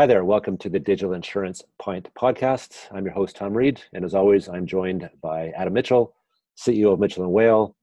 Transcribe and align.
Hi 0.00 0.06
there, 0.06 0.24
welcome 0.24 0.56
to 0.56 0.70
the 0.70 0.78
Digital 0.78 1.12
Insurance 1.12 1.60
Point 1.78 2.08
podcast. 2.18 2.86
I'm 2.90 3.04
your 3.04 3.12
host, 3.12 3.36
Tom 3.36 3.54
Reed, 3.54 3.82
and 3.92 4.02
as 4.02 4.14
always, 4.14 4.48
I'm 4.48 4.64
joined 4.64 5.10
by 5.20 5.48
Adam 5.50 5.74
Mitchell, 5.74 6.14
CEO 6.56 6.94
of 6.94 7.00
Mitchell 7.00 7.22
and 7.24 7.34
Whale, 7.34 7.76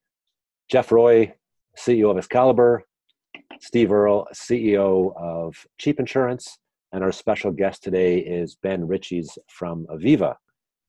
Jeff 0.68 0.92
Roy, 0.92 1.32
CEO 1.78 2.10
of 2.10 2.18
Excalibur, 2.18 2.82
Steve 3.60 3.92
Earle, 3.92 4.28
CEO 4.34 5.16
of 5.16 5.64
Cheap 5.78 6.00
Insurance, 6.00 6.58
and 6.92 7.04
our 7.04 7.12
special 7.12 7.52
guest 7.52 7.84
today 7.84 8.18
is 8.18 8.56
Ben 8.64 8.88
Ritchies 8.88 9.38
from 9.48 9.86
Aviva, 9.86 10.38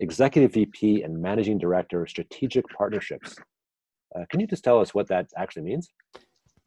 Executive 0.01 0.55
VP 0.55 1.03
and 1.03 1.21
Managing 1.21 1.59
Director 1.59 2.01
of 2.01 2.09
Strategic 2.09 2.65
Partnerships. 2.71 3.37
Uh, 4.17 4.25
can 4.31 4.41
you 4.41 4.47
just 4.47 4.65
tell 4.65 4.81
us 4.81 4.95
what 4.95 5.09
that 5.09 5.27
actually 5.37 5.65
means? 5.65 5.91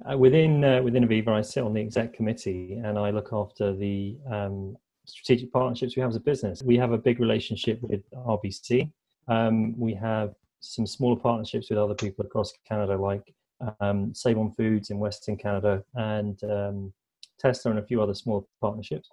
Uh, 0.09 0.17
within 0.17 0.63
uh, 0.63 0.81
within 0.81 1.07
Aviva, 1.07 1.29
I 1.29 1.41
sit 1.41 1.63
on 1.63 1.73
the 1.73 1.81
exec 1.81 2.13
committee 2.13 2.79
and 2.83 2.97
I 2.97 3.11
look 3.11 3.29
after 3.31 3.75
the 3.75 4.17
um, 4.29 4.75
strategic 5.05 5.51
partnerships 5.51 5.95
we 5.95 6.01
have 6.01 6.09
as 6.09 6.15
a 6.15 6.21
business. 6.21 6.63
We 6.63 6.77
have 6.77 6.91
a 6.91 6.97
big 6.97 7.19
relationship 7.19 7.79
with 7.81 8.01
RBC. 8.11 8.91
Um, 9.27 9.77
we 9.79 9.93
have 9.93 10.33
some 10.59 10.87
smaller 10.87 11.19
partnerships 11.19 11.69
with 11.69 11.77
other 11.77 11.93
people 11.93 12.25
across 12.25 12.53
Canada, 12.67 12.97
like 12.97 13.33
um, 13.79 14.13
Save 14.13 14.39
on 14.39 14.51
Foods 14.53 14.89
in 14.89 14.97
Western 14.97 15.37
Canada 15.37 15.83
and 15.95 16.43
um, 16.45 16.93
Tesla 17.39 17.71
and 17.71 17.79
a 17.79 17.83
few 17.83 18.01
other 18.01 18.15
small 18.15 18.47
partnerships. 18.59 19.09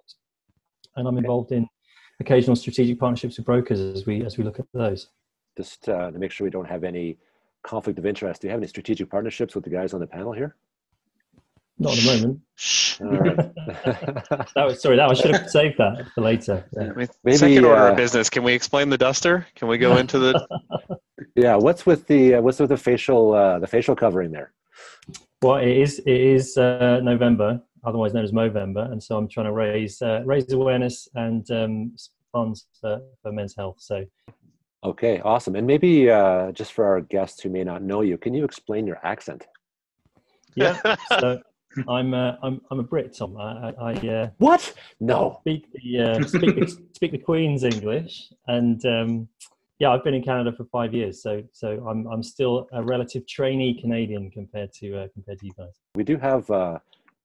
And 0.95 1.07
I'm 1.07 1.17
involved 1.17 1.51
in 1.51 1.67
occasional 2.19 2.55
strategic 2.55 2.99
partnerships 2.99 3.37
with 3.37 3.45
brokers 3.45 3.79
as 3.79 4.05
we 4.05 4.23
as 4.25 4.37
we 4.37 4.43
look 4.43 4.59
at 4.59 4.65
those. 4.73 5.09
Just 5.55 5.87
uh, 5.87 6.09
to 6.09 6.17
make 6.17 6.31
sure 6.31 6.45
we 6.45 6.51
don't 6.51 6.69
have 6.69 6.83
any 6.83 7.17
conflict 7.63 7.99
of 7.99 8.05
interest, 8.05 8.41
do 8.41 8.47
you 8.47 8.51
have 8.51 8.59
any 8.59 8.67
strategic 8.67 9.09
partnerships 9.09 9.53
with 9.53 9.63
the 9.63 9.69
guys 9.69 9.93
on 9.93 9.99
the 9.99 10.07
panel 10.07 10.31
here? 10.31 10.55
Not 11.79 11.97
at 11.97 12.03
the 12.03 12.11
moment. 12.17 12.41
that 14.53 14.65
was 14.65 14.81
sorry. 14.81 14.97
That 14.97 15.09
I 15.09 15.13
should 15.13 15.33
have 15.33 15.49
saved 15.49 15.77
that 15.77 16.07
for 16.13 16.21
later. 16.21 16.65
Yeah. 16.73 17.07
Maybe, 17.23 17.37
Second 17.37 17.65
order 17.65 17.81
uh, 17.81 17.91
of 17.91 17.97
business. 17.97 18.29
Can 18.29 18.43
we 18.43 18.53
explain 18.53 18.89
the 18.89 18.97
duster? 18.97 19.47
Can 19.55 19.69
we 19.69 19.77
go 19.77 19.95
into 20.03 20.19
the? 20.19 20.45
yeah. 21.35 21.55
What's 21.55 21.85
with 21.85 22.07
the 22.07 22.35
uh, 22.35 22.41
what's 22.41 22.59
with 22.59 22.69
the 22.69 22.77
facial 22.77 23.33
uh, 23.33 23.59
the 23.59 23.67
facial 23.67 23.95
covering 23.95 24.31
there? 24.31 24.51
Well, 25.41 25.55
it 25.55 25.69
is 25.69 25.99
it 25.99 26.09
is 26.09 26.57
uh, 26.57 26.99
November, 27.01 27.61
otherwise 27.85 28.13
known 28.13 28.25
as 28.25 28.33
Movember, 28.33 28.91
and 28.91 29.01
so 29.01 29.15
I'm 29.15 29.29
trying 29.29 29.45
to 29.45 29.53
raise 29.53 30.01
uh, 30.01 30.21
raise 30.25 30.51
awareness 30.51 31.07
and 31.15 31.49
um, 31.51 31.95
funds 32.33 32.65
for, 32.81 33.01
for 33.21 33.31
men's 33.31 33.55
health. 33.55 33.77
So. 33.79 34.05
Okay, 34.81 35.19
awesome. 35.19 35.55
And 35.57 35.67
maybe 35.67 36.09
uh, 36.09 36.53
just 36.53 36.71
for 36.71 36.85
our 36.85 37.01
guests 37.01 37.41
who 37.41 37.49
may 37.49 37.65
not 37.65 37.81
know 37.81 37.99
you, 38.01 38.17
can 38.17 38.33
you 38.33 38.45
explain 38.45 38.87
your 38.87 38.99
accent? 39.05 39.45
Yeah. 40.55 40.79
So 41.19 41.41
I'm 41.87 42.13
uh, 42.13 42.33
I'm 42.41 42.61
I'm 42.71 42.79
a 42.79 42.83
Brit, 42.83 43.15
Tom. 43.15 43.37
I, 43.37 43.73
I 43.79 43.93
uh, 43.93 44.29
what? 44.37 44.73
No. 44.99 45.37
Speak 45.41 45.71
the 45.71 45.99
uh, 45.99 46.23
speak 46.23 46.55
the, 46.55 46.67
speak 46.93 47.11
the 47.11 47.17
Queen's 47.17 47.63
English, 47.63 48.31
and 48.47 48.83
um, 48.85 49.27
yeah, 49.79 49.91
I've 49.91 50.03
been 50.03 50.13
in 50.13 50.23
Canada 50.23 50.51
for 50.51 50.65
five 50.65 50.93
years, 50.93 51.21
so 51.21 51.43
so 51.51 51.85
I'm 51.87 52.07
I'm 52.07 52.23
still 52.23 52.67
a 52.73 52.83
relative 52.83 53.27
trainee 53.27 53.79
Canadian 53.79 54.31
compared 54.31 54.73
to 54.73 55.03
uh, 55.03 55.07
compared 55.13 55.39
to 55.39 55.45
you 55.45 55.53
guys. 55.57 55.73
We 55.95 56.03
do 56.03 56.17
have 56.17 56.49
uh, 56.49 56.79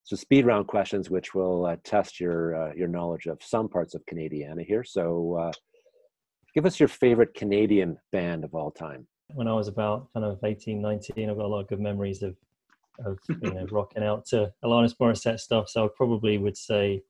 some 0.05 0.19
speed 0.19 0.47
round 0.47 0.67
questions, 0.67 1.11
which 1.11 1.35
will 1.35 1.67
uh, 1.67 1.77
test 1.83 2.21
your 2.21 2.55
uh, 2.55 2.75
your 2.75 2.89
knowledge 2.89 3.27
of 3.27 3.43
some 3.43 3.69
parts 3.69 3.95
of 3.95 4.05
Canadiana 4.07 4.65
here. 4.65 4.85
So, 4.85 5.37
uh, 5.37 5.53
give 6.55 6.67
us 6.67 6.79
your 6.79 6.89
favorite 6.89 7.35
Canadian 7.35 7.99
band 8.13 8.45
of 8.45 8.55
all 8.55 8.71
time. 8.71 9.07
When 9.33 9.49
I 9.49 9.55
was 9.55 9.69
about 9.69 10.13
kind 10.13 10.25
of 10.25 10.39
18, 10.45 10.83
19, 10.83 11.31
I've 11.31 11.37
got 11.37 11.47
a 11.47 11.49
lot 11.49 11.61
of 11.61 11.69
good 11.69 11.81
memories 11.81 12.23
of 12.23 12.37
of 13.05 13.19
you 13.29 13.53
know 13.53 13.67
rocking 13.71 14.05
out 14.05 14.27
to 14.27 14.53
Alanis 14.65 14.97
Morissette 14.97 15.41
stuff. 15.41 15.69
So 15.69 15.85
I 15.85 15.89
probably 15.97 16.39
would 16.39 16.57
say 16.57 17.03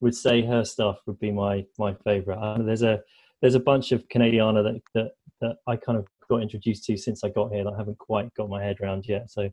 would 0.00 0.14
say 0.14 0.44
her 0.44 0.64
stuff 0.64 1.00
would 1.06 1.18
be 1.18 1.30
my 1.30 1.64
my 1.78 1.94
favorite. 2.04 2.38
Uh, 2.38 2.62
there's 2.62 2.82
a 2.82 3.00
there's 3.40 3.54
a 3.54 3.60
bunch 3.60 3.92
of 3.92 4.06
Canadiana 4.08 4.62
that, 4.62 4.82
that 4.94 5.12
that 5.40 5.56
I 5.66 5.76
kind 5.76 5.98
of 5.98 6.06
got 6.28 6.42
introduced 6.42 6.84
to 6.84 6.96
since 6.96 7.22
I 7.24 7.28
got 7.28 7.52
here 7.52 7.64
that 7.64 7.72
I 7.72 7.76
haven't 7.76 7.98
quite 7.98 8.32
got 8.34 8.48
my 8.48 8.62
head 8.62 8.76
around 8.80 9.06
yet. 9.08 9.30
So 9.30 9.50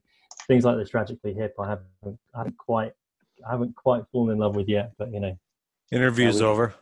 things 0.47 0.65
like 0.65 0.77
the 0.77 0.85
Tragically 0.85 1.33
Hip, 1.33 1.53
I 1.59 1.69
haven't 1.69 2.19
I 2.33 2.37
haven't 2.39 2.57
quite 2.57 2.93
I 3.47 3.51
haven't 3.51 3.75
quite 3.75 4.03
fallen 4.11 4.31
in 4.31 4.39
love 4.39 4.55
with 4.55 4.67
yet. 4.67 4.91
But 4.97 5.11
you 5.11 5.19
know, 5.19 5.37
interview's 5.91 6.39
yeah, 6.39 6.47
over. 6.47 6.73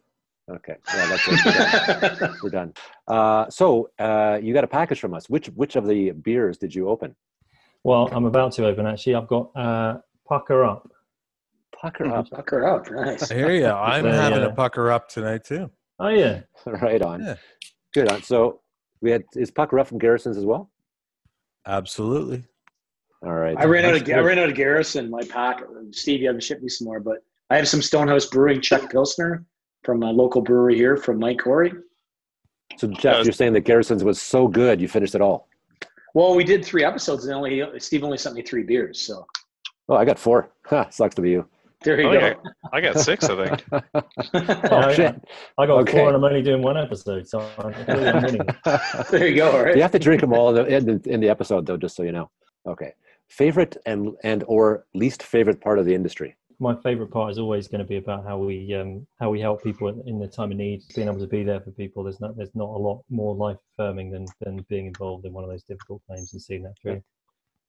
Okay, 0.49 0.75
yeah, 0.93 1.05
that's 1.07 1.27
it. 1.27 1.45
We're 1.45 2.15
done. 2.15 2.37
We're 2.43 2.49
done. 2.49 2.73
Uh, 3.07 3.49
so 3.49 3.89
uh, 3.99 4.39
you 4.41 4.53
got 4.53 4.63
a 4.63 4.67
package 4.67 4.99
from 4.99 5.13
us. 5.13 5.29
Which 5.29 5.47
which 5.47 5.75
of 5.75 5.87
the 5.87 6.11
beers 6.11 6.57
did 6.57 6.73
you 6.73 6.89
open? 6.89 7.15
Well, 7.83 8.09
I'm 8.11 8.25
about 8.25 8.53
to 8.53 8.65
open 8.65 8.85
actually. 8.85 9.15
I've 9.15 9.27
got 9.27 9.55
uh, 9.55 9.97
Pucker 10.27 10.63
Up. 10.63 10.89
Pucker 11.79 12.05
Up. 12.13 12.29
Pucker 12.29 12.67
Up. 12.67 12.91
Nice. 12.91 13.31
I 13.31 13.35
hear 13.35 13.51
you. 13.55 13.67
I'm 13.67 14.05
having 14.05 14.43
a 14.43 14.51
Pucker 14.51 14.91
Up 14.91 15.09
tonight 15.09 15.43
too. 15.43 15.69
Oh, 15.99 16.09
yeah. 16.09 16.41
right 16.65 17.01
on. 17.01 17.23
Yeah. 17.23 17.35
Good 17.93 18.11
on. 18.11 18.21
So 18.23 18.61
we 19.01 19.11
had, 19.11 19.23
is 19.35 19.51
Pucker 19.51 19.79
Up 19.79 19.87
from 19.87 19.97
Garrison's 19.97 20.37
as 20.37 20.45
well? 20.45 20.71
Absolutely. 21.67 22.43
All 23.23 23.33
right. 23.33 23.55
I 23.57 23.65
ran 23.65 23.85
out 23.85 23.95
of 23.95 24.09
I 24.09 24.19
ran 24.19 24.39
out 24.39 24.49
of 24.49 24.55
Garrison. 24.55 25.09
My 25.09 25.21
pack. 25.21 25.61
Steve, 25.91 26.21
you 26.21 26.27
have 26.27 26.37
to 26.37 26.41
ship 26.41 26.61
me 26.61 26.69
some 26.69 26.85
more, 26.85 26.99
but 26.99 27.17
I 27.51 27.57
have 27.57 27.67
some 27.67 27.81
Stonehouse 27.81 28.25
Brewing 28.25 28.61
Czech 28.61 28.89
Pilsner 28.91 29.45
from 29.83 30.01
a 30.01 30.11
local 30.11 30.41
brewery 30.41 30.75
here 30.75 30.97
from 30.97 31.19
Mike 31.19 31.39
Corey. 31.39 31.71
So 32.77 32.87
Jeff, 32.87 33.23
you're 33.23 33.33
saying 33.33 33.53
that 33.53 33.61
Garrison's 33.61 34.03
was 34.03 34.19
so 34.19 34.47
good 34.47 34.81
you 34.81 34.87
finished 34.87 35.13
it 35.13 35.21
all? 35.21 35.49
Well, 36.13 36.35
we 36.35 36.43
did 36.43 36.63
three 36.65 36.83
episodes, 36.83 37.25
and 37.25 37.33
only 37.33 37.63
Steve 37.79 38.03
only 38.03 38.17
sent 38.17 38.35
me 38.35 38.41
three 38.41 38.63
beers. 38.63 38.99
So. 38.99 39.25
Oh, 39.89 39.95
I 39.95 40.05
got 40.05 40.19
four. 40.19 40.51
Huh, 40.65 40.89
sucks 40.89 41.15
to 41.15 41.21
be 41.21 41.31
you. 41.31 41.49
There 41.83 41.99
you 41.99 42.07
oh, 42.07 42.19
go. 42.19 42.35
I 42.71 42.79
got 42.79 42.99
six, 42.99 43.25
I 43.27 43.45
think. 43.45 43.65
oh 44.71 44.93
shit! 44.93 45.15
I 45.57 45.65
got 45.65 45.81
okay. 45.81 45.93
four, 45.93 46.07
and 46.07 46.15
I'm 46.15 46.23
only 46.23 46.41
doing 46.41 46.61
one 46.61 46.77
episode, 46.77 47.27
so 47.27 47.39
I'm 47.57 47.73
winning. 47.87 48.41
there 49.09 49.27
you 49.27 49.35
go. 49.35 49.63
Right. 49.63 49.75
You 49.75 49.81
have 49.81 49.91
to 49.91 49.99
drink 49.99 50.21
them 50.21 50.31
all 50.31 50.55
in 50.55 50.85
the, 50.85 51.01
in 51.09 51.19
the 51.19 51.27
episode, 51.27 51.65
though, 51.65 51.77
just 51.77 51.95
so 51.95 52.03
you 52.03 52.11
know. 52.11 52.29
Okay. 52.67 52.93
Favorite 53.29 53.75
and 53.85 54.13
and 54.23 54.43
or 54.47 54.85
least 54.93 55.23
favorite 55.23 55.59
part 55.59 55.79
of 55.79 55.85
the 55.85 55.95
industry 55.95 56.37
my 56.61 56.75
favorite 56.83 57.09
part 57.09 57.31
is 57.31 57.39
always 57.39 57.67
going 57.67 57.79
to 57.79 57.87
be 57.87 57.97
about 57.97 58.23
how 58.23 58.37
we 58.37 58.73
um, 58.75 59.05
how 59.19 59.31
we 59.31 59.41
help 59.41 59.63
people 59.63 59.87
in 60.05 60.19
the 60.19 60.27
time 60.27 60.51
of 60.51 60.57
need, 60.57 60.83
being 60.95 61.07
able 61.07 61.19
to 61.19 61.25
be 61.25 61.43
there 61.43 61.59
for 61.59 61.71
people. 61.71 62.03
There's 62.03 62.21
not 62.21 62.37
there's 62.37 62.53
not 62.53 62.69
a 62.69 62.77
lot 62.77 63.01
more 63.09 63.35
life 63.35 63.57
affirming 63.73 64.11
than 64.11 64.27
than 64.41 64.63
being 64.69 64.85
involved 64.85 65.25
in 65.25 65.33
one 65.33 65.43
of 65.43 65.49
those 65.49 65.63
difficult 65.63 66.03
claims 66.07 66.31
and 66.33 66.41
seeing 66.41 66.61
that 66.63 66.75
through. 66.79 67.01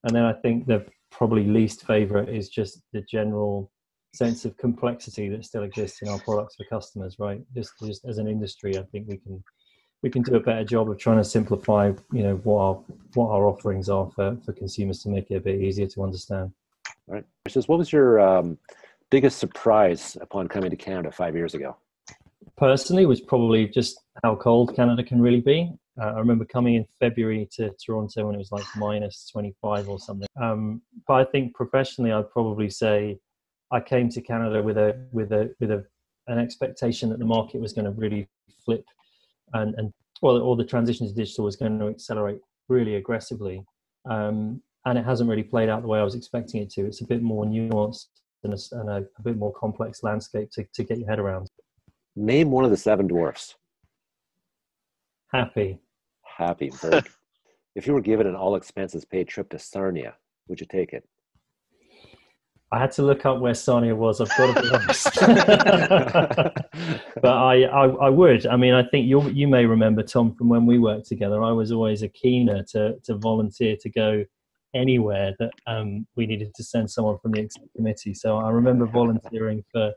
And 0.05 0.15
then 0.15 0.25
I 0.25 0.35
think 0.35 0.67
the 0.67 0.85
probably 1.11 1.45
least 1.45 1.87
favorite 1.87 2.29
is 2.29 2.51
just 2.51 2.83
the 2.93 3.01
general 3.11 3.71
sense 4.15 4.45
of 4.45 4.59
complexity 4.59 5.31
that 5.31 5.47
still 5.47 5.63
exists 5.63 6.03
in 6.03 6.09
our 6.09 6.19
products 6.19 6.57
for 6.57 6.65
customers. 6.65 7.17
Right, 7.19 7.41
just 7.55 7.73
just 7.83 8.05
as 8.05 8.19
an 8.19 8.29
industry, 8.29 8.77
I 8.77 8.83
think 8.93 9.09
we 9.09 9.17
can 9.17 9.43
we 10.03 10.11
can 10.11 10.21
do 10.21 10.35
a 10.35 10.41
better 10.41 10.65
job 10.65 10.91
of 10.91 10.99
trying 10.99 11.17
to 11.17 11.25
simplify, 11.25 11.93
you 12.13 12.23
know, 12.23 12.37
what 12.45 12.61
our 12.61 12.75
what 13.15 13.31
our 13.31 13.47
offerings 13.47 13.89
are 13.89 14.11
for 14.15 14.37
for 14.45 14.53
consumers 14.53 15.03
to 15.05 15.09
make 15.09 15.31
it 15.31 15.37
a 15.37 15.41
bit 15.41 15.63
easier 15.63 15.87
to 15.87 16.03
understand. 16.03 16.53
Right. 17.07 17.25
So, 17.49 17.63
what 17.63 17.79
was 17.79 17.93
your 17.93 18.21
um, 18.21 18.59
biggest 19.13 19.39
surprise 19.39 20.17
upon 20.23 20.49
coming 20.49 20.71
to 20.71 20.77
Canada 20.77 21.13
five 21.13 21.37
years 21.37 21.53
ago? 21.55 21.77
Personally, 22.57 23.05
was 23.05 23.21
probably 23.21 23.69
just 23.69 24.01
how 24.25 24.35
cold 24.35 24.75
Canada 24.75 25.05
can 25.05 25.21
really 25.21 25.43
be. 25.43 25.71
Uh, 26.01 26.07
I 26.07 26.19
remember 26.19 26.47
coming 26.47 26.77
in 26.77 26.87
February 26.99 27.47
to 27.57 27.71
Toronto 27.85 28.27
when 28.27 28.35
it 28.35 28.39
was 28.39 28.51
like 28.51 28.65
minus 28.75 29.29
25 29.31 29.91
or 29.91 29.99
something. 29.99 30.27
Um, 30.41 30.81
but 31.07 31.15
I 31.15 31.25
think 31.25 31.55
professionally, 31.55 32.11
I'd 32.11 32.31
probably 32.31 32.71
say 32.71 33.19
I 33.71 33.81
came 33.81 34.09
to 34.09 34.23
Canada 34.23 34.63
with 34.63 34.79
a 34.79 35.07
with 35.13 35.31
a 35.33 35.55
with 35.61 35.71
a 35.71 35.85
an 36.29 36.39
expectation 36.39 37.11
that 37.11 37.19
the 37.19 37.27
market 37.27 37.61
was 37.61 37.75
going 37.75 37.85
to 37.85 37.91
really 37.91 38.27
flip, 38.65 38.85
and 39.53 39.75
and 39.77 39.93
well, 40.23 40.39
or 40.39 40.57
the 40.57 40.65
transition 40.65 41.07
to 41.07 41.13
digital 41.13 41.45
was 41.45 41.57
going 41.57 41.79
to 41.79 41.89
accelerate 41.89 42.41
really 42.69 42.95
aggressively. 42.95 43.63
Um, 44.09 44.63
and 44.87 44.99
it 44.99 45.05
hasn't 45.05 45.29
really 45.29 45.45
played 45.45 45.69
out 45.69 45.83
the 45.83 45.89
way 45.89 46.01
I 46.01 46.03
was 46.03 46.15
expecting 46.15 46.63
it 46.63 46.71
to. 46.71 46.87
It's 46.87 47.03
a 47.03 47.07
bit 47.07 47.23
more 47.23 47.45
nuanced 47.45 48.07
and, 48.45 48.55
a, 48.55 48.59
and 48.73 48.91
a, 48.91 49.07
a, 49.19 49.23
bit 49.23 49.37
more 49.37 49.53
complex 49.53 50.03
landscape 50.03 50.51
to, 50.53 50.65
to 50.75 50.85
get 50.85 50.99
your 50.99 51.09
head 51.09 51.19
around. 51.19 51.49
Name 52.17 52.51
one 52.51 52.65
of 52.65 52.71
the 52.71 52.77
seven 52.77 53.07
dwarfs. 53.07 53.55
Happy. 55.33 55.79
Happy. 56.23 56.73
If 57.75 57.87
you 57.87 57.95
were 57.95 58.03
given 58.03 58.27
an 58.27 58.37
all 58.37 58.57
expenses 58.57 59.05
paid 59.05 59.29
trip 59.29 59.51
to 59.51 59.59
Sarnia, 59.59 60.15
would 60.47 60.61
you 60.61 60.67
take 60.67 60.93
it? 60.93 61.09
I 62.71 62.79
had 62.79 62.93
to 62.93 63.03
look 63.03 63.27
up 63.27 63.41
where 63.41 63.55
Sarnia 63.55 63.95
was. 63.95 64.21
I've 64.21 64.29
got 64.37 64.55
to 64.55 64.63
be 64.63 64.71
honest, 64.71 65.05
but 67.21 67.35
I, 67.35 67.65
I, 67.65 67.87
I, 67.87 68.09
would. 68.09 68.47
I 68.47 68.57
mean, 68.57 68.73
I 68.73 68.83
think 68.83 69.07
you 69.07 69.29
you 69.29 69.47
may 69.47 69.67
remember 69.67 70.03
Tom 70.03 70.35
from 70.35 70.49
when 70.49 70.65
we 70.65 70.79
worked 70.79 71.07
together. 71.07 71.43
I 71.43 71.53
was 71.53 71.71
always 71.71 72.03
a 72.03 72.09
keener 72.09 72.63
to 72.71 72.99
to 73.05 73.17
volunteer 73.17 73.77
to 73.79 73.91
go 73.91 74.25
anywhere 74.75 75.35
that 75.39 75.51
um, 75.67 76.07
we 76.17 76.27
needed 76.27 76.55
to 76.55 76.65
send 76.65 76.91
someone 76.91 77.19
from 77.19 77.33
the 77.33 77.41
exec 77.41 77.65
committee. 77.77 78.15
So 78.15 78.39
I 78.39 78.51
remember 78.51 78.87
volunteering 78.87 79.65
for 79.73 79.93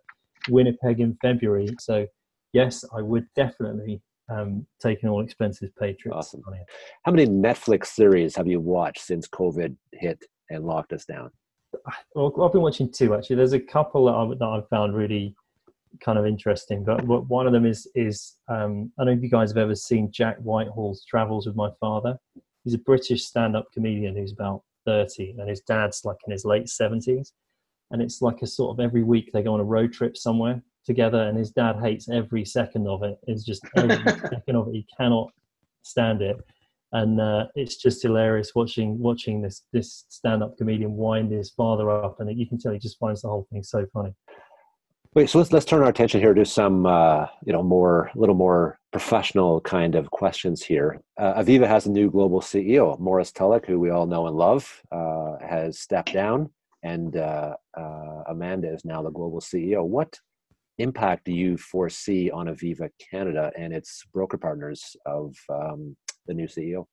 Winnipeg 0.50 1.00
in 1.00 1.18
February. 1.22 1.69
So 1.80 2.07
yes, 2.54 2.83
I 2.95 3.01
would 3.01 3.27
definitely 3.36 4.01
um, 4.30 4.66
take 4.81 5.04
an 5.04 5.10
all 5.10 5.24
expenses 5.24 5.72
paid 5.80 6.00
trip. 6.00 6.16
Awesome. 6.16 6.42
How 7.04 7.12
many 7.12 7.27
Netflix 7.27 7.88
series 7.88 8.36
have 8.36 8.48
you 8.48 8.60
watched 8.60 9.01
since 9.01 9.27
COVID 9.27 9.75
hit 9.94 10.24
and 10.50 10.66
locked 10.66 10.94
us 10.94 11.06
down? 11.06 11.30
Well, 12.16 12.33
I've 12.42 12.54
been 12.54 12.62
watching 12.62 12.92
two 12.92 13.13
actually. 13.16 13.36
There's 13.36 13.54
a 13.54 13.60
couple 13.60 14.06
that, 14.06 14.45
I've 14.45 14.68
found 14.69 14.95
really 14.95 15.36
kind 16.04 16.18
of 16.18 16.25
interesting. 16.25 16.83
But 16.83 17.06
one 17.06 17.48
of 17.48 17.54
them 17.54 17.66
is 17.66 17.88
is 17.95 18.38
um, 18.48 18.92
I 18.98 19.04
don't 19.04 19.13
know 19.13 19.18
if 19.18 19.24
you 19.24 19.30
guys 19.30 19.51
have 19.51 19.57
ever 19.57 19.75
seen 19.75 20.12
Jack 20.12 20.38
Whitehall's 20.38 21.06
Travels 21.06 21.48
with 21.48 21.56
My 21.56 21.69
Father. 21.80 22.18
He's 22.65 22.73
a 22.73 22.79
British 22.79 23.23
stand-up 23.23 23.71
comedian 23.71 24.17
who's 24.17 24.33
about 24.33 24.63
thirty, 24.85 25.33
and 25.39 25.50
his 25.50 25.62
dad's 25.62 26.03
like 26.03 26.17
in 26.27 26.33
his 26.33 26.44
late 26.44 26.67
seventies. 26.67 27.31
And 27.91 28.01
it's 28.01 28.21
like 28.21 28.41
a 28.41 28.47
sort 28.47 28.75
of 28.75 28.83
every 28.83 29.03
week 29.03 29.29
they 29.31 29.44
go 29.44 29.53
on 29.53 29.62
a 29.62 29.63
road 29.63 29.94
trip 29.94 30.17
somewhere 30.17 30.62
together, 30.85 31.21
and 31.21 31.38
his 31.38 31.51
dad 31.51 31.77
hates 31.81 32.09
every 32.09 32.44
second 32.44 32.88
of 32.88 33.03
it. 33.03 33.17
It's 33.27 33.45
just 33.45 33.63
every 33.77 33.95
second 33.95 34.56
of 34.57 34.67
it. 34.67 34.73
He 34.73 34.88
cannot 34.97 35.31
stand 35.83 36.21
it 36.21 36.38
and 36.95 37.19
uh, 37.19 37.47
it's 37.56 37.75
just 37.75 38.01
hilarious 38.01 38.56
watching 38.56 38.97
watching 39.00 39.41
this 39.41 39.63
this 39.73 40.06
stand-up 40.07 40.57
comedian 40.57 40.95
wind 40.95 41.31
his 41.31 41.51
father 41.51 41.91
up, 41.91 42.19
and 42.19 42.39
you 42.39 42.47
can 42.47 42.57
tell 42.57 42.71
he 42.71 42.79
just 42.79 43.00
finds 43.00 43.21
the 43.21 43.27
whole 43.27 43.45
thing 43.51 43.63
so 43.63 43.85
funny. 43.94 44.13
Wait, 45.15 45.29
so 45.29 45.38
let's 45.38 45.53
let's 45.53 45.65
turn 45.65 45.81
our 45.81 45.88
attention 45.88 46.19
here 46.19 46.33
to 46.33 46.44
some 46.44 46.85
uh, 46.85 47.27
you 47.45 47.53
know 47.53 47.63
more 47.63 48.12
a 48.13 48.19
little 48.19 48.35
more 48.35 48.77
professional 48.91 49.62
kind 49.62 49.95
of 49.95 50.12
questions 50.12 50.62
here. 50.62 51.00
Uh, 51.17 51.41
Aviva 51.41 51.65
has 51.65 51.85
a 51.85 51.89
new 51.89 52.12
global 52.12 52.41
CEO, 52.41 53.00
Maurice 53.00 53.31
Tulloch, 53.31 53.65
who 53.65 53.79
we 53.79 53.91
all 53.91 54.07
know 54.07 54.27
and 54.27 54.35
love, 54.35 54.81
uh, 54.91 55.38
has 55.39 55.79
stepped 55.79 56.12
down, 56.12 56.50
and 56.83 57.15
uh, 57.15 57.56
uh, 57.77 58.23
Amanda 58.27 58.73
is 58.73 58.83
now 58.83 59.01
the 59.01 59.09
global 59.09 59.39
CEO. 59.39 59.85
What 59.85 60.19
impact 60.79 61.23
do 61.23 61.31
you 61.31 61.56
foresee 61.56 62.29
on 62.29 62.47
Aviva 62.47 62.89
Canada 63.09 63.53
and 63.57 63.71
its 63.71 64.03
broker 64.13 64.38
partners 64.38 64.97
of 65.06 65.33
um, 65.50 65.95
the 66.27 66.33
new 66.33 66.47
CEO? 66.47 66.88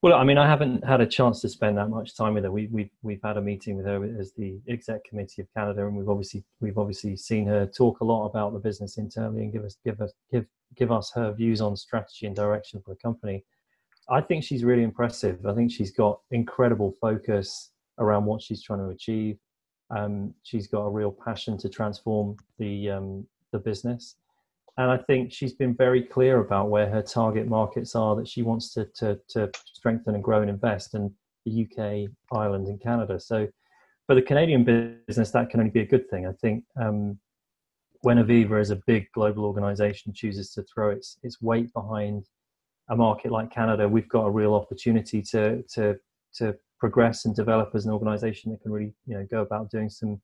Well, 0.00 0.14
I 0.14 0.22
mean, 0.22 0.38
I 0.38 0.46
haven't 0.46 0.84
had 0.84 1.00
a 1.00 1.06
chance 1.06 1.40
to 1.40 1.48
spend 1.48 1.76
that 1.76 1.88
much 1.88 2.16
time 2.16 2.34
with 2.34 2.44
her. 2.44 2.52
We, 2.52 2.68
we, 2.68 2.88
we've 3.02 3.22
had 3.22 3.36
a 3.36 3.42
meeting 3.42 3.76
with 3.76 3.84
her 3.86 4.04
as 4.20 4.32
the 4.32 4.60
exec 4.68 5.02
committee 5.04 5.42
of 5.42 5.52
Canada, 5.52 5.84
and 5.86 5.96
we've 5.96 6.08
obviously 6.08 6.44
we've 6.60 6.78
obviously 6.78 7.16
seen 7.16 7.46
her 7.48 7.66
talk 7.66 7.98
a 8.00 8.04
lot 8.04 8.26
about 8.26 8.52
the 8.52 8.60
business 8.60 8.96
internally 8.96 9.42
and 9.42 9.52
give 9.52 9.64
us 9.64 9.76
give 9.84 10.00
us 10.00 10.12
give 10.30 10.46
give 10.76 10.92
us 10.92 11.10
her 11.16 11.32
views 11.32 11.60
on 11.60 11.76
strategy 11.76 12.26
and 12.26 12.36
direction 12.36 12.80
for 12.80 12.94
the 12.94 13.00
company. 13.00 13.44
I 14.08 14.20
think 14.20 14.44
she's 14.44 14.62
really 14.62 14.84
impressive. 14.84 15.44
I 15.44 15.52
think 15.52 15.72
she's 15.72 15.90
got 15.90 16.20
incredible 16.30 16.94
focus 17.00 17.72
around 17.98 18.24
what 18.24 18.40
she's 18.40 18.62
trying 18.62 18.78
to 18.78 18.90
achieve. 18.90 19.36
Um, 19.90 20.32
she's 20.44 20.68
got 20.68 20.82
a 20.82 20.90
real 20.90 21.10
passion 21.10 21.58
to 21.58 21.68
transform 21.68 22.36
the 22.58 22.90
um, 22.90 23.26
the 23.50 23.58
business 23.58 24.14
and 24.78 24.92
I 24.92 24.96
think 24.96 25.32
she's 25.32 25.52
been 25.52 25.74
very 25.74 26.02
clear 26.02 26.38
about 26.38 26.70
where 26.70 26.88
her 26.88 27.02
target 27.02 27.48
markets 27.48 27.96
are 27.96 28.14
that 28.16 28.28
she 28.28 28.42
wants 28.42 28.72
to 28.74 28.86
to, 28.96 29.18
to 29.30 29.50
strengthen 29.74 30.14
and 30.14 30.24
grow 30.24 30.40
and 30.40 30.48
invest 30.48 30.94
in 30.94 31.12
the 31.44 31.66
UK, 31.66 32.10
Ireland, 32.32 32.68
and 32.68 32.80
Canada. 32.80 33.18
So 33.18 33.48
for 34.06 34.14
the 34.14 34.22
Canadian 34.22 34.64
business, 35.06 35.32
that 35.32 35.50
can 35.50 35.60
only 35.60 35.72
be 35.72 35.80
a 35.80 35.86
good 35.86 36.08
thing. 36.08 36.26
I 36.26 36.32
think 36.40 36.64
um, 36.80 37.18
when 38.02 38.18
Aviva, 38.18 38.60
as 38.60 38.70
a 38.70 38.80
big 38.86 39.10
global 39.12 39.44
organization, 39.44 40.12
chooses 40.14 40.52
to 40.52 40.62
throw 40.62 40.90
its 40.90 41.18
its 41.24 41.42
weight 41.42 41.72
behind 41.72 42.26
a 42.88 42.96
market 42.96 43.32
like 43.32 43.50
Canada, 43.50 43.88
we've 43.88 44.08
got 44.08 44.26
a 44.26 44.30
real 44.30 44.54
opportunity 44.54 45.20
to 45.22 45.62
to 45.74 45.98
to 46.34 46.56
progress 46.78 47.24
and 47.24 47.34
develop 47.34 47.70
as 47.74 47.84
an 47.84 47.92
organization 47.92 48.52
that 48.52 48.62
can 48.62 48.70
really 48.70 48.94
you 49.06 49.14
know 49.14 49.26
go 49.28 49.42
about 49.42 49.70
doing 49.70 49.90
some 49.90 50.20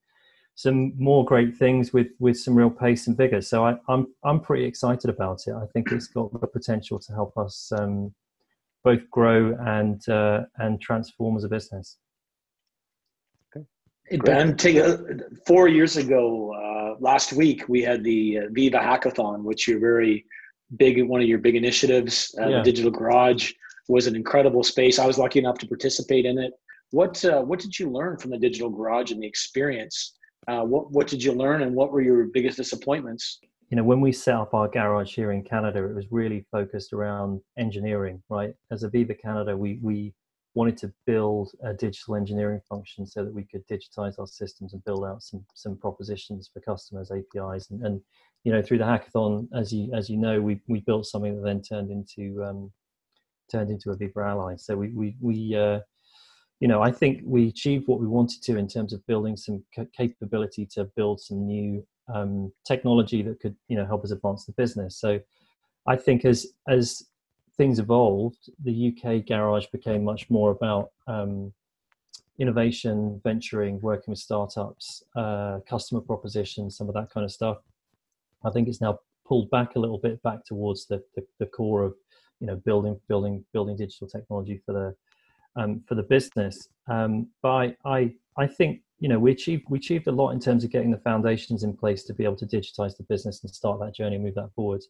some 0.54 0.92
more 0.96 1.24
great 1.24 1.56
things 1.56 1.92
with 1.92 2.08
with 2.18 2.38
some 2.38 2.54
real 2.54 2.70
pace 2.70 3.06
and 3.06 3.16
vigor. 3.16 3.40
So 3.40 3.64
I, 3.64 3.70
am 3.72 3.80
I'm, 3.88 4.06
I'm 4.24 4.40
pretty 4.40 4.64
excited 4.64 5.10
about 5.10 5.40
it. 5.46 5.54
I 5.54 5.66
think 5.72 5.90
it's 5.90 6.06
got 6.06 6.32
the 6.40 6.46
potential 6.46 6.98
to 6.98 7.12
help 7.12 7.36
us 7.36 7.72
um, 7.76 8.14
both 8.84 9.08
grow 9.10 9.56
and 9.66 10.06
uh, 10.08 10.42
and 10.58 10.80
transform 10.80 11.36
as 11.36 11.44
a 11.44 11.48
business. 11.48 11.98
Okay. 13.56 13.66
Hey 14.06 14.18
Ben, 14.18 14.56
take 14.56 14.76
a, 14.76 14.98
four 15.46 15.66
years 15.66 15.96
ago, 15.96 16.52
uh, 16.54 17.00
last 17.00 17.32
week 17.32 17.68
we 17.68 17.82
had 17.82 18.04
the 18.04 18.38
uh, 18.38 18.42
Viva 18.52 18.78
Hackathon, 18.78 19.42
which 19.42 19.66
you're 19.66 19.80
very 19.80 20.24
big 20.76 21.02
one 21.02 21.20
of 21.20 21.26
your 21.26 21.38
big 21.38 21.56
initiatives. 21.56 22.34
Uh, 22.40 22.48
yeah. 22.48 22.56
The 22.58 22.62
Digital 22.62 22.90
Garage 22.92 23.52
was 23.88 24.06
an 24.06 24.14
incredible 24.14 24.62
space. 24.62 24.98
I 24.98 25.06
was 25.06 25.18
lucky 25.18 25.40
enough 25.40 25.58
to 25.58 25.66
participate 25.66 26.26
in 26.26 26.38
it. 26.38 26.52
What 26.92 27.24
uh, 27.24 27.42
what 27.42 27.58
did 27.58 27.76
you 27.76 27.90
learn 27.90 28.18
from 28.18 28.30
the 28.30 28.38
Digital 28.38 28.70
Garage 28.70 29.10
and 29.10 29.20
the 29.20 29.26
experience? 29.26 30.14
Uh, 30.48 30.62
what 30.62 30.90
what 30.90 31.06
did 31.06 31.22
you 31.22 31.32
learn, 31.32 31.62
and 31.62 31.74
what 31.74 31.92
were 31.92 32.00
your 32.00 32.24
biggest 32.24 32.56
disappointments? 32.56 33.40
You 33.70 33.76
know, 33.76 33.84
when 33.84 34.00
we 34.00 34.12
set 34.12 34.34
up 34.34 34.54
our 34.54 34.68
garage 34.68 35.14
here 35.14 35.32
in 35.32 35.42
Canada, 35.42 35.84
it 35.84 35.94
was 35.94 36.06
really 36.10 36.46
focused 36.52 36.92
around 36.92 37.40
engineering. 37.58 38.22
Right, 38.28 38.54
as 38.70 38.84
Aviva 38.84 39.18
Canada, 39.20 39.56
we 39.56 39.78
we 39.82 40.14
wanted 40.54 40.76
to 40.76 40.92
build 41.04 41.50
a 41.64 41.74
digital 41.74 42.14
engineering 42.14 42.60
function 42.68 43.04
so 43.06 43.24
that 43.24 43.34
we 43.34 43.42
could 43.42 43.66
digitize 43.66 44.18
our 44.18 44.26
systems 44.26 44.72
and 44.72 44.84
build 44.84 45.04
out 45.04 45.22
some 45.22 45.44
some 45.54 45.76
propositions 45.76 46.50
for 46.52 46.60
customers, 46.60 47.10
APIs, 47.10 47.70
and, 47.70 47.84
and 47.84 48.00
you 48.44 48.52
know 48.52 48.62
through 48.62 48.78
the 48.78 48.84
hackathon, 48.84 49.48
as 49.54 49.72
you 49.72 49.92
as 49.94 50.08
you 50.10 50.16
know, 50.16 50.40
we 50.40 50.60
we 50.68 50.80
built 50.80 51.06
something 51.06 51.34
that 51.36 51.42
then 51.42 51.62
turned 51.62 51.90
into 51.90 52.44
um, 52.44 52.70
turned 53.50 53.70
into 53.70 53.90
a 53.90 53.96
Aviva 53.96 54.28
Ally. 54.28 54.56
So 54.56 54.76
we 54.76 54.90
we 54.90 55.16
we 55.20 55.56
uh, 55.56 55.80
you 56.64 56.68
know, 56.68 56.80
I 56.80 56.90
think 56.90 57.20
we 57.26 57.48
achieved 57.48 57.88
what 57.88 58.00
we 58.00 58.06
wanted 58.06 58.42
to 58.44 58.56
in 58.56 58.66
terms 58.66 58.94
of 58.94 59.06
building 59.06 59.36
some 59.36 59.62
capability 59.94 60.64
to 60.72 60.84
build 60.96 61.20
some 61.20 61.44
new 61.44 61.86
um, 62.08 62.50
technology 62.66 63.20
that 63.20 63.38
could, 63.38 63.54
you 63.68 63.76
know, 63.76 63.84
help 63.84 64.02
us 64.02 64.12
advance 64.12 64.46
the 64.46 64.52
business. 64.52 64.98
So, 64.98 65.20
I 65.86 65.96
think 65.96 66.24
as 66.24 66.46
as 66.66 67.02
things 67.58 67.78
evolved, 67.78 68.48
the 68.64 68.76
UK 68.88 69.26
garage 69.26 69.66
became 69.72 70.04
much 70.04 70.30
more 70.30 70.52
about 70.52 70.92
um, 71.06 71.52
innovation, 72.38 73.20
venturing, 73.22 73.78
working 73.82 74.12
with 74.12 74.18
startups, 74.18 75.02
uh, 75.16 75.58
customer 75.68 76.00
propositions, 76.00 76.78
some 76.78 76.88
of 76.88 76.94
that 76.94 77.10
kind 77.10 77.24
of 77.24 77.30
stuff. 77.30 77.58
I 78.42 78.48
think 78.48 78.68
it's 78.68 78.80
now 78.80 79.00
pulled 79.28 79.50
back 79.50 79.76
a 79.76 79.78
little 79.78 79.98
bit 79.98 80.22
back 80.22 80.46
towards 80.46 80.86
the, 80.86 81.04
the, 81.14 81.26
the 81.40 81.46
core 81.46 81.82
of 81.82 81.94
you 82.40 82.46
know 82.46 82.56
building 82.56 82.98
building 83.06 83.44
building 83.52 83.76
digital 83.76 84.08
technology 84.08 84.62
for 84.64 84.72
the 84.72 84.96
um, 85.56 85.82
for 85.86 85.94
the 85.94 86.02
business. 86.02 86.68
Um, 86.88 87.28
but 87.42 87.76
I, 87.84 88.14
I, 88.36 88.46
think 88.46 88.80
you 88.98 89.08
know 89.08 89.18
we 89.18 89.32
achieved 89.32 89.64
we 89.68 89.78
achieved 89.78 90.06
a 90.06 90.12
lot 90.12 90.30
in 90.30 90.40
terms 90.40 90.64
of 90.64 90.70
getting 90.70 90.90
the 90.90 90.98
foundations 90.98 91.62
in 91.62 91.76
place 91.76 92.04
to 92.04 92.14
be 92.14 92.24
able 92.24 92.36
to 92.36 92.46
digitize 92.46 92.96
the 92.96 93.04
business 93.08 93.42
and 93.42 93.50
start 93.50 93.80
that 93.80 93.94
journey 93.94 94.16
and 94.16 94.24
move 94.24 94.34
that 94.34 94.52
forward. 94.54 94.82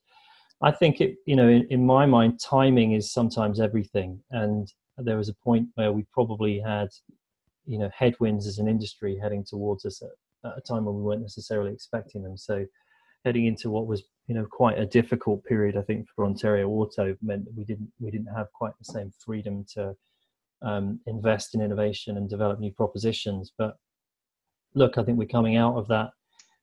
I 0.63 0.71
think 0.71 1.01
it 1.01 1.17
you 1.27 1.37
know 1.37 1.49
in, 1.49 1.67
in 1.71 1.85
my 1.85 2.07
mind 2.07 2.41
timing 2.41 2.93
is 2.93 3.13
sometimes 3.13 3.61
everything, 3.61 4.21
and 4.31 4.73
there 4.99 5.17
was 5.17 5.29
a 5.29 5.35
point 5.35 5.69
where 5.75 5.93
we 5.93 6.05
probably 6.13 6.61
had 6.61 6.89
you 7.67 7.79
know 7.79 7.91
headwinds 7.97 8.47
as 8.47 8.59
an 8.59 8.69
industry 8.69 9.19
heading 9.21 9.45
towards 9.45 9.85
us 9.85 10.03
at, 10.03 10.51
at 10.51 10.59
a 10.59 10.61
time 10.61 10.85
when 10.85 10.97
we 10.97 11.03
weren't 11.03 11.23
necessarily 11.23 11.73
expecting 11.73 12.23
them. 12.23 12.37
So 12.37 12.67
heading 13.25 13.47
into 13.47 13.71
what 13.71 13.87
was 13.87 14.03
you 14.27 14.35
know 14.35 14.47
quite 14.51 14.79
a 14.79 14.87
difficult 14.87 15.45
period, 15.45 15.77
I 15.77 15.83
think 15.83 16.07
for 16.15 16.25
Ontario 16.25 16.69
Auto 16.69 17.17
meant 17.23 17.45
that 17.45 17.55
we 17.55 17.65
didn't 17.65 17.91
we 18.01 18.11
didn't 18.11 18.35
have 18.35 18.53
quite 18.53 18.73
the 18.79 18.93
same 18.93 19.13
freedom 19.19 19.65
to 19.75 19.95
um, 20.65 21.01
invest 21.07 21.55
in 21.55 21.61
innovation 21.61 22.17
and 22.17 22.29
develop 22.29 22.59
new 22.59 22.73
propositions. 22.73 23.53
But 23.57 23.77
look, 24.75 24.99
I 24.99 25.05
think 25.05 25.19
we're 25.19 25.27
coming 25.27 25.57
out 25.57 25.77
of 25.77 25.89
that. 25.89 26.11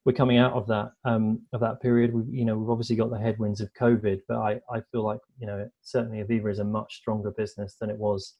We're 0.03 0.13
coming 0.13 0.37
out 0.37 0.53
of 0.53 0.67
that 0.67 0.91
um, 1.05 1.41
of 1.53 1.61
that 1.61 1.81
period. 1.81 2.13
We, 2.13 2.23
you 2.39 2.45
know, 2.45 2.57
we've 2.57 2.69
obviously 2.69 2.95
got 2.95 3.11
the 3.11 3.19
headwinds 3.19 3.61
of 3.61 3.71
COVID, 3.79 4.21
but 4.27 4.37
I, 4.37 4.59
I 4.71 4.81
feel 4.91 5.03
like 5.03 5.19
you 5.39 5.45
know 5.45 5.69
certainly 5.83 6.23
Aviva 6.23 6.51
is 6.51 6.59
a 6.59 6.63
much 6.63 6.95
stronger 6.97 7.31
business 7.31 7.75
than 7.79 7.91
it 7.91 7.97
was 7.97 8.35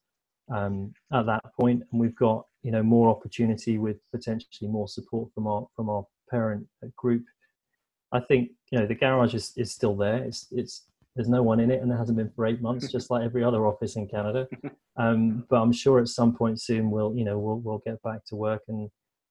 um, 0.51 0.93
at 1.13 1.27
that 1.27 1.43
point, 1.59 1.83
and 1.91 2.01
we've 2.01 2.15
got 2.15 2.45
you 2.63 2.71
know 2.71 2.81
more 2.81 3.09
opportunity 3.09 3.77
with 3.77 3.97
potentially 4.11 4.69
more 4.69 4.87
support 4.87 5.29
from 5.35 5.45
our 5.45 5.67
from 5.75 5.89
our 5.89 6.05
parent 6.29 6.65
group. 6.97 7.23
I 8.11 8.21
think 8.21 8.49
you 8.71 8.79
know 8.79 8.87
the 8.87 8.95
garage 8.95 9.35
is, 9.35 9.53
is 9.55 9.71
still 9.71 9.95
there. 9.95 10.23
It's 10.23 10.47
it's 10.51 10.85
there's 11.15 11.29
no 11.29 11.43
one 11.43 11.59
in 11.59 11.71
it, 11.71 11.81
and 11.81 11.91
there 11.91 11.97
hasn't 11.97 12.17
been 12.17 12.31
for 12.35 12.45
eight 12.45 12.61
months, 12.61 12.91
just 12.91 13.11
like 13.11 13.23
every 13.23 13.43
other 13.43 13.65
office 13.65 13.95
in 13.95 14.07
Canada. 14.07 14.47
Um, 14.97 15.45
but 15.49 15.55
I'm 15.55 15.71
sure 15.71 15.99
at 15.99 16.09
some 16.09 16.35
point 16.35 16.61
soon 16.61 16.91
we'll, 16.91 17.15
you 17.15 17.23
know, 17.23 17.39
we'll 17.39 17.59
we'll 17.59 17.81
get 17.85 18.03
back 18.03 18.25
to 18.27 18.35
work 18.35 18.61
and 18.67 18.89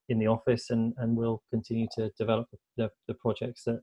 in 0.08 0.18
the 0.18 0.26
office, 0.26 0.70
and 0.70 0.94
and 0.96 1.14
we'll 1.14 1.42
continue 1.50 1.86
to 1.96 2.10
develop 2.18 2.48
the, 2.78 2.90
the 3.08 3.14
projects 3.14 3.64
that 3.64 3.78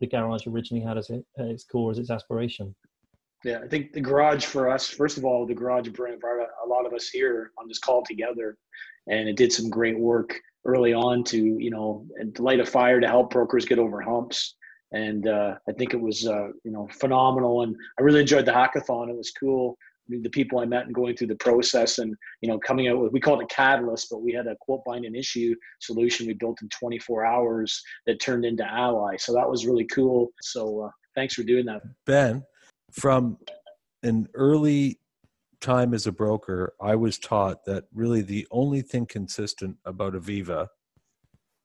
the 0.00 0.08
garage 0.08 0.48
originally 0.48 0.84
had 0.84 0.98
as 0.98 1.10
it, 1.10 1.24
at 1.38 1.46
its 1.46 1.64
core 1.64 1.92
as 1.92 1.98
its 1.98 2.10
aspiration. 2.10 2.74
Yeah, 3.44 3.60
I 3.60 3.68
think 3.68 3.92
the 3.92 4.00
garage 4.00 4.44
for 4.44 4.68
us, 4.68 4.88
first 4.88 5.16
of 5.16 5.24
all, 5.24 5.46
the 5.46 5.54
garage 5.54 5.88
brought 5.90 6.12
a 6.12 6.68
lot 6.68 6.86
of 6.86 6.92
us 6.92 7.08
here 7.08 7.52
on 7.56 7.68
this 7.68 7.78
call 7.78 8.02
together, 8.04 8.58
and 9.06 9.28
it 9.28 9.36
did 9.36 9.52
some 9.52 9.70
great 9.70 9.98
work 9.98 10.34
early 10.66 10.92
on 10.92 11.22
to 11.24 11.38
you 11.38 11.70
know 11.70 12.04
light 12.40 12.60
a 12.60 12.66
fire 12.66 13.00
to 13.00 13.06
help 13.06 13.30
brokers 13.30 13.64
get 13.64 13.78
over 13.78 14.02
humps 14.02 14.56
and 14.92 15.26
uh, 15.26 15.54
I 15.68 15.72
think 15.72 15.94
it 15.94 16.00
was 16.00 16.26
uh, 16.26 16.48
you 16.64 16.70
know 16.70 16.88
phenomenal. 16.92 17.62
And 17.62 17.76
I 17.98 18.02
really 18.02 18.20
enjoyed 18.20 18.46
the 18.46 18.52
hackathon. 18.52 19.08
It 19.08 19.16
was 19.16 19.32
cool. 19.38 19.76
I 19.80 20.06
mean, 20.10 20.22
the 20.22 20.30
people 20.30 20.58
I 20.58 20.64
met 20.64 20.86
and 20.86 20.94
going 20.94 21.16
through 21.16 21.28
the 21.28 21.36
process, 21.36 21.98
and 21.98 22.14
you 22.40 22.48
know, 22.48 22.58
coming 22.58 22.88
out 22.88 22.98
with 22.98 23.12
we 23.12 23.20
called 23.20 23.40
it 23.40 23.50
a 23.50 23.54
catalyst, 23.54 24.08
but 24.10 24.22
we 24.22 24.32
had 24.32 24.46
a 24.46 24.56
quote 24.60 24.84
bind 24.84 25.04
an 25.04 25.14
issue 25.14 25.54
solution 25.80 26.26
we 26.26 26.34
built 26.34 26.60
in 26.62 26.68
24 26.68 27.24
hours 27.24 27.82
that 28.06 28.20
turned 28.20 28.44
into 28.44 28.66
Ally. 28.66 29.16
So 29.16 29.32
that 29.34 29.48
was 29.48 29.66
really 29.66 29.86
cool. 29.86 30.28
So 30.42 30.82
uh, 30.82 30.90
thanks 31.14 31.34
for 31.34 31.42
doing 31.42 31.66
that, 31.66 31.82
Ben. 32.06 32.44
From 32.90 33.38
an 34.02 34.28
early 34.34 34.98
time 35.60 35.94
as 35.94 36.06
a 36.06 36.12
broker, 36.12 36.74
I 36.80 36.96
was 36.96 37.18
taught 37.18 37.64
that 37.64 37.84
really 37.94 38.20
the 38.20 38.46
only 38.50 38.82
thing 38.82 39.06
consistent 39.06 39.76
about 39.86 40.14
Aviva 40.14 40.68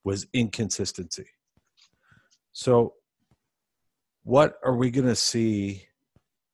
was 0.04 0.26
inconsistency 0.32 1.26
So, 2.52 2.94
what 4.28 4.58
are 4.62 4.76
we 4.76 4.90
going 4.90 5.06
to 5.06 5.16
see 5.16 5.86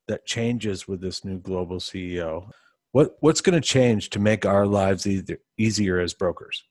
that 0.07 0.25
changes 0.25 0.87
with 0.87 1.00
this 1.00 1.25
new 1.25 1.40
global 1.40 1.78
CEO? 1.78 2.49
What 2.93 3.16
what's 3.19 3.40
going 3.40 3.61
to 3.61 3.69
change 3.69 4.11
to 4.11 4.21
make 4.21 4.47
our 4.47 4.64
lives 4.64 5.09
either 5.09 5.38
easier 5.59 5.99
as 5.99 6.14
brokers? 6.14 6.62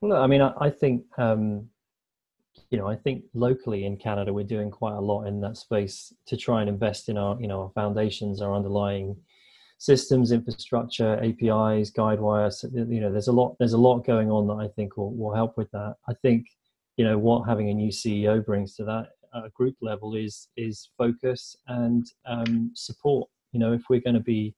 Well, 0.00 0.22
I 0.22 0.28
mean, 0.28 0.42
I, 0.42 0.52
I 0.60 0.70
think 0.70 1.02
um, 1.18 1.68
you 2.70 2.78
know, 2.78 2.86
I 2.86 2.94
think 2.94 3.24
locally 3.34 3.84
in 3.84 3.96
Canada 3.96 4.32
we're 4.32 4.44
doing 4.44 4.70
quite 4.70 4.94
a 4.94 5.00
lot 5.00 5.24
in 5.24 5.40
that 5.40 5.56
space 5.56 6.12
to 6.26 6.36
try 6.36 6.60
and 6.60 6.70
invest 6.70 7.08
in 7.08 7.18
our 7.18 7.36
you 7.40 7.48
know 7.48 7.62
our 7.62 7.72
foundations, 7.74 8.40
our 8.40 8.54
underlying 8.54 9.16
systems, 9.78 10.30
infrastructure, 10.30 11.16
APIs, 11.16 11.90
Guidewires. 11.90 12.62
You 12.72 13.00
know, 13.00 13.10
there's 13.10 13.26
a 13.26 13.32
lot 13.32 13.56
there's 13.58 13.72
a 13.72 13.84
lot 13.88 14.06
going 14.06 14.30
on 14.30 14.46
that 14.46 14.64
I 14.64 14.68
think 14.68 14.96
will 14.96 15.12
will 15.16 15.34
help 15.34 15.56
with 15.56 15.72
that. 15.72 15.96
I 16.08 16.14
think 16.22 16.46
you 16.96 17.04
know 17.04 17.18
what 17.18 17.48
having 17.48 17.70
a 17.70 17.74
new 17.74 17.90
CEO 17.90 18.46
brings 18.46 18.76
to 18.76 18.84
that 18.84 19.08
uh, 19.34 19.48
group 19.54 19.76
level 19.80 20.14
is 20.14 20.48
is 20.56 20.90
focus 20.96 21.56
and 21.68 22.06
um, 22.26 22.70
support. 22.74 23.28
You 23.52 23.60
know, 23.60 23.72
if 23.72 23.82
we're 23.88 24.00
going 24.00 24.14
to 24.14 24.20
be 24.20 24.54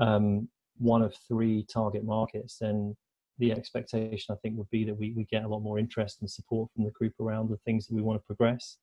um, 0.00 0.48
one 0.78 1.02
of 1.02 1.14
three 1.26 1.66
target 1.72 2.04
markets, 2.04 2.58
then 2.60 2.96
the 3.38 3.52
expectation 3.52 4.34
I 4.34 4.38
think 4.42 4.56
would 4.56 4.70
be 4.70 4.84
that 4.84 4.98
we, 4.98 5.12
we 5.12 5.24
get 5.24 5.44
a 5.44 5.48
lot 5.48 5.60
more 5.60 5.78
interest 5.78 6.20
and 6.20 6.30
support 6.30 6.70
from 6.74 6.84
the 6.84 6.90
group 6.90 7.14
around 7.20 7.50
the 7.50 7.58
things 7.58 7.86
that 7.86 7.94
we 7.94 8.02
want 8.02 8.20
to 8.20 8.26
progress. 8.26 8.78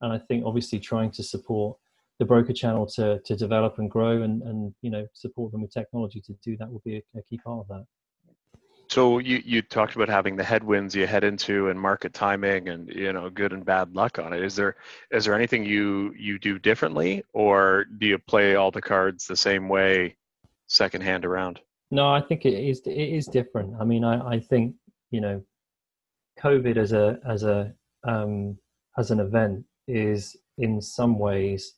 And 0.00 0.12
I 0.12 0.18
think 0.18 0.44
obviously 0.44 0.78
trying 0.78 1.10
to 1.12 1.22
support 1.22 1.78
the 2.18 2.24
broker 2.24 2.52
channel 2.52 2.86
to 2.86 3.20
to 3.24 3.36
develop 3.36 3.78
and 3.78 3.90
grow 3.90 4.22
and 4.22 4.42
and 4.42 4.74
you 4.82 4.90
know 4.90 5.06
support 5.14 5.52
them 5.52 5.62
with 5.62 5.72
technology 5.72 6.20
to 6.20 6.34
do 6.44 6.56
that 6.56 6.70
would 6.70 6.84
be 6.84 6.96
a, 6.96 7.18
a 7.18 7.22
key 7.22 7.38
part 7.44 7.60
of 7.60 7.68
that. 7.68 7.84
So 8.94 9.18
you, 9.18 9.42
you 9.44 9.60
talked 9.60 9.96
about 9.96 10.08
having 10.08 10.36
the 10.36 10.44
headwinds 10.44 10.94
you 10.94 11.04
head 11.04 11.24
into 11.24 11.68
and 11.68 11.80
market 11.80 12.14
timing 12.14 12.68
and 12.68 12.88
you 12.88 13.12
know 13.12 13.28
good 13.28 13.52
and 13.52 13.64
bad 13.64 13.92
luck 13.92 14.20
on 14.20 14.32
it. 14.32 14.40
Is 14.40 14.54
there 14.54 14.76
is 15.10 15.24
there 15.24 15.34
anything 15.34 15.64
you 15.64 16.14
you 16.16 16.38
do 16.38 16.60
differently 16.60 17.24
or 17.32 17.86
do 17.98 18.06
you 18.06 18.18
play 18.18 18.54
all 18.54 18.70
the 18.70 18.80
cards 18.80 19.26
the 19.26 19.34
same 19.34 19.68
way 19.68 20.14
second 20.68 21.00
hand 21.00 21.24
around? 21.24 21.58
No, 21.90 22.06
I 22.06 22.20
think 22.20 22.44
it 22.44 22.54
is 22.54 22.82
it 22.86 22.92
is 22.92 23.26
different. 23.26 23.74
I 23.80 23.84
mean, 23.84 24.04
I, 24.04 24.34
I 24.34 24.38
think 24.38 24.76
you 25.10 25.20
know, 25.20 25.42
COVID 26.38 26.76
as 26.76 26.92
a 26.92 27.18
as 27.28 27.42
a 27.42 27.74
um, 28.04 28.56
as 28.96 29.10
an 29.10 29.18
event 29.18 29.64
is 29.88 30.36
in 30.58 30.80
some 30.80 31.18
ways 31.18 31.74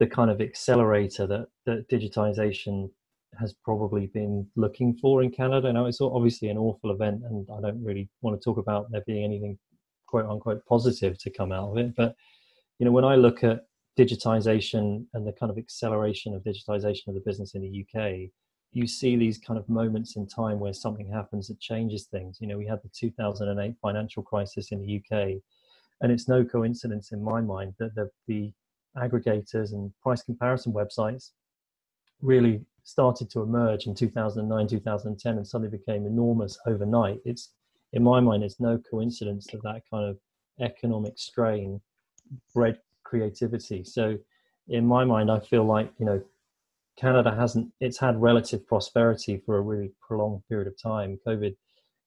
the 0.00 0.08
kind 0.08 0.32
of 0.32 0.40
accelerator 0.40 1.28
that 1.28 1.46
that 1.66 1.88
digitization 1.88 2.90
has 3.38 3.54
probably 3.64 4.06
been 4.06 4.46
looking 4.56 4.96
for 4.96 5.22
in 5.22 5.30
Canada. 5.30 5.72
Now, 5.72 5.86
it's 5.86 6.00
obviously 6.00 6.48
an 6.48 6.58
awful 6.58 6.90
event, 6.90 7.22
and 7.24 7.46
I 7.50 7.60
don't 7.60 7.82
really 7.82 8.08
want 8.22 8.40
to 8.40 8.44
talk 8.44 8.58
about 8.58 8.90
there 8.90 9.02
being 9.06 9.24
anything 9.24 9.58
quote 10.06 10.26
unquote 10.26 10.64
positive 10.66 11.18
to 11.18 11.30
come 11.30 11.52
out 11.52 11.70
of 11.70 11.78
it. 11.78 11.94
But 11.96 12.14
you 12.78 12.86
know, 12.86 12.92
when 12.92 13.04
I 13.04 13.16
look 13.16 13.42
at 13.44 13.64
digitization 13.98 15.06
and 15.14 15.26
the 15.26 15.32
kind 15.32 15.50
of 15.50 15.58
acceleration 15.58 16.34
of 16.34 16.42
digitization 16.42 17.08
of 17.08 17.14
the 17.14 17.22
business 17.24 17.54
in 17.54 17.62
the 17.62 17.84
UK, 17.84 18.30
you 18.72 18.86
see 18.86 19.16
these 19.16 19.38
kind 19.38 19.58
of 19.58 19.68
moments 19.68 20.16
in 20.16 20.26
time 20.26 20.60
where 20.60 20.72
something 20.72 21.10
happens 21.10 21.48
that 21.48 21.58
changes 21.60 22.06
things. 22.06 22.38
You 22.40 22.46
know, 22.46 22.58
we 22.58 22.66
had 22.66 22.82
the 22.82 22.90
2008 22.94 23.74
financial 23.80 24.22
crisis 24.22 24.70
in 24.70 24.80
the 24.80 24.96
UK, 24.96 25.40
and 26.02 26.12
it's 26.12 26.28
no 26.28 26.44
coincidence 26.44 27.12
in 27.12 27.22
my 27.22 27.40
mind 27.40 27.74
that 27.78 27.94
the, 27.94 28.10
the 28.26 28.52
aggregators 28.98 29.72
and 29.72 29.92
price 30.02 30.22
comparison 30.22 30.72
websites 30.72 31.30
really 32.20 32.60
started 32.86 33.28
to 33.28 33.42
emerge 33.42 33.86
in 33.86 33.94
2009 33.94 34.68
2010 34.68 35.36
and 35.36 35.46
suddenly 35.46 35.76
became 35.76 36.06
enormous 36.06 36.56
overnight. 36.66 37.20
It's 37.24 37.50
in 37.92 38.02
my 38.02 38.20
mind 38.20 38.44
it's 38.44 38.60
no 38.60 38.78
coincidence 38.78 39.48
that 39.48 39.62
that 39.64 39.82
kind 39.90 40.08
of 40.08 40.18
economic 40.60 41.18
strain 41.18 41.80
bred 42.54 42.78
creativity. 43.02 43.82
So 43.84 44.16
in 44.68 44.86
my 44.86 45.04
mind 45.04 45.30
i 45.30 45.38
feel 45.38 45.64
like 45.64 45.88
you 45.98 46.06
know 46.06 46.20
canada 46.98 47.32
hasn't 47.32 47.70
it's 47.80 47.98
had 47.98 48.20
relative 48.20 48.66
prosperity 48.66 49.40
for 49.44 49.58
a 49.58 49.60
really 49.60 49.90
prolonged 50.00 50.42
period 50.48 50.68
of 50.68 50.80
time. 50.80 51.18
Covid 51.26 51.56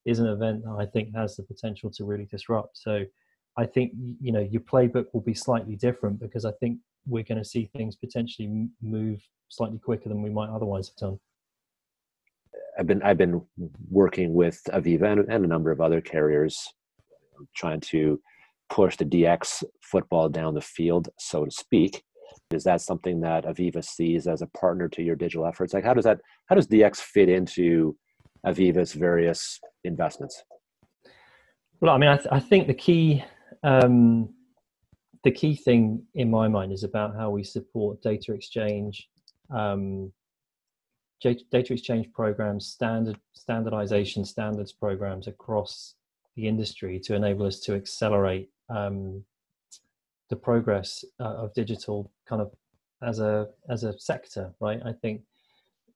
is 0.06 0.20
an 0.20 0.28
event 0.28 0.64
that 0.64 0.78
i 0.80 0.86
think 0.86 1.14
has 1.14 1.36
the 1.36 1.44
potential 1.44 1.90
to 1.92 2.06
really 2.06 2.26
disrupt. 2.26 2.78
So 2.78 3.04
i 3.58 3.66
think 3.66 3.92
you 4.22 4.32
know 4.32 4.46
your 4.54 4.62
playbook 4.62 5.08
will 5.14 5.28
be 5.32 5.34
slightly 5.34 5.76
different 5.76 6.22
because 6.22 6.46
i 6.46 6.54
think 6.62 6.80
we're 7.08 7.24
going 7.24 7.38
to 7.38 7.46
see 7.46 7.66
things 7.66 7.96
potentially 7.96 8.68
move 8.82 9.22
slightly 9.50 9.80
quicker 9.80 10.10
than 10.10 10.22
we 10.22 10.30
might 10.30 10.50
otherwise 10.50 10.90
have 10.90 10.96
done. 10.96 11.20
I've 12.78 12.88
been 12.88 13.02
I've 13.04 13.18
been 13.18 13.42
working 13.90 14.34
with 14.34 14.62
Aviva 14.70 15.12
and, 15.12 15.32
and 15.32 15.44
a 15.44 15.48
number 15.48 15.72
of 15.72 15.82
other 15.82 16.02
carriers, 16.02 16.58
trying 17.56 17.82
to 17.82 18.22
push 18.70 18.96
the 18.96 19.06
DX 19.06 19.64
football 19.82 20.30
down 20.30 20.54
the 20.54 20.62
field, 20.62 21.10
so 21.18 21.46
to 21.46 21.52
speak. 21.52 22.04
Is 22.52 22.64
that 22.64 22.82
something 22.82 23.20
that 23.22 23.46
Aviva 23.46 23.84
sees 23.84 24.28
as 24.28 24.42
a 24.42 24.48
partner 24.48 24.88
to 24.90 25.02
your 25.04 25.16
digital 25.16 25.46
efforts? 25.46 25.74
Like, 25.74 25.84
how 25.84 25.94
does 25.94 26.06
that 26.06 26.20
how 26.48 26.56
does 26.56 26.68
DX 26.68 26.98
fit 26.98 27.30
into 27.30 27.96
Aviva's 28.46 28.94
various 28.94 29.60
investments? 29.84 30.42
Well, 31.82 31.94
I 31.94 31.98
mean, 31.98 32.10
I, 32.10 32.18
th- 32.18 32.28
I 32.32 32.40
think 32.40 32.68
the 32.68 32.74
key 32.74 33.24
um, 33.64 34.30
the 35.24 35.32
key 35.32 35.56
thing 35.56 36.04
in 36.16 36.30
my 36.30 36.48
mind 36.48 36.72
is 36.72 36.84
about 36.84 37.16
how 37.16 37.30
we 37.30 37.44
support 37.44 38.02
data 38.02 38.34
exchange, 38.34 39.10
um, 39.50 40.12
data 41.22 41.74
exchange 41.74 42.12
programs, 42.14 42.68
standard 42.68 43.18
standardization 43.34 44.24
standards 44.24 44.72
programs 44.72 45.28
across 45.28 45.96
the 46.36 46.48
industry 46.48 47.00
to 47.00 47.16
enable 47.16 47.46
us 47.46 47.60
to 47.60 47.76
accelerate 47.76 48.50
um, 48.70 49.24
the 50.30 50.36
progress 50.36 51.04
uh, 51.20 51.36
of 51.44 51.54
digital 51.54 52.12
kind 52.28 52.42
of 52.42 52.52
as 53.02 53.20
a 53.20 53.48
as 53.70 53.84
a 53.84 53.98
sector 54.00 54.54
right? 54.60 54.80
I 54.86 54.94
think 54.94 55.22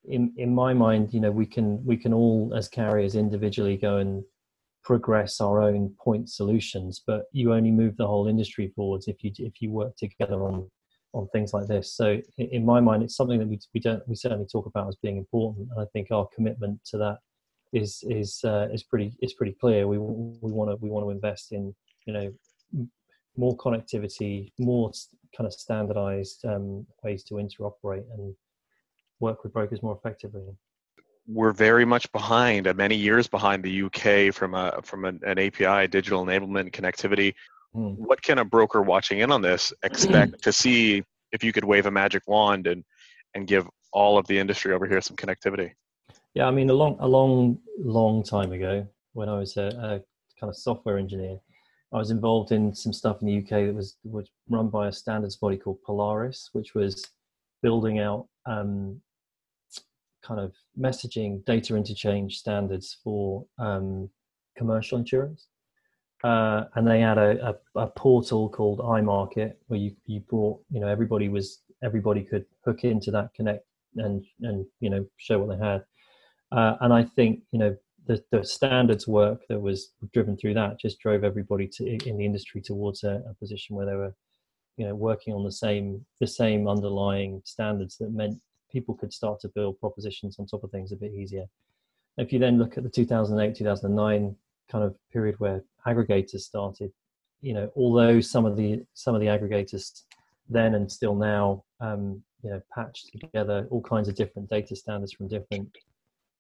in 0.06 0.34
in 0.38 0.54
my 0.54 0.74
mind 0.74 1.14
you 1.14 1.22
know 1.22 1.32
we 1.32 1.46
can 1.46 1.84
we 1.86 1.96
can 1.96 2.14
all 2.14 2.54
as 2.56 2.68
carriers 2.68 3.16
individually 3.16 3.78
go 3.78 3.98
and 3.98 4.24
progress 4.84 5.40
our 5.40 5.62
own 5.62 5.94
point 6.04 6.30
solutions 6.30 7.02
but 7.06 7.24
you 7.32 7.54
only 7.54 7.72
move 7.72 7.96
the 7.98 8.08
whole 8.08 8.28
industry 8.28 8.72
forwards 8.76 9.08
if 9.08 9.24
you 9.24 9.32
if 9.38 9.62
you 9.62 9.72
work 9.72 9.96
together 9.98 10.44
on 10.44 10.70
on 11.16 11.28
things 11.28 11.54
like 11.54 11.68
this. 11.68 11.94
So 11.94 12.20
in 12.38 12.66
my 12.66 12.80
mind 12.80 13.04
it's 13.04 13.16
something 13.16 13.38
that 13.40 13.48
we, 13.48 13.60
we 13.74 13.80
don't 13.80 14.02
we 14.08 14.16
certainly 14.16 14.48
talk 14.52 14.66
about 14.66 14.88
as 14.88 14.96
being 14.96 15.18
important 15.18 15.70
and 15.70 15.80
i 15.80 15.86
think 15.94 16.10
our 16.10 16.28
commitment 16.36 16.80
to 16.86 16.98
that 16.98 17.18
is 17.74 18.04
is 18.08 18.40
uh, 18.44 18.68
is 18.72 18.84
pretty 18.84 19.12
is 19.22 19.34
pretty 19.34 19.56
clear. 19.60 19.88
We 19.88 19.98
we 19.98 20.52
want 20.52 20.70
to 20.70 20.78
we 20.78 20.90
want 20.90 21.06
to 21.06 21.10
invest 21.10 21.52
in 21.52 21.76
you 22.06 22.14
know 22.14 22.34
more 23.36 23.58
connectivity 23.58 24.52
more 24.60 24.92
kind 25.36 25.48
of 25.48 25.54
standardized 25.54 26.46
um, 26.46 26.86
ways 27.04 27.24
to 27.24 27.36
interoperate 27.36 28.06
and 28.16 28.36
work 29.20 29.44
with 29.44 29.54
brokers 29.54 29.82
more 29.82 29.98
effectively 29.98 30.44
we're 31.28 31.54
very 31.54 31.86
much 31.86 32.12
behind, 32.12 32.68
uh, 32.68 32.74
many 32.74 32.96
years 32.96 33.28
behind 33.28 33.64
the 33.64 33.84
UK 33.84 34.34
from 34.34 34.54
a 34.54 34.82
from 34.84 35.06
an, 35.06 35.20
an 35.24 35.40
API, 35.40 35.88
digital 35.88 36.26
enablement, 36.26 36.72
connectivity. 36.72 37.34
Mm. 37.76 37.96
What 37.98 38.22
can 38.22 38.40
a 38.40 38.46
broker 38.46 38.82
watching 38.82 39.20
in 39.20 39.32
on 39.32 39.42
this 39.42 39.74
expect 39.84 40.44
to 40.44 40.52
see 40.52 41.04
if 41.32 41.44
you 41.44 41.54
could 41.54 41.64
wave 41.64 41.86
a 41.86 41.92
magic 41.92 42.24
wand 42.28 42.68
and 42.68 42.84
and 43.36 43.48
give 43.48 43.68
all 43.92 44.18
of 44.18 44.28
the 44.28 44.38
industry 44.38 44.74
over 44.74 44.86
here 44.86 45.02
some 45.02 45.16
connectivity? 45.16 45.72
Yeah, 46.34 46.48
I 46.48 46.52
mean, 46.52 46.70
a 46.70 46.74
long 46.74 46.98
a 47.00 47.08
long 47.08 47.60
long 47.80 48.24
time 48.24 48.52
ago, 48.52 48.88
when 49.14 49.30
I 49.30 49.38
was 49.38 49.56
a, 49.58 49.68
a 49.68 50.40
kind 50.40 50.50
of 50.50 50.58
software 50.58 50.98
engineer, 50.98 51.40
I 51.94 51.98
was 51.98 52.12
involved 52.12 52.52
in 52.52 52.74
some 52.74 52.92
stuff 52.92 53.22
in 53.22 53.28
the 53.28 53.38
UK 53.38 53.68
that 53.68 53.76
was 53.76 53.98
was 54.04 54.30
run 54.50 54.70
by 54.70 54.88
a 54.88 54.92
standards 54.92 55.38
body 55.38 55.58
called 55.58 55.82
Polaris, 55.86 56.50
which 56.52 56.76
was 56.76 57.06
building 57.62 58.00
out 58.00 58.28
um, 58.46 59.00
kind 60.26 60.40
of 60.40 60.54
messaging 60.80 61.44
data 61.46 61.76
interchange 61.76 62.38
standards 62.38 62.98
for 63.04 63.46
um, 63.60 64.10
commercial 64.58 64.98
insurance. 64.98 65.48
Uh, 66.24 66.66
and 66.76 66.88
they 66.88 67.02
had 67.02 67.18
a, 67.18 67.56
a, 67.76 67.82
a, 67.82 67.88
portal 67.88 68.48
called 68.48 68.80
iMarket 68.80 69.56
where 69.68 69.80
you, 69.80 69.94
you 70.06 70.22
brought, 70.22 70.58
you 70.72 70.80
know, 70.80 70.88
everybody 70.88 71.28
was, 71.28 71.60
everybody 71.84 72.24
could 72.24 72.46
hook 72.64 72.86
into 72.86 73.12
that 73.12 73.34
connect 73.34 73.66
and, 73.98 74.24
and, 74.42 74.66
you 74.80 74.90
know, 74.90 75.06
show 75.18 75.38
what 75.40 75.50
they 75.50 75.66
had. 75.66 75.84
Uh, 76.54 76.78
and 76.80 76.94
I 76.94 77.04
think, 77.04 77.42
you 77.52 77.60
know, 77.60 77.76
the, 78.08 78.24
the 78.32 78.44
standards 78.44 79.06
work 79.06 79.42
that 79.50 79.60
was 79.60 79.92
driven 80.14 80.38
through 80.38 80.54
that 80.54 80.80
just 80.80 81.00
drove 81.00 81.26
everybody 81.26 81.68
to, 81.68 81.86
in 82.08 82.18
the 82.18 82.26
industry 82.26 82.62
towards 82.62 83.04
a, 83.04 83.22
a 83.30 83.34
position 83.34 83.76
where 83.76 83.86
they 83.86 83.96
were, 83.96 84.16
you 84.78 84.88
know, 84.88 84.96
working 84.96 85.34
on 85.34 85.44
the 85.44 85.52
same, 85.52 86.06
the 86.22 86.28
same 86.28 86.70
underlying 86.70 87.42
standards 87.44 87.98
that 87.98 88.12
meant 88.12 88.40
people 88.74 88.96
could 88.96 89.14
start 89.14 89.40
to 89.42 89.48
build 89.50 89.80
propositions 89.80 90.38
on 90.40 90.48
top 90.48 90.64
of 90.64 90.72
things 90.72 90.92
a 90.92 90.98
bit 90.98 91.14
easier. 91.14 91.46
If 92.18 92.34
you 92.34 92.40
then 92.40 92.58
look 92.58 92.78
at 92.78 92.84
the 92.84 92.90
2008 92.90 93.56
2009 93.56 94.36
kind 94.72 94.84
of 94.84 94.96
period 95.12 95.36
where 95.40 95.64
aggregators 95.88 96.42
started, 96.42 96.92
you 97.42 97.54
know, 97.54 97.72
although 97.76 98.20
some 98.20 98.46
of 98.46 98.58
the 98.58 98.84
some 98.94 99.16
of 99.16 99.22
the 99.22 99.28
aggregators 99.28 100.04
then 100.50 100.76
and 100.76 100.92
still 100.92 101.16
now, 101.16 101.64
um, 101.80 102.22
you 102.44 102.50
know, 102.50 102.62
patched 102.74 103.10
together 103.12 103.68
all 103.70 103.82
kinds 103.82 104.08
of 104.10 104.16
different 104.16 104.50
data 104.50 104.76
standards 104.76 105.14
from 105.14 105.28
different 105.28 105.70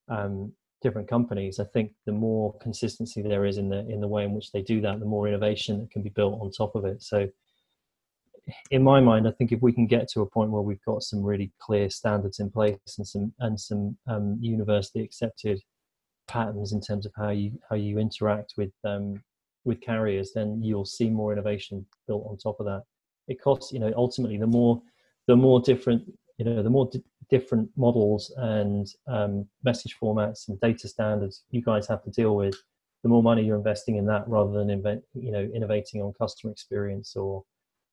um, 0.10 0.52
different 0.82 1.08
companies. 1.08 1.60
I 1.60 1.64
think 1.64 1.94
the 2.06 2.12
more 2.12 2.56
consistency 2.60 3.22
there 3.22 3.46
is 3.46 3.58
in 3.58 3.70
the 3.70 3.88
in 3.90 4.02
the 4.02 4.08
way 4.08 4.26
in 4.26 4.34
which 4.34 4.52
they 4.52 4.62
do 4.62 4.82
that, 4.82 5.00
the 5.00 5.06
more 5.06 5.28
innovation 5.28 5.80
that 5.80 5.92
can 5.92 6.04
be 6.04 6.10
built 6.10 6.40
on 6.42 6.52
top 6.52 6.76
of 6.76 6.86
it. 6.86 7.02
So, 7.02 7.30
in 8.72 8.84
my 8.84 9.00
mind, 9.00 9.28
I 9.28 9.32
think 9.32 9.52
if 9.52 9.62
we 9.62 9.72
can 9.72 9.88
get 9.88 10.10
to 10.10 10.22
a 10.22 10.30
point 10.30 10.52
where 10.52 10.62
we've 10.62 10.84
got 10.86 11.04
some 11.04 11.24
really 11.24 11.52
clear 11.60 11.90
standards 11.90 12.40
in 12.40 12.50
place 12.50 12.78
and 12.98 13.08
some 13.08 13.34
and 13.40 13.60
some 13.60 13.98
um, 14.08 14.38
universally 14.42 15.04
accepted 15.04 15.62
patterns 16.28 16.72
in 16.74 16.82
terms 16.82 17.06
of 17.06 17.12
how 17.16 17.30
you 17.30 17.52
how 17.70 17.76
you 17.76 18.00
interact 18.00 18.54
with 18.58 18.72
um, 18.84 19.22
with 19.66 19.82
carriers, 19.82 20.32
then 20.34 20.62
you'll 20.62 20.86
see 20.86 21.10
more 21.10 21.32
innovation 21.32 21.86
built 22.08 22.26
on 22.28 22.38
top 22.38 22.60
of 22.60 22.66
that. 22.66 22.84
It 23.28 23.42
costs, 23.42 23.72
you 23.72 23.80
know, 23.80 23.94
ultimately 23.96 24.38
the 24.38 24.48
more 24.48 24.82
the 25.28 25.36
more 25.36 25.62
different 25.62 26.04
you 26.38 26.46
know 26.46 26.64
the 26.64 26.70
more 26.70 26.90
d- 26.92 27.04
different 27.30 27.70
models 27.78 28.34
and 28.38 28.88
um, 29.08 29.48
message 29.64 29.96
formats 30.02 30.48
and 30.48 30.60
data 30.60 30.88
standards 30.88 31.44
you 31.52 31.62
guys 31.62 31.88
have 31.88 32.04
to 32.04 32.12
deal 32.12 32.36
with 32.36 32.56
the 33.04 33.10
more 33.10 33.24
money 33.24 33.44
you're 33.44 33.58
investing 33.58 33.98
in 33.98 34.06
that 34.06 34.28
rather 34.28 34.52
than 34.52 34.70
invent 34.70 35.04
you 35.14 35.32
know 35.32 35.50
innovating 35.54 36.02
on 36.02 36.14
customer 36.14 36.52
experience 36.52 37.16
or 37.16 37.44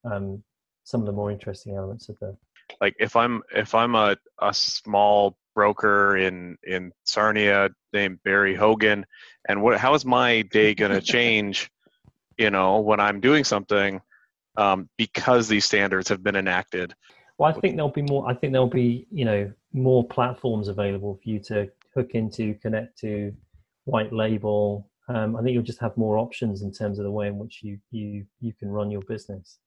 um, 0.05 0.43
some 0.85 1.01
of 1.01 1.07
the 1.07 1.13
more 1.13 1.31
interesting 1.31 1.77
elements 1.77 2.09
of 2.09 2.19
the 2.21 2.37
like 2.81 2.95
if 2.99 3.17
i'm 3.17 3.43
if 3.55 3.75
i'm 3.75 3.95
a, 3.95 4.17
a 4.41 4.55
small 4.55 5.37
broker 5.55 6.17
in 6.17 6.57
in 6.65 6.93
sarnia 7.05 7.69
named 7.93 8.19
barry 8.25 8.55
hogan 8.55 9.05
and 9.49 9.61
what 9.61 9.79
how 9.79 9.95
is 9.95 10.05
my 10.05 10.43
day 10.43 10.75
going 10.75 10.93
to 10.99 11.01
change 11.01 11.71
you 12.39 12.51
know 12.51 12.81
when 12.81 13.01
i'm 13.01 13.21
doing 13.21 13.45
something 13.45 14.01
um, 14.57 14.89
because 14.99 15.47
these 15.49 15.65
standards 15.65 16.09
have 16.09 16.23
been 16.23 16.37
enacted 16.37 16.93
well, 17.41 17.49
I 17.49 17.59
think 17.59 17.77
there'll 17.77 17.91
be 17.91 18.03
more. 18.03 18.29
I 18.29 18.35
think 18.35 18.53
there'll 18.53 18.67
be 18.67 19.07
you 19.11 19.25
know 19.25 19.51
more 19.73 20.07
platforms 20.07 20.69
available 20.69 21.19
for 21.23 21.31
you 21.31 21.39
to 21.45 21.71
hook 21.95 22.11
into, 22.11 22.53
connect 22.61 22.99
to, 22.99 23.33
white 23.85 24.13
label. 24.13 24.91
Um, 25.09 25.37
I 25.37 25.41
think 25.41 25.55
you'll 25.55 25.63
just 25.63 25.81
have 25.81 25.97
more 25.97 26.19
options 26.19 26.61
in 26.61 26.71
terms 26.71 26.99
of 26.99 27.05
the 27.05 27.11
way 27.11 27.29
in 27.29 27.39
which 27.39 27.63
you 27.63 27.79
you 27.93 28.27
you 28.41 28.53
can 28.53 28.69
run 28.69 28.91
your 28.91 29.01
business. 29.09 29.59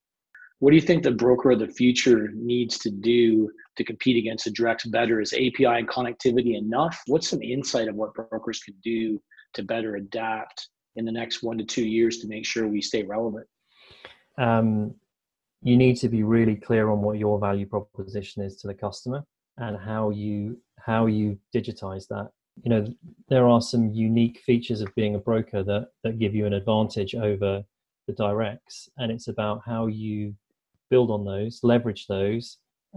What 0.64 0.70
do 0.70 0.78
you 0.78 0.82
think 0.82 1.04
the 1.04 1.12
broker 1.12 1.52
of 1.52 1.60
the 1.60 1.68
future 1.68 2.32
needs 2.34 2.78
to 2.80 2.90
do 2.90 3.52
to 3.76 3.84
compete 3.84 4.16
against 4.16 4.46
the 4.46 4.52
directs 4.52 4.86
better? 4.86 5.20
Is 5.20 5.34
API 5.34 5.66
and 5.66 5.90
connectivity 5.90 6.58
enough? 6.58 7.02
What's 7.08 7.28
some 7.28 7.42
insight 7.42 7.90
of 7.90 7.96
what 7.96 8.14
brokers 8.14 8.62
can 8.62 8.74
do 8.82 9.22
to 9.56 9.64
better 9.64 9.98
adapt 9.98 10.70
in 10.96 11.04
the 11.04 11.12
next 11.12 11.44
one 11.44 11.58
to 11.58 11.66
two 11.66 11.86
years 11.86 12.20
to 12.20 12.30
make 12.30 12.46
sure 12.46 12.66
we 12.66 12.82
stay 12.82 13.04
relevant? 13.04 13.46
Um, 14.38 14.96
you 15.64 15.76
need 15.76 15.98
to 15.98 16.08
be 16.08 16.24
really 16.24 16.56
clear 16.56 16.92
on 16.92 17.02
what 17.02 17.20
your 17.20 17.38
value 17.42 17.66
proposition 17.66 18.42
is 18.42 18.56
to 18.62 18.68
the 18.68 18.74
customer 18.74 19.26
and 19.58 19.76
how 19.78 20.12
you 20.12 20.58
how 20.80 21.08
you 21.08 21.38
digitize 21.54 22.08
that 22.08 22.30
you 22.64 22.70
know 22.70 22.88
there 23.28 23.50
are 23.50 23.62
some 23.62 23.90
unique 23.90 24.40
features 24.40 24.80
of 24.80 24.96
being 24.96 25.16
a 25.16 25.20
broker 25.20 25.62
that 25.62 25.90
that 26.06 26.20
give 26.20 26.34
you 26.34 26.46
an 26.46 26.54
advantage 26.54 27.16
over 27.16 27.62
the 28.08 28.14
directs 28.14 28.88
and 28.98 29.12
it's 29.12 29.28
about 29.28 29.62
how 29.66 29.88
you 29.88 30.34
build 30.94 31.10
on 31.12 31.24
those 31.26 31.60
leverage 31.64 32.06
those 32.08 32.46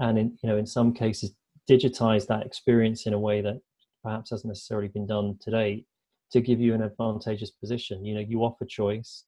and 0.04 0.18
in 0.18 0.28
you 0.42 0.48
know 0.48 0.58
in 0.62 0.66
some 0.76 0.92
cases 0.92 1.28
digitize 1.70 2.26
that 2.26 2.46
experience 2.46 3.06
in 3.06 3.14
a 3.14 3.24
way 3.28 3.40
that 3.40 3.58
perhaps 4.04 4.30
hasn't 4.30 4.52
necessarily 4.54 4.88
been 4.88 5.06
done 5.06 5.36
today 5.46 5.84
to 6.32 6.40
give 6.40 6.60
you 6.60 6.74
an 6.74 6.82
advantageous 6.82 7.52
position 7.62 8.04
you 8.04 8.14
know 8.14 8.24
you 8.32 8.38
offer 8.48 8.64
choice 8.64 9.24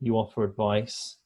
you 0.00 0.14
offer 0.14 0.44
advice 0.44 1.16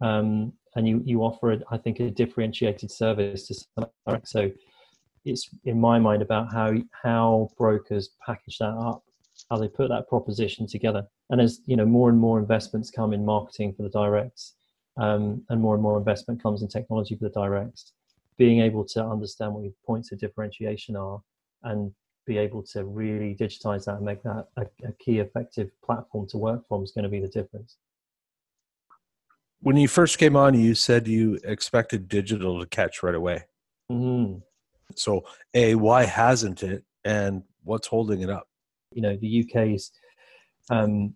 um, 0.00 0.52
and 0.76 0.88
you 0.88 1.02
you 1.04 1.22
offer, 1.22 1.58
I 1.70 1.76
think, 1.76 2.00
a 2.00 2.10
differentiated 2.10 2.90
service 2.90 3.46
to 3.48 3.54
some. 3.54 4.20
So 4.24 4.50
it's 5.24 5.50
in 5.64 5.80
my 5.80 5.98
mind 5.98 6.22
about 6.22 6.52
how 6.52 6.72
how 7.02 7.50
brokers 7.58 8.10
package 8.24 8.58
that 8.58 8.70
up, 8.70 9.02
how 9.50 9.58
they 9.58 9.68
put 9.68 9.88
that 9.88 10.08
proposition 10.08 10.66
together. 10.66 11.06
And 11.30 11.40
as 11.40 11.60
you 11.66 11.76
know, 11.76 11.86
more 11.86 12.08
and 12.08 12.18
more 12.18 12.38
investments 12.38 12.90
come 12.90 13.12
in 13.12 13.24
marketing 13.24 13.74
for 13.74 13.82
the 13.82 13.90
directs, 13.90 14.54
um, 14.96 15.42
and 15.48 15.60
more 15.60 15.74
and 15.74 15.82
more 15.82 15.98
investment 15.98 16.42
comes 16.42 16.62
in 16.62 16.68
technology 16.68 17.16
for 17.16 17.24
the 17.24 17.30
directs. 17.30 17.92
Being 18.38 18.60
able 18.60 18.84
to 18.86 19.04
understand 19.04 19.54
what 19.54 19.64
your 19.64 19.72
points 19.86 20.12
of 20.12 20.18
differentiation 20.18 20.96
are, 20.96 21.20
and 21.62 21.92
be 22.26 22.38
able 22.38 22.62
to 22.62 22.84
really 22.84 23.34
digitize 23.34 23.84
that 23.84 23.96
and 23.96 24.04
make 24.04 24.22
that 24.22 24.46
a, 24.56 24.62
a 24.84 24.92
key 24.98 25.18
effective 25.18 25.70
platform 25.84 26.26
to 26.28 26.38
work 26.38 26.66
from 26.68 26.82
is 26.82 26.92
going 26.92 27.04
to 27.04 27.08
be 27.08 27.20
the 27.20 27.28
difference 27.28 27.76
when 29.62 29.76
you 29.76 29.88
first 29.88 30.18
came 30.18 30.36
on, 30.36 30.58
you 30.58 30.74
said 30.74 31.06
you 31.06 31.38
expected 31.44 32.08
digital 32.08 32.60
to 32.60 32.66
catch 32.66 33.02
right 33.02 33.14
away. 33.14 33.44
Mm-hmm. 33.90 34.38
So, 34.96 35.24
a 35.54 35.74
why 35.74 36.04
hasn't 36.04 36.62
it, 36.62 36.84
and 37.04 37.42
what's 37.62 37.86
holding 37.86 38.22
it 38.22 38.30
up? 38.30 38.48
You 38.92 39.02
know, 39.02 39.16
the 39.16 39.44
UK's, 39.44 39.92
um, 40.70 41.14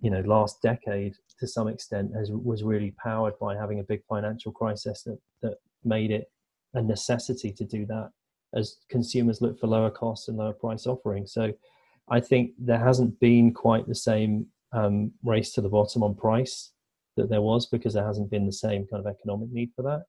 you 0.00 0.10
know, 0.10 0.20
last 0.20 0.60
decade 0.62 1.14
to 1.38 1.46
some 1.46 1.68
extent 1.68 2.12
has, 2.14 2.30
was 2.30 2.62
really 2.62 2.94
powered 3.02 3.38
by 3.38 3.54
having 3.56 3.80
a 3.80 3.84
big 3.84 4.02
financial 4.08 4.52
crisis 4.52 5.02
that 5.02 5.18
that 5.42 5.54
made 5.84 6.10
it 6.10 6.30
a 6.74 6.82
necessity 6.82 7.52
to 7.52 7.64
do 7.64 7.86
that 7.86 8.10
as 8.54 8.76
consumers 8.88 9.40
look 9.40 9.58
for 9.58 9.66
lower 9.66 9.90
cost 9.90 10.28
and 10.28 10.38
lower 10.38 10.52
price 10.52 10.86
offerings. 10.86 11.32
So, 11.32 11.52
I 12.08 12.20
think 12.20 12.52
there 12.58 12.78
hasn't 12.78 13.18
been 13.18 13.52
quite 13.52 13.86
the 13.88 13.94
same 13.94 14.46
um, 14.72 15.12
race 15.24 15.52
to 15.52 15.60
the 15.60 15.68
bottom 15.68 16.02
on 16.02 16.14
price 16.14 16.72
that 17.16 17.28
there 17.28 17.40
was 17.40 17.66
because 17.66 17.94
there 17.94 18.06
hasn't 18.06 18.30
been 18.30 18.46
the 18.46 18.52
same 18.52 18.86
kind 18.86 19.04
of 19.04 19.12
economic 19.12 19.50
need 19.50 19.70
for 19.74 19.82
that. 19.82 20.04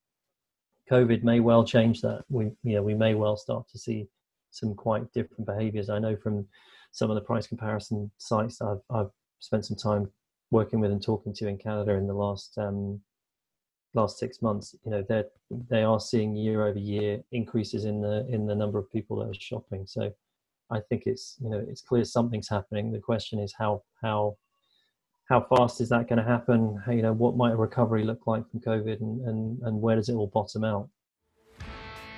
COVID 0.91 1.23
may 1.23 1.39
well 1.39 1.63
change 1.63 2.01
that. 2.01 2.23
We, 2.29 2.45
you 2.63 2.75
know, 2.75 2.83
we 2.83 2.93
may 2.93 3.15
well 3.15 3.37
start 3.37 3.67
to 3.69 3.79
see 3.79 4.07
some 4.51 4.75
quite 4.75 5.11
different 5.13 5.45
behaviours. 5.45 5.89
I 5.89 5.99
know 5.99 6.15
from 6.15 6.47
some 6.91 7.09
of 7.09 7.15
the 7.15 7.21
price 7.21 7.47
comparison 7.47 8.11
sites 8.17 8.61
I've, 8.61 8.81
I've 8.89 9.09
spent 9.39 9.65
some 9.65 9.77
time 9.77 10.09
working 10.51 10.79
with 10.79 10.91
and 10.91 11.03
talking 11.03 11.33
to 11.33 11.47
in 11.47 11.57
Canada 11.57 11.91
in 11.91 12.07
the 12.07 12.13
last 12.13 12.57
um, 12.57 13.01
last 13.93 14.17
six 14.19 14.41
months. 14.41 14.75
You 14.85 14.91
know, 14.91 15.05
they 15.07 15.23
they 15.69 15.83
are 15.83 15.99
seeing 15.99 16.35
year 16.35 16.67
over 16.67 16.79
year 16.79 17.21
increases 17.31 17.85
in 17.85 18.01
the 18.01 18.25
in 18.29 18.45
the 18.47 18.55
number 18.55 18.79
of 18.79 18.91
people 18.91 19.17
that 19.17 19.29
are 19.29 19.39
shopping. 19.39 19.85
So 19.85 20.11
I 20.71 20.79
think 20.89 21.03
it's 21.05 21.35
you 21.41 21.49
know 21.49 21.63
it's 21.67 21.81
clear 21.81 22.03
something's 22.03 22.49
happening. 22.49 22.91
The 22.91 22.99
question 22.99 23.39
is 23.39 23.53
how 23.57 23.83
how 24.01 24.37
how 25.29 25.41
fast 25.41 25.81
is 25.81 25.89
that 25.89 26.07
going 26.07 26.23
to 26.23 26.29
happen? 26.29 26.81
How, 26.85 26.93
you 26.93 27.01
know, 27.01 27.13
what 27.13 27.35
might 27.35 27.51
a 27.51 27.57
recovery 27.57 28.05
look 28.05 28.27
like 28.27 28.49
from 28.49 28.61
COVID, 28.61 29.01
and, 29.01 29.27
and 29.27 29.59
and 29.63 29.81
where 29.81 29.95
does 29.95 30.09
it 30.09 30.15
all 30.15 30.27
bottom 30.27 30.63
out? 30.63 30.89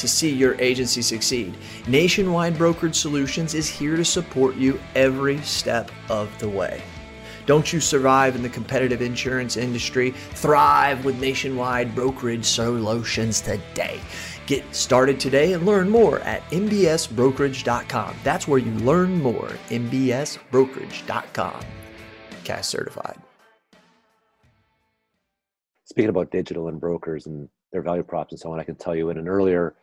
to 0.00 0.08
see 0.08 0.30
your 0.30 0.60
agency 0.60 1.02
succeed. 1.02 1.54
Nationwide 1.86 2.56
Brokerage 2.56 2.96
Solutions 2.96 3.54
is 3.54 3.68
here 3.68 3.96
to 3.96 4.04
support 4.04 4.56
you 4.56 4.80
every 4.94 5.40
step 5.42 5.90
of 6.08 6.36
the 6.38 6.48
way. 6.48 6.82
Don't 7.46 7.72
you 7.72 7.80
survive 7.80 8.36
in 8.36 8.42
the 8.42 8.48
competitive 8.48 9.02
insurance 9.02 9.56
industry? 9.56 10.10
Thrive 10.10 11.04
with 11.04 11.20
Nationwide 11.20 11.94
Brokerage 11.94 12.44
Solutions 12.44 13.40
today. 13.40 14.00
Get 14.46 14.74
started 14.74 15.18
today 15.20 15.52
and 15.52 15.64
learn 15.64 15.88
more 15.88 16.20
at 16.20 16.42
nbsbrokerage.com. 16.50 18.16
That's 18.24 18.48
where 18.48 18.58
you 18.58 18.72
learn 18.72 19.22
more. 19.22 19.48
nbsbrokerage.com. 19.68 21.60
CAS 22.44 22.68
certified. 22.68 23.18
Speaking 25.84 26.10
about 26.10 26.30
digital 26.30 26.68
and 26.68 26.80
brokers 26.80 27.26
and 27.26 27.48
their 27.72 27.82
value 27.82 28.02
props 28.02 28.32
and 28.32 28.40
so 28.40 28.52
on, 28.52 28.60
I 28.60 28.64
can 28.64 28.76
tell 28.76 28.94
you 28.94 29.10
in 29.10 29.18
an 29.18 29.28
earlier 29.28 29.74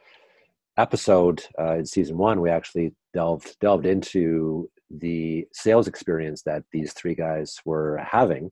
episode 0.77 1.43
uh, 1.59 1.75
in 1.75 1.85
season 1.85 2.17
one, 2.17 2.41
we 2.41 2.49
actually 2.49 2.93
delved 3.13 3.57
delved 3.59 3.85
into 3.85 4.69
the 4.89 5.45
sales 5.53 5.87
experience 5.87 6.43
that 6.43 6.63
these 6.71 6.93
three 6.93 7.15
guys 7.15 7.57
were 7.65 7.97
having. 7.97 8.49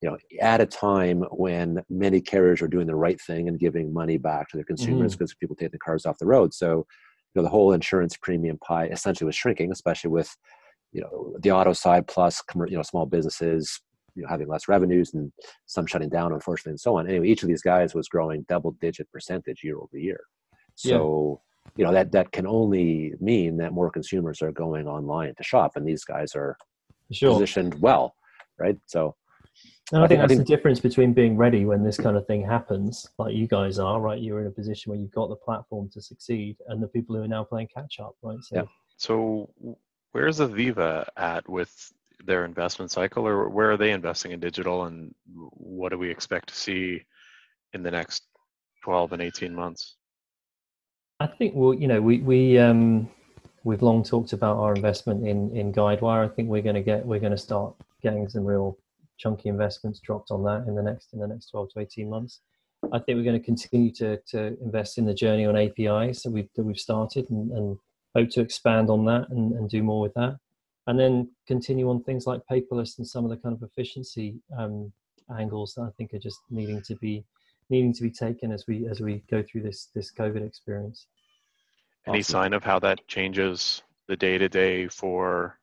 You 0.00 0.10
know, 0.10 0.16
at 0.40 0.60
a 0.60 0.66
time 0.66 1.24
when 1.30 1.82
many 1.90 2.20
carriers 2.20 2.62
are 2.62 2.68
doing 2.68 2.86
the 2.86 2.94
right 2.94 3.20
thing 3.20 3.48
and 3.48 3.58
giving 3.58 3.92
money 3.92 4.16
back 4.16 4.48
to 4.48 4.56
their 4.56 4.64
consumers 4.64 5.16
because 5.16 5.34
mm. 5.34 5.38
people 5.40 5.56
take 5.56 5.72
the 5.72 5.78
cars 5.78 6.06
off 6.06 6.18
the 6.18 6.26
road. 6.26 6.54
So 6.54 6.86
you 7.34 7.36
know 7.36 7.42
the 7.42 7.48
whole 7.48 7.72
insurance 7.72 8.16
premium 8.16 8.58
pie 8.58 8.86
essentially 8.86 9.26
was 9.26 9.34
shrinking, 9.36 9.72
especially 9.72 10.10
with 10.10 10.34
you 10.92 11.02
know 11.02 11.34
the 11.40 11.50
auto 11.50 11.72
side 11.72 12.06
plus 12.06 12.42
you 12.66 12.76
know 12.76 12.82
small 12.82 13.06
businesses 13.06 13.80
you 14.14 14.22
know 14.22 14.28
having 14.28 14.48
less 14.48 14.68
revenues 14.68 15.12
and 15.12 15.30
some 15.66 15.84
shutting 15.86 16.08
down 16.08 16.32
unfortunately 16.32 16.70
and 16.70 16.80
so 16.80 16.96
on 16.96 17.06
anyway 17.06 17.28
each 17.28 17.42
of 17.42 17.48
these 17.48 17.60
guys 17.60 17.94
was 17.94 18.08
growing 18.08 18.44
double 18.48 18.74
digit 18.80 19.06
percentage 19.12 19.62
year 19.62 19.76
over 19.76 19.98
year 19.98 20.18
so. 20.78 21.40
You 21.76 21.84
know 21.84 21.92
that 21.92 22.12
that 22.12 22.30
can 22.32 22.46
only 22.46 23.14
mean 23.20 23.56
that 23.56 23.72
more 23.72 23.90
consumers 23.90 24.42
are 24.42 24.52
going 24.52 24.86
online 24.86 25.34
to 25.36 25.42
shop 25.42 25.72
and 25.76 25.86
these 25.86 26.04
guys 26.04 26.34
are 26.34 26.56
sure. 27.12 27.32
positioned 27.32 27.74
well 27.80 28.14
right 28.58 28.78
so 28.86 29.14
and 29.92 30.02
I, 30.02 30.04
I 30.04 30.08
think, 30.08 30.20
that's 30.20 30.32
I 30.32 30.34
think, 30.34 30.46
the 30.46 30.56
difference 30.56 30.80
between 30.80 31.14
being 31.14 31.36
ready 31.36 31.64
when 31.64 31.82
this 31.82 31.96
kind 31.96 32.16
of 32.16 32.26
thing 32.26 32.44
happens, 32.44 33.06
like 33.18 33.34
you 33.34 33.46
guys 33.46 33.78
are, 33.78 34.00
right? 34.00 34.20
You're 34.20 34.40
in 34.40 34.46
a 34.46 34.50
position 34.50 34.90
where 34.90 34.98
you've 34.98 35.12
got 35.12 35.30
the 35.30 35.36
platform 35.36 35.88
to 35.94 36.02
succeed, 36.02 36.56
and 36.68 36.82
the 36.82 36.88
people 36.88 37.16
who 37.16 37.22
are 37.22 37.28
now 37.28 37.44
playing 37.44 37.68
catch 37.74 37.98
up, 37.98 38.14
right? 38.22 38.38
So, 38.42 38.56
yeah. 38.56 38.62
so 38.98 39.50
where's 40.12 40.40
Aviva 40.40 41.06
at 41.16 41.48
with 41.48 41.90
their 42.24 42.44
investment 42.44 42.90
cycle, 42.90 43.26
or 43.26 43.48
where 43.48 43.70
are 43.70 43.76
they 43.78 43.92
investing 43.92 44.32
in 44.32 44.40
digital, 44.40 44.84
and 44.84 45.14
what 45.32 45.90
do 45.90 45.98
we 45.98 46.10
expect 46.10 46.48
to 46.48 46.54
see 46.54 47.02
in 47.72 47.82
the 47.82 47.90
next 47.90 48.24
12 48.84 49.14
and 49.14 49.22
18 49.22 49.54
months? 49.54 49.96
I 51.20 51.26
think 51.26 51.54
well, 51.54 51.74
you 51.74 51.88
know, 51.88 52.00
we 52.00 52.18
we 52.18 52.58
um, 52.58 53.08
we've 53.64 53.82
long 53.82 54.02
talked 54.02 54.32
about 54.32 54.58
our 54.58 54.74
investment 54.74 55.26
in 55.26 55.54
in 55.56 55.72
Guidewire. 55.72 56.24
I 56.24 56.34
think 56.34 56.48
we're 56.48 56.62
going 56.62 56.76
to 56.76 56.82
get 56.82 57.04
we're 57.04 57.20
going 57.20 57.32
to 57.32 57.38
start 57.38 57.74
getting 58.02 58.28
some 58.28 58.44
real 58.44 58.78
chunky 59.16 59.48
investments 59.48 59.98
dropped 59.98 60.30
on 60.30 60.44
that 60.44 60.64
in 60.68 60.74
the 60.74 60.82
next 60.82 61.12
in 61.12 61.18
the 61.18 61.26
next 61.26 61.50
12 61.50 61.70
to 61.74 61.80
18 61.80 62.08
months. 62.08 62.40
I 62.92 63.00
think 63.00 63.16
we're 63.16 63.24
going 63.24 63.40
to 63.40 63.44
continue 63.44 63.92
to 63.94 64.18
to 64.28 64.56
invest 64.62 64.98
in 64.98 65.04
the 65.04 65.14
journey 65.14 65.44
on 65.46 65.56
APIs 65.56 66.22
that 66.22 66.30
we've 66.30 66.48
that 66.54 66.62
we've 66.62 66.78
started 66.78 67.28
and, 67.30 67.50
and 67.50 67.76
hope 68.14 68.30
to 68.30 68.40
expand 68.40 68.88
on 68.88 69.04
that 69.06 69.28
and, 69.30 69.52
and 69.52 69.68
do 69.68 69.82
more 69.82 70.00
with 70.00 70.14
that 70.14 70.38
and 70.88 70.98
then 70.98 71.30
continue 71.46 71.88
on 71.90 72.02
things 72.02 72.26
like 72.26 72.40
paperless 72.50 72.96
and 72.96 73.06
some 73.06 73.24
of 73.24 73.30
the 73.30 73.36
kind 73.36 73.54
of 73.54 73.62
efficiency 73.62 74.34
um, 74.58 74.90
angles 75.38 75.74
that 75.74 75.82
I 75.82 75.90
think 75.96 76.14
are 76.14 76.18
just 76.18 76.40
needing 76.50 76.82
to 76.82 76.96
be 76.96 77.24
needing 77.70 77.92
to 77.92 78.02
be 78.02 78.10
taken 78.10 78.52
as 78.52 78.64
we 78.66 78.86
as 78.88 79.00
we 79.00 79.22
go 79.30 79.42
through 79.42 79.62
this 79.62 79.88
this 79.94 80.12
COVID 80.12 80.46
experience. 80.46 81.06
Any 82.06 82.20
awesome. 82.20 82.32
sign 82.32 82.52
of 82.52 82.64
how 82.64 82.78
that 82.80 83.06
changes 83.08 83.82
the 84.06 84.16
day 84.16 84.38
to 84.38 84.48
day 84.48 84.88
for 84.88 85.58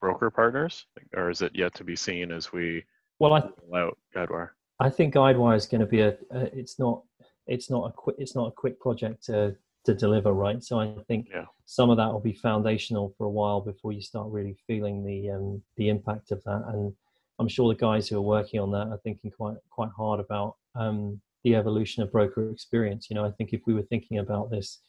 broker 0.00 0.30
partners, 0.30 0.86
or 1.16 1.30
is 1.30 1.42
it 1.42 1.52
yet 1.54 1.74
to 1.74 1.84
be 1.84 1.96
seen 1.96 2.30
as 2.30 2.52
we 2.52 2.84
well 3.18 3.34
I 3.34 3.78
out 3.78 3.98
Guidewire? 4.14 4.50
I 4.80 4.90
think 4.90 5.14
Guidewire 5.14 5.56
is 5.56 5.66
going 5.66 5.80
to 5.80 5.86
be 5.86 6.00
a, 6.02 6.16
a 6.30 6.56
it's 6.56 6.78
not 6.78 7.02
it's 7.48 7.70
not 7.70 7.88
a 7.88 7.92
quick 7.92 8.16
it's 8.18 8.36
not 8.36 8.48
a 8.48 8.52
quick 8.52 8.78
project 8.78 9.24
to 9.24 9.56
to 9.84 9.94
deliver 9.94 10.32
right 10.32 10.62
so 10.62 10.78
i 10.78 10.94
think 11.06 11.28
yeah. 11.30 11.44
some 11.64 11.88
of 11.88 11.96
that 11.96 12.12
will 12.12 12.20
be 12.20 12.32
foundational 12.32 13.14
for 13.16 13.24
a 13.24 13.30
while 13.30 13.60
before 13.60 13.92
you 13.92 14.02
start 14.02 14.28
really 14.30 14.56
feeling 14.66 15.04
the 15.04 15.30
um, 15.30 15.62
the 15.76 15.88
impact 15.88 16.30
of 16.30 16.42
that 16.44 16.62
and 16.68 16.92
i'm 17.38 17.48
sure 17.48 17.72
the 17.72 17.78
guys 17.78 18.06
who 18.06 18.18
are 18.18 18.22
working 18.36 18.60
on 18.60 18.70
that 18.70 18.88
are 18.88 19.00
thinking 19.02 19.30
quite 19.30 19.56
quite 19.70 19.90
hard 19.96 20.20
about 20.20 20.56
um, 20.74 21.20
the 21.48 21.56
evolution 21.56 22.02
of 22.02 22.12
broker 22.12 22.50
experience 22.50 23.08
you 23.10 23.14
know 23.14 23.24
i 23.24 23.30
think 23.30 23.52
if 23.52 23.60
we 23.66 23.74
were 23.74 23.82
thinking 23.82 24.18
about 24.18 24.50
this 24.50 24.80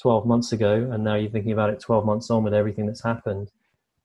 12 0.00 0.26
months 0.26 0.52
ago 0.52 0.88
and 0.92 1.02
now 1.02 1.14
you're 1.14 1.30
thinking 1.30 1.52
about 1.52 1.70
it 1.70 1.80
12 1.80 2.04
months 2.04 2.30
on 2.30 2.44
with 2.44 2.54
everything 2.54 2.86
that's 2.86 3.02
happened 3.02 3.50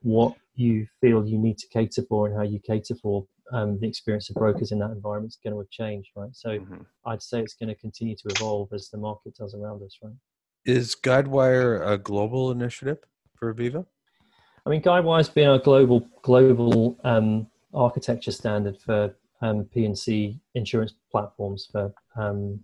what 0.01 0.33
you 0.55 0.85
feel 1.01 1.25
you 1.25 1.37
need 1.37 1.57
to 1.57 1.67
cater 1.67 2.03
for 2.07 2.27
and 2.27 2.35
how 2.35 2.43
you 2.43 2.59
cater 2.59 2.95
for 2.95 3.25
um, 3.51 3.79
the 3.79 3.87
experience 3.87 4.29
of 4.29 4.35
brokers 4.35 4.71
in 4.71 4.79
that 4.79 4.91
environment 4.91 5.31
is 5.31 5.39
going 5.43 5.53
to 5.53 5.59
have 5.59 5.69
changed 5.69 6.09
right 6.15 6.33
so 6.33 6.49
mm-hmm. 6.49 6.81
i'd 7.07 7.21
say 7.21 7.39
it's 7.39 7.55
going 7.55 7.69
to 7.69 7.75
continue 7.75 8.15
to 8.15 8.27
evolve 8.35 8.69
as 8.73 8.89
the 8.89 8.97
market 8.97 9.35
does 9.35 9.53
around 9.53 9.81
us 9.83 9.97
right 10.01 10.13
is 10.65 10.95
Guidewire 10.95 11.85
a 11.85 11.97
global 11.97 12.51
initiative 12.51 12.99
for 13.35 13.53
Aviva? 13.53 13.85
I 14.65 14.69
mean, 14.69 14.81
Guidewire's 14.81 15.29
been 15.29 15.49
a 15.49 15.59
global 15.59 16.07
global 16.21 16.97
um, 17.03 17.47
architecture 17.73 18.31
standard 18.31 18.79
for 18.79 19.13
um, 19.41 19.65
P&C 19.65 20.39
insurance 20.55 20.93
platforms 21.11 21.67
for 21.71 21.93
um, 22.15 22.59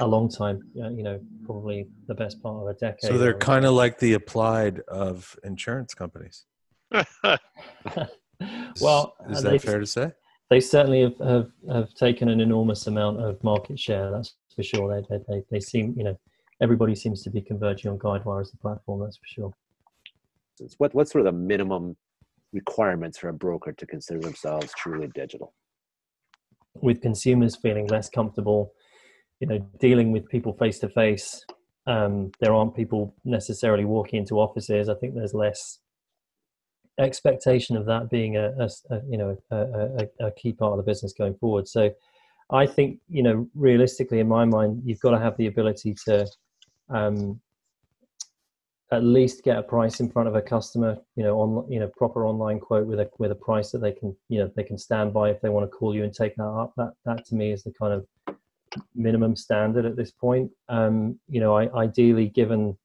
a 0.00 0.06
long 0.06 0.28
time. 0.28 0.60
You 0.74 1.02
know, 1.02 1.20
probably 1.44 1.88
the 2.06 2.14
best 2.14 2.42
part 2.42 2.62
of 2.62 2.68
a 2.68 2.74
decade. 2.74 3.10
So 3.10 3.18
they're 3.18 3.34
kind 3.34 3.64
of 3.64 3.74
like 3.74 3.98
the 3.98 4.14
applied 4.14 4.80
of 4.88 5.36
insurance 5.44 5.94
companies. 5.94 6.46
well, 8.80 9.14
is, 9.28 9.38
is 9.38 9.42
that 9.42 9.62
fair 9.62 9.80
to 9.80 9.86
say? 9.86 10.12
They 10.48 10.60
certainly 10.60 11.02
have, 11.02 11.18
have, 11.18 11.50
have, 11.70 11.94
taken 11.94 12.28
an 12.28 12.40
enormous 12.40 12.88
amount 12.88 13.20
of 13.20 13.42
market 13.44 13.78
share. 13.78 14.10
That's 14.10 14.34
for 14.54 14.64
sure. 14.64 15.02
They, 15.08 15.18
they, 15.28 15.42
they 15.48 15.60
seem, 15.60 15.94
you 15.96 16.02
know, 16.02 16.18
everybody 16.60 16.94
seems 16.94 17.22
to 17.22 17.30
be 17.30 17.40
converging 17.40 17.90
on 17.90 17.98
Guidewire 17.98 18.40
as 18.40 18.50
the 18.50 18.56
platform. 18.58 19.00
That's 19.00 19.16
for 19.16 19.26
sure. 19.26 19.54
What 20.78 20.94
what's 20.94 21.12
sort 21.12 21.26
of 21.26 21.32
the 21.32 21.38
minimum 21.38 21.96
requirements 22.52 23.18
for 23.18 23.28
a 23.28 23.32
broker 23.32 23.72
to 23.72 23.86
consider 23.86 24.20
themselves 24.20 24.72
truly 24.76 25.08
digital? 25.14 25.54
With 26.74 27.02
consumers 27.02 27.56
feeling 27.56 27.86
less 27.88 28.08
comfortable, 28.08 28.72
you 29.40 29.46
know, 29.46 29.58
dealing 29.80 30.12
with 30.12 30.28
people 30.28 30.52
face 30.52 30.78
to 30.80 30.88
face. 30.88 31.44
There 31.86 32.54
aren't 32.54 32.76
people 32.76 33.14
necessarily 33.24 33.84
walking 33.84 34.20
into 34.20 34.38
offices. 34.38 34.88
I 34.88 34.94
think 34.94 35.14
there's 35.14 35.34
less 35.34 35.80
expectation 37.00 37.76
of 37.76 37.86
that 37.86 38.10
being 38.10 38.36
a, 38.36 38.50
a, 38.58 38.68
a 38.90 39.00
you 39.08 39.16
know 39.16 39.36
a, 39.50 39.56
a, 39.56 40.26
a, 40.26 40.30
key 40.32 40.52
part 40.52 40.72
of 40.72 40.76
the 40.76 40.82
business 40.82 41.12
going 41.12 41.34
forward. 41.34 41.66
So, 41.66 41.90
I 42.50 42.66
think 42.66 43.00
you 43.08 43.22
know 43.22 43.48
realistically, 43.54 44.20
in 44.20 44.28
my 44.28 44.44
mind, 44.44 44.82
you've 44.84 45.00
got 45.00 45.12
to 45.12 45.18
have 45.18 45.36
the 45.36 45.46
ability 45.46 45.96
to 46.06 46.26
um, 46.90 47.40
at 48.92 49.04
least 49.04 49.44
get 49.44 49.58
a 49.58 49.62
price 49.62 50.00
in 50.00 50.10
front 50.10 50.28
of 50.28 50.34
a 50.34 50.42
customer 50.42 50.96
you 51.14 51.22
know 51.22 51.40
on 51.40 51.70
you 51.70 51.78
know 51.78 51.88
proper 51.96 52.26
online 52.26 52.58
quote 52.58 52.86
with 52.86 52.98
a 53.00 53.08
with 53.18 53.30
a 53.30 53.36
price 53.36 53.70
that 53.70 53.78
they 53.78 53.92
can 53.92 54.16
you 54.28 54.38
know 54.38 54.50
they 54.56 54.64
can 54.64 54.78
stand 54.78 55.12
by 55.12 55.30
if 55.30 55.40
they 55.40 55.48
want 55.48 55.64
to 55.64 55.76
call 55.76 55.94
you 55.94 56.04
and 56.04 56.12
take 56.12 56.34
that 56.36 56.44
up. 56.44 56.72
That 56.76 56.92
that 57.04 57.24
to 57.26 57.34
me 57.34 57.52
is 57.52 57.62
the 57.62 57.72
kind 57.72 57.92
of 57.92 58.36
minimum 58.94 59.36
standard 59.36 59.84
at 59.84 59.96
this 59.96 60.10
point. 60.10 60.50
Um, 60.68 61.18
you 61.28 61.40
know 61.40 61.56
I, 61.56 61.72
ideally 61.74 62.28
given 62.28 62.76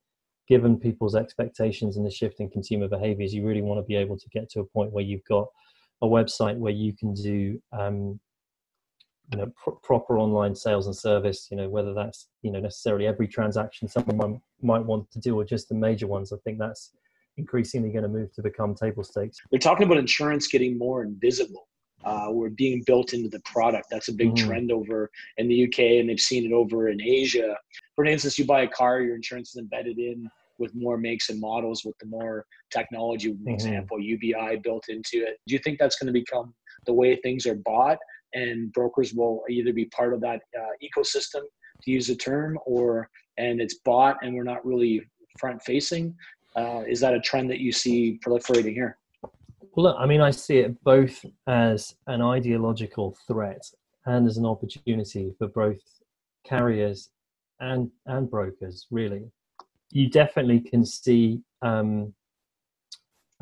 given 0.48 0.80
people's 0.80 1.16
expectations 1.16 1.98
and 1.98 2.06
the 2.06 2.12
shift 2.12 2.40
in 2.40 2.50
consumer 2.50 2.88
behaviors 2.88 3.34
you 3.34 3.46
really 3.46 3.64
want 3.64 3.80
to 3.80 3.88
be 3.88 3.96
able 3.96 4.18
to 4.18 4.30
get 4.30 4.48
to 4.52 4.60
a 4.60 4.66
point 4.66 4.92
where 4.92 5.04
you've 5.04 5.26
got 5.28 5.48
a 6.04 6.08
website 6.08 6.58
where 6.58 6.72
you 6.72 6.94
can 6.96 7.16
do 7.16 7.60
um, 7.72 8.20
you 9.32 9.38
know 9.38 9.52
pr- 9.62 9.72
proper 9.84 10.20
online 10.20 10.56
sales 10.56 10.86
and 10.86 10.96
service 10.96 11.48
you 11.50 11.58
know 11.58 11.68
whether 11.68 11.94
that's 11.94 12.28
you 12.44 12.52
know 12.52 12.60
necessarily 12.60 13.08
every 13.08 13.28
transaction 13.28 13.88
someone 13.88 14.40
might 14.62 14.86
want 14.86 15.10
to 15.12 15.20
do 15.20 15.40
or 15.40 15.44
just 15.44 15.68
the 15.70 15.76
major 15.76 16.06
ones 16.06 16.32
i 16.32 16.38
think 16.44 16.60
that's 16.60 16.92
increasingly 17.38 17.90
going 17.90 18.04
to 18.04 18.10
move 18.10 18.32
to 18.32 18.42
become 18.42 18.74
table 18.74 19.04
stakes. 19.04 19.40
They're 19.52 19.60
talking 19.60 19.86
about 19.86 19.98
insurance 19.98 20.48
getting 20.48 20.78
more 20.78 21.04
invisible 21.04 21.68
uh, 22.06 22.28
we're 22.30 22.50
being 22.50 22.84
built 22.86 23.14
into 23.14 23.30
the 23.30 23.40
product. 23.42 23.88
That's 23.90 24.10
a 24.10 24.14
big 24.14 24.36
mm-hmm. 24.36 24.48
trend 24.48 24.72
over 24.72 25.10
in 25.38 25.48
the 25.48 25.66
uk 25.66 25.80
and 25.80 26.10
they've 26.10 26.20
seen 26.20 26.46
it 26.46 26.54
over 26.54 26.90
in 26.90 27.02
asia. 27.02 27.58
For 27.96 28.06
instance 28.06 28.38
you 28.38 28.46
buy 28.46 28.62
a 28.62 28.68
car 28.68 29.02
your 29.02 29.16
insurance 29.16 29.50
is 29.50 29.56
embedded 29.58 29.98
in 29.98 30.30
with 30.58 30.74
more 30.74 30.98
makes 30.98 31.30
and 31.30 31.40
models 31.40 31.84
with 31.84 31.98
the 32.00 32.06
more 32.06 32.46
technology. 32.72 33.32
Mm-hmm. 33.32 33.50
example 33.50 34.00
ubi 34.00 34.36
built 34.64 34.86
into 34.90 35.26
it. 35.26 35.40
Do 35.48 35.54
you 35.54 35.60
think 35.60 35.80
that's 35.80 35.98
going 35.98 36.08
to 36.08 36.14
become 36.14 36.54
the 36.86 36.94
way 36.94 37.16
things 37.16 37.46
are 37.48 37.56
bought 37.56 37.98
and 38.36 38.72
brokers 38.74 39.14
will 39.14 39.44
either 39.50 39.74
be 39.74 39.86
part 39.86 40.14
of 40.14 40.22
that 40.22 40.42
uh, 40.58 40.74
ecosystem 40.84 41.42
to 41.82 41.92
use 41.92 42.08
the 42.08 42.16
term 42.16 42.60
or 42.66 43.10
and 43.38 43.60
it's 43.60 43.76
bought 43.86 44.18
and 44.22 44.36
we're 44.36 44.44
not 44.44 44.66
really 44.66 45.02
front 45.40 45.62
facing 45.64 46.16
uh, 46.56 46.84
is 46.88 47.00
that 47.02 47.14
a 47.14 47.20
trend 47.20 47.50
that 47.50 47.60
you 47.60 47.72
see 47.72 48.18
proliferating 48.26 48.74
here? 48.74 48.98
Well 49.76 49.88
look 49.88 49.98
i 50.00 50.06
mean 50.06 50.22
i 50.22 50.32
see 50.32 50.60
it 50.60 50.82
both 50.84 51.26
as 51.48 51.96
an 52.08 52.22
ideological 52.22 53.18
threat 53.28 53.64
and 54.06 54.28
as 54.28 54.38
an 54.38 54.46
opportunity 54.46 55.34
for 55.38 55.48
both 55.48 55.82
carriers 56.46 57.10
and 57.60 57.90
and 58.06 58.30
brokers 58.30 58.88
really. 58.92 59.24
You 59.92 60.10
definitely 60.10 60.60
can 60.60 60.86
see 60.86 61.42
um, 61.62 62.14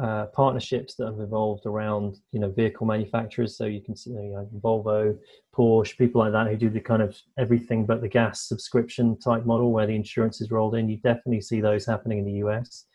uh, 0.02 0.26
partnerships 0.28 0.96
that 0.96 1.06
have 1.06 1.20
evolved 1.20 1.66
around 1.66 2.18
you 2.32 2.40
know 2.40 2.50
vehicle 2.50 2.88
manufacturers. 2.88 3.58
So 3.58 3.66
you 3.66 3.82
can 3.82 3.96
see 3.96 4.12
you 4.12 4.34
know, 4.34 4.50
Volvo, 4.60 5.18
Porsche, 5.56 5.98
people 5.98 6.22
like 6.22 6.32
that 6.32 6.48
who 6.48 6.58
do 6.58 6.70
the 6.70 6.80
kind 6.80 7.02
of 7.02 7.16
everything 7.38 7.86
but 7.86 8.02
the 8.02 8.08
gas 8.08 8.48
subscription 8.48 9.18
type 9.20 9.46
model 9.46 9.72
where 9.72 9.86
the 9.86 9.96
insurance 9.96 10.42
is 10.42 10.52
rolled 10.52 10.76
in. 10.76 10.90
You 10.90 10.98
definitely 10.98 11.42
see 11.42 11.62
those 11.62 11.86
happening 11.86 12.20
in 12.20 12.26
the 12.26 12.48
US. 12.48 12.86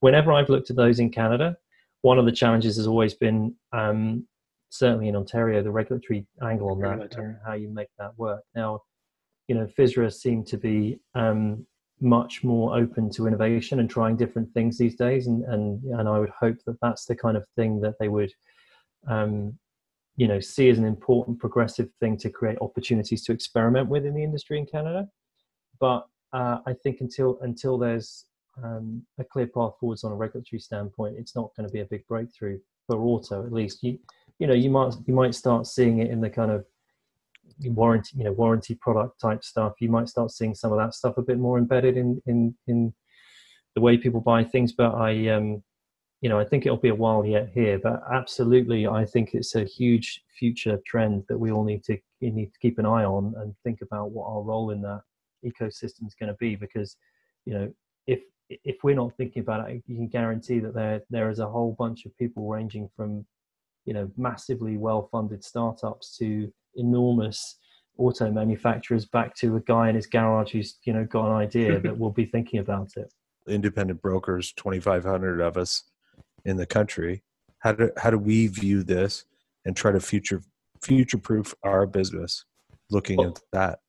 Whenever 0.00 0.32
I've 0.32 0.48
looked 0.48 0.70
at 0.70 0.76
those 0.76 1.00
in 1.00 1.10
Canada, 1.10 1.56
one 2.02 2.18
of 2.18 2.26
the 2.26 2.32
challenges 2.32 2.76
has 2.76 2.86
always 2.86 3.14
been 3.14 3.54
um, 3.72 4.26
certainly 4.70 5.08
in 5.08 5.16
Ontario 5.16 5.62
the 5.62 5.70
regulatory 5.70 6.26
angle 6.42 6.70
on 6.70 6.80
that 6.80 7.16
and 7.16 7.36
how 7.44 7.54
you 7.54 7.68
make 7.68 7.88
that 7.98 8.16
work. 8.16 8.42
Now, 8.54 8.82
you 9.48 9.54
know, 9.54 9.66
FSRA 9.78 10.12
seem 10.12 10.44
to 10.44 10.56
be 10.56 11.00
um, 11.14 11.66
much 12.00 12.44
more 12.44 12.76
open 12.76 13.10
to 13.10 13.26
innovation 13.26 13.80
and 13.80 13.88
trying 13.88 14.16
different 14.16 14.52
things 14.52 14.76
these 14.76 14.96
days 14.96 15.26
and 15.26 15.44
and 15.44 15.82
and 15.84 16.08
I 16.08 16.18
would 16.18 16.30
hope 16.30 16.58
that 16.66 16.78
that's 16.82 17.06
the 17.06 17.16
kind 17.16 17.36
of 17.36 17.46
thing 17.56 17.80
that 17.80 17.94
they 17.98 18.08
would 18.08 18.32
um, 19.08 19.58
you 20.16 20.28
know 20.28 20.40
see 20.40 20.68
as 20.68 20.78
an 20.78 20.84
important 20.84 21.38
progressive 21.38 21.88
thing 22.00 22.18
to 22.18 22.30
create 22.30 22.58
opportunities 22.60 23.24
to 23.24 23.32
experiment 23.32 23.88
with 23.88 24.04
in 24.04 24.14
the 24.14 24.22
industry 24.22 24.58
in 24.58 24.66
Canada 24.66 25.08
but 25.80 26.06
uh, 26.32 26.58
I 26.66 26.72
think 26.82 27.00
until 27.00 27.38
until 27.42 27.78
there's 27.78 28.26
um, 28.62 29.02
a 29.18 29.24
clear 29.24 29.46
path 29.46 29.72
forwards 29.78 30.04
on 30.04 30.12
a 30.12 30.16
regulatory 30.16 30.60
standpoint, 30.60 31.16
it's 31.18 31.34
not 31.34 31.50
going 31.56 31.68
to 31.68 31.72
be 31.72 31.80
a 31.80 31.86
big 31.86 32.06
breakthrough 32.06 32.58
for 32.86 33.00
auto. 33.00 33.44
At 33.44 33.52
least 33.52 33.82
you 33.82 33.98
you 34.38 34.46
know 34.46 34.54
you 34.54 34.70
might 34.70 34.94
you 35.06 35.14
might 35.14 35.34
start 35.34 35.66
seeing 35.66 36.00
it 36.00 36.10
in 36.10 36.20
the 36.20 36.30
kind 36.30 36.50
of 36.50 36.64
warranty 37.64 38.16
you 38.16 38.24
know 38.24 38.32
warranty 38.32 38.74
product 38.74 39.20
type 39.20 39.44
stuff. 39.44 39.74
You 39.80 39.88
might 39.88 40.08
start 40.08 40.30
seeing 40.30 40.54
some 40.54 40.72
of 40.72 40.78
that 40.78 40.94
stuff 40.94 41.16
a 41.18 41.22
bit 41.22 41.38
more 41.38 41.58
embedded 41.58 41.96
in 41.96 42.20
in 42.26 42.54
in 42.66 42.92
the 43.74 43.80
way 43.80 43.96
people 43.96 44.20
buy 44.20 44.44
things. 44.44 44.72
But 44.72 44.94
I 44.94 45.28
um 45.28 45.62
you 46.20 46.28
know 46.28 46.38
I 46.38 46.44
think 46.44 46.66
it'll 46.66 46.78
be 46.78 46.88
a 46.88 46.94
while 46.94 47.24
yet 47.24 47.50
here. 47.54 47.78
But 47.78 48.02
absolutely, 48.12 48.86
I 48.86 49.04
think 49.04 49.34
it's 49.34 49.54
a 49.54 49.64
huge 49.64 50.22
future 50.38 50.78
trend 50.86 51.24
that 51.28 51.38
we 51.38 51.50
all 51.50 51.64
need 51.64 51.84
to 51.84 51.98
need 52.20 52.52
to 52.52 52.58
keep 52.60 52.78
an 52.78 52.86
eye 52.86 53.04
on 53.04 53.34
and 53.38 53.54
think 53.62 53.80
about 53.82 54.10
what 54.10 54.26
our 54.28 54.42
role 54.42 54.70
in 54.70 54.82
that 54.82 55.02
ecosystem 55.44 56.06
is 56.06 56.14
going 56.18 56.30
to 56.30 56.36
be 56.38 56.56
because 56.56 56.96
you 57.44 57.54
know 57.54 57.72
if 58.06 58.20
if 58.48 58.76
we're 58.82 58.94
not 58.94 59.16
thinking 59.16 59.40
about 59.40 59.68
it 59.70 59.82
you 59.86 59.96
can 59.96 60.08
guarantee 60.08 60.58
that 60.58 60.74
there 60.74 61.02
there 61.10 61.30
is 61.30 61.38
a 61.38 61.48
whole 61.48 61.74
bunch 61.78 62.06
of 62.06 62.16
people 62.16 62.48
ranging 62.48 62.88
from 62.96 63.24
you 63.84 63.94
know 63.94 64.10
massively 64.16 64.76
well 64.76 65.08
funded 65.12 65.44
startups 65.44 66.16
to 66.16 66.52
enormous 66.76 67.58
auto 67.98 68.30
manufacturers 68.30 69.06
back 69.06 69.34
to 69.34 69.56
a 69.56 69.60
guy 69.60 69.88
in 69.88 69.94
his 69.94 70.06
garage 70.06 70.52
who's 70.52 70.78
you 70.84 70.92
know 70.92 71.04
got 71.04 71.26
an 71.26 71.36
idea 71.36 71.80
that 71.80 71.98
will 71.98 72.10
be 72.10 72.26
thinking 72.26 72.60
about 72.60 72.88
it 72.96 73.12
independent 73.48 74.00
brokers 74.02 74.52
2500 74.52 75.40
of 75.40 75.56
us 75.56 75.84
in 76.44 76.56
the 76.56 76.66
country 76.66 77.22
how 77.60 77.72
do 77.72 77.90
how 77.96 78.10
do 78.10 78.18
we 78.18 78.46
view 78.46 78.82
this 78.82 79.24
and 79.64 79.76
try 79.76 79.90
to 79.90 80.00
future 80.00 80.42
future 80.82 81.18
proof 81.18 81.54
our 81.62 81.86
business 81.86 82.44
looking 82.90 83.16
well, 83.16 83.28
at 83.28 83.40
that 83.52 83.80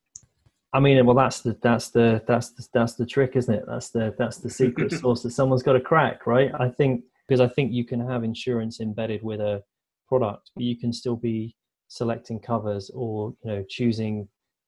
I 0.74 0.80
mean, 0.80 1.04
well, 1.06 1.16
that's 1.16 1.42
the 1.42 1.58
that's 1.62 1.90
the 1.90 2.22
that's 2.28 2.50
the, 2.52 2.68
that's 2.74 2.94
the 2.96 3.06
trick, 3.06 3.32
isn't 3.36 3.54
it? 3.54 3.64
That's 3.68 3.90
the 3.90 4.14
that's 4.18 4.38
the 4.38 4.50
secret 4.50 4.92
sauce 5.00 5.24
that 5.24 5.32
someone's 5.32 5.64
got 5.64 5.74
to 5.74 5.80
crack, 5.80 6.28
right? 6.28 6.52
I 6.60 6.70
think 6.70 7.04
because 7.28 7.40
I 7.40 7.48
think 7.48 7.72
you 7.72 7.86
can 7.86 8.06
have 8.06 8.24
insurance 8.24 8.80
embedded 8.80 9.24
with 9.24 9.40
a 9.40 9.64
product, 10.08 10.52
but 10.56 10.64
you 10.64 10.78
can 10.78 10.94
still 10.94 11.16
be 11.16 11.56
selecting 11.88 12.40
covers 12.40 12.92
or 12.94 13.34
you 13.44 13.52
know 13.52 13.64
choosing 13.70 14.28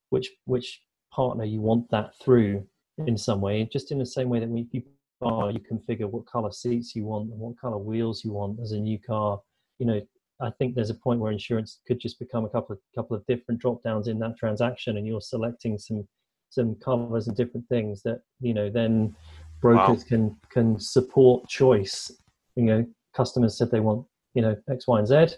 which 0.10 0.30
which 0.46 0.82
partner 1.12 1.44
you 1.44 1.62
want 1.62 1.90
that 1.92 2.12
through 2.24 2.66
in 3.08 3.18
some 3.18 3.42
way. 3.42 3.68
Just 3.72 3.92
in 3.92 4.00
the 4.00 4.06
same 4.06 4.30
way 4.30 4.40
that 4.40 4.50
when 4.50 4.68
you 4.72 4.84
buy, 5.20 5.50
you 5.50 5.60
configure 5.60 6.10
what 6.10 6.26
color 6.26 6.52
seats 6.52 6.96
you 6.96 7.06
want 7.06 7.30
and 7.32 7.40
what 7.40 7.60
color 7.60 7.78
wheels 7.78 8.24
you 8.24 8.32
want 8.32 8.60
as 8.62 8.72
a 8.72 8.80
new 8.80 9.00
car. 9.00 9.40
You 9.80 9.86
know, 9.86 10.02
I 10.42 10.52
think 10.58 10.76
there's 10.76 10.90
a 10.90 10.96
point 10.96 11.20
where 11.20 11.32
insurance 11.32 11.80
could 11.88 12.00
just 12.00 12.20
become 12.20 12.46
a 12.46 12.50
couple 12.50 12.74
of 12.74 12.80
couple 12.96 13.16
of 13.16 13.26
different 13.26 13.62
drop 13.62 13.84
downs 13.84 14.08
in 14.08 14.20
that 14.20 14.38
transaction, 14.38 14.98
and 14.98 15.06
you're 15.06 15.22
selecting 15.22 15.78
some 15.78 16.08
some 16.50 16.76
covers 16.76 17.28
and 17.28 17.38
different 17.38 17.68
things 17.70 18.02
that 18.04 18.22
you 18.40 18.54
know 18.54 18.70
then 18.70 19.16
brokers 19.62 20.04
wow. 20.04 20.08
can 20.08 20.38
can 20.52 20.80
support 20.80 21.48
choice. 21.48 22.12
You 22.56 22.64
know, 22.64 22.86
customers 23.16 23.58
said 23.58 23.72
they 23.72 23.80
want 23.80 24.06
you 24.34 24.42
know 24.42 24.56
X, 24.70 24.88
Y, 24.88 25.00
and 25.00 25.08
Z. 25.08 25.36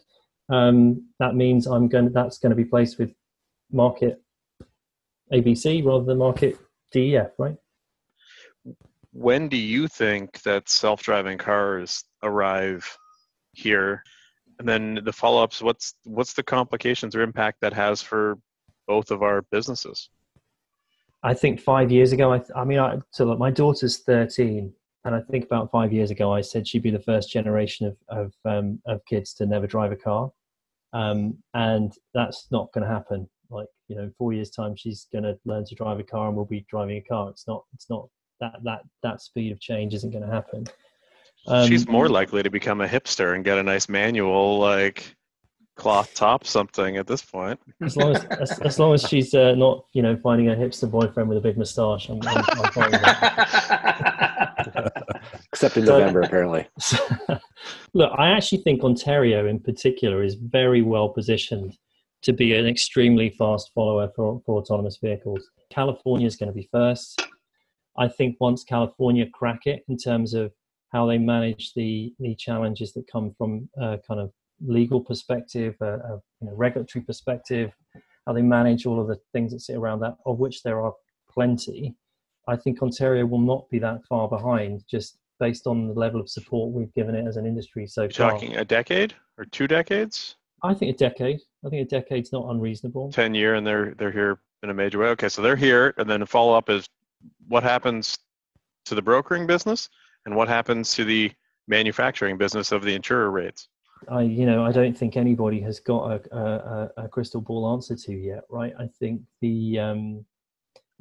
Um, 0.51 1.07
that 1.19 1.35
means 1.35 1.65
I'm 1.65 1.87
going. 1.87 2.11
That's 2.11 2.37
going 2.37 2.49
to 2.49 2.55
be 2.55 2.65
placed 2.65 2.99
with 2.99 3.13
market 3.71 4.21
ABC 5.31 5.83
rather 5.85 6.03
than 6.03 6.17
market 6.17 6.57
DEF, 6.91 7.31
right? 7.37 7.55
When 9.13 9.47
do 9.47 9.57
you 9.57 9.87
think 9.87 10.41
that 10.43 10.69
self-driving 10.69 11.37
cars 11.37 12.03
arrive 12.23 12.97
here? 13.53 14.03
And 14.59 14.67
then 14.67 14.99
the 15.03 15.13
follow-ups, 15.13 15.61
what's 15.61 15.95
what's 16.03 16.33
the 16.33 16.43
complications 16.43 17.15
or 17.15 17.21
impact 17.21 17.61
that 17.61 17.73
has 17.73 18.01
for 18.01 18.37
both 18.87 19.11
of 19.11 19.23
our 19.23 19.41
businesses? 19.51 20.09
I 21.23 21.33
think 21.33 21.59
five 21.59 21.91
years 21.91 22.11
ago, 22.11 22.33
I, 22.33 22.41
I 22.55 22.63
mean, 22.63 22.79
I, 22.79 22.97
so 23.11 23.25
look, 23.25 23.39
my 23.39 23.51
daughter's 23.51 23.99
13, 23.99 24.73
and 25.05 25.15
I 25.15 25.21
think 25.29 25.45
about 25.45 25.71
five 25.71 25.93
years 25.93 26.09
ago, 26.09 26.33
I 26.33 26.41
said 26.41 26.67
she'd 26.67 26.83
be 26.83 26.91
the 26.91 26.99
first 26.99 27.31
generation 27.31 27.87
of 27.87 27.97
of, 28.09 28.33
um, 28.45 28.79
of 28.85 29.03
kids 29.05 29.33
to 29.35 29.45
never 29.45 29.67
drive 29.67 29.91
a 29.91 29.95
car, 29.95 30.31
um, 30.93 31.38
and 31.54 31.93
that's 32.13 32.47
not 32.51 32.71
going 32.73 32.86
to 32.86 32.93
happen. 32.93 33.30
Like 33.49 33.67
you 33.88 33.95
know, 33.95 34.10
four 34.17 34.34
years 34.34 34.49
time, 34.49 34.75
she's 34.75 35.08
going 35.12 35.23
to 35.23 35.38
learn 35.45 35.65
to 35.65 35.75
drive 35.75 35.99
a 35.99 36.04
car, 36.04 36.27
and 36.27 36.36
we'll 36.36 36.45
be 36.45 36.65
driving 36.69 36.97
a 36.97 37.01
car. 37.01 37.30
It's 37.30 37.47
not. 37.47 37.63
It's 37.73 37.89
not 37.89 38.08
that 38.39 38.56
that 38.63 38.82
that 39.04 39.21
speed 39.21 39.51
of 39.51 39.60
change 39.60 39.93
isn't 39.93 40.12
going 40.12 40.25
to 40.25 40.32
happen. 40.32 40.65
Um, 41.47 41.67
She's 41.67 41.88
more 41.88 42.08
likely 42.08 42.43
to 42.43 42.49
become 42.49 42.82
a 42.82 42.88
hipster 42.88 43.34
and 43.36 43.43
get 43.43 43.58
a 43.58 43.63
nice 43.63 43.89
manual 43.89 44.60
like 44.60 45.15
cloth 45.75 46.13
top 46.13 46.45
something 46.45 46.97
at 46.97 47.08
this 47.08 47.23
point. 47.23 47.60
As 47.82 47.97
long 47.97 48.15
as 48.15 48.25
as, 48.25 48.60
as 48.60 48.77
long 48.80 48.93
as 48.93 49.01
she's 49.08 49.34
uh, 49.34 49.56
not 49.56 49.86
you 49.93 50.01
know 50.01 50.15
finding 50.17 50.49
a 50.49 50.56
hipster 50.56 50.89
boyfriend 50.89 51.30
with 51.30 51.38
a 51.38 51.41
big 51.41 51.58
moustache, 51.58 52.10
I'm, 52.10 52.21
I'm, 52.27 52.43
I'm 52.47 52.71
fine 52.71 52.91
with 52.91 53.01
that. 53.01 54.21
Except 55.53 55.77
in 55.77 55.85
November, 55.85 56.21
apparently. 56.21 56.67
look, 57.93 58.11
I 58.17 58.29
actually 58.29 58.59
think 58.59 58.83
Ontario 58.83 59.47
in 59.47 59.59
particular 59.59 60.23
is 60.23 60.35
very 60.35 60.81
well 60.81 61.09
positioned 61.09 61.77
to 62.21 62.31
be 62.31 62.55
an 62.55 62.67
extremely 62.67 63.31
fast 63.31 63.71
follower 63.73 64.09
for, 64.15 64.41
for 64.45 64.61
autonomous 64.61 64.97
vehicles. 65.01 65.49
California 65.69 66.27
is 66.27 66.35
going 66.35 66.47
to 66.47 66.55
be 66.55 66.69
first. 66.71 67.21
I 67.97 68.07
think 68.07 68.37
once 68.39 68.63
California 68.63 69.25
crack 69.33 69.61
it 69.65 69.83
in 69.89 69.97
terms 69.97 70.33
of 70.33 70.53
how 70.93 71.05
they 71.05 71.17
manage 71.17 71.73
the 71.73 72.13
the 72.19 72.35
challenges 72.35 72.93
that 72.93 73.11
come 73.11 73.33
from 73.37 73.69
a 73.77 73.97
kind 74.07 74.19
of 74.19 74.31
legal 74.65 75.01
perspective, 75.01 75.75
a, 75.81 75.93
a 75.95 76.21
you 76.39 76.47
know, 76.47 76.53
regulatory 76.53 77.03
perspective, 77.03 77.71
how 78.25 78.33
they 78.33 78.41
manage 78.41 78.85
all 78.85 79.01
of 79.01 79.07
the 79.07 79.19
things 79.33 79.51
that 79.51 79.61
sit 79.61 79.75
around 79.75 79.99
that, 80.01 80.15
of 80.25 80.39
which 80.39 80.63
there 80.63 80.81
are 80.81 80.93
plenty. 81.29 81.95
I 82.47 82.55
think 82.55 82.81
Ontario 82.81 83.25
will 83.25 83.41
not 83.41 83.69
be 83.69 83.79
that 83.79 84.01
far 84.07 84.27
behind, 84.27 84.83
just 84.89 85.17
based 85.41 85.67
on 85.67 85.88
the 85.88 85.93
level 85.93 86.21
of 86.21 86.30
support 86.30 86.71
we've 86.71 86.93
given 86.93 87.15
it 87.15 87.27
as 87.27 87.36
an 87.36 87.45
industry 87.45 87.88
so 87.88 88.04
You're 88.04 88.12
far. 88.12 88.32
Talking 88.32 88.56
a 88.56 88.63
decade 88.63 89.13
or 89.38 89.43
two 89.45 89.67
decades? 89.67 90.38
I 90.63 90.73
think 90.75 90.95
a 90.95 90.97
decade. 90.97 91.39
I 91.65 91.69
think 91.69 91.88
a 91.88 91.89
decade's 91.89 92.32
not 92.32 92.45
unreasonable. 92.49 93.12
Ten 93.12 93.34
year, 93.34 93.56
and 93.56 93.65
they're 93.65 93.95
they're 93.97 94.12
here 94.12 94.39
in 94.63 94.69
a 94.69 94.73
major 94.73 94.99
way. 94.99 95.08
Okay, 95.08 95.27
so 95.27 95.41
they're 95.41 95.56
here, 95.56 95.93
and 95.97 96.08
then 96.10 96.19
the 96.19 96.25
follow 96.25 96.54
up 96.54 96.69
is 96.69 96.88
what 97.47 97.63
happens 97.63 98.17
to 98.86 98.95
the 98.95 99.01
brokering 99.01 99.47
business 99.47 99.89
and 100.25 100.36
what 100.36 100.47
happens 100.47 100.93
to 100.95 101.04
the 101.04 101.32
manufacturing 101.67 102.38
business 102.38 102.71
of 102.71 102.84
the 102.84 102.93
insurer 102.93 103.32
rates? 103.32 103.67
I, 104.10 104.21
you 104.21 104.45
know, 104.45 104.63
I 104.63 104.71
don't 104.71 104.97
think 104.97 105.15
anybody 105.17 105.60
has 105.62 105.80
got 105.80 106.12
a, 106.12 106.36
a, 106.36 107.04
a 107.06 107.08
crystal 107.08 107.41
ball 107.41 107.73
answer 107.73 107.95
to 107.95 108.13
yet, 108.13 108.43
right? 108.49 108.73
I 108.80 108.88
think 108.99 109.21
the, 109.41 109.80
um, 109.80 110.25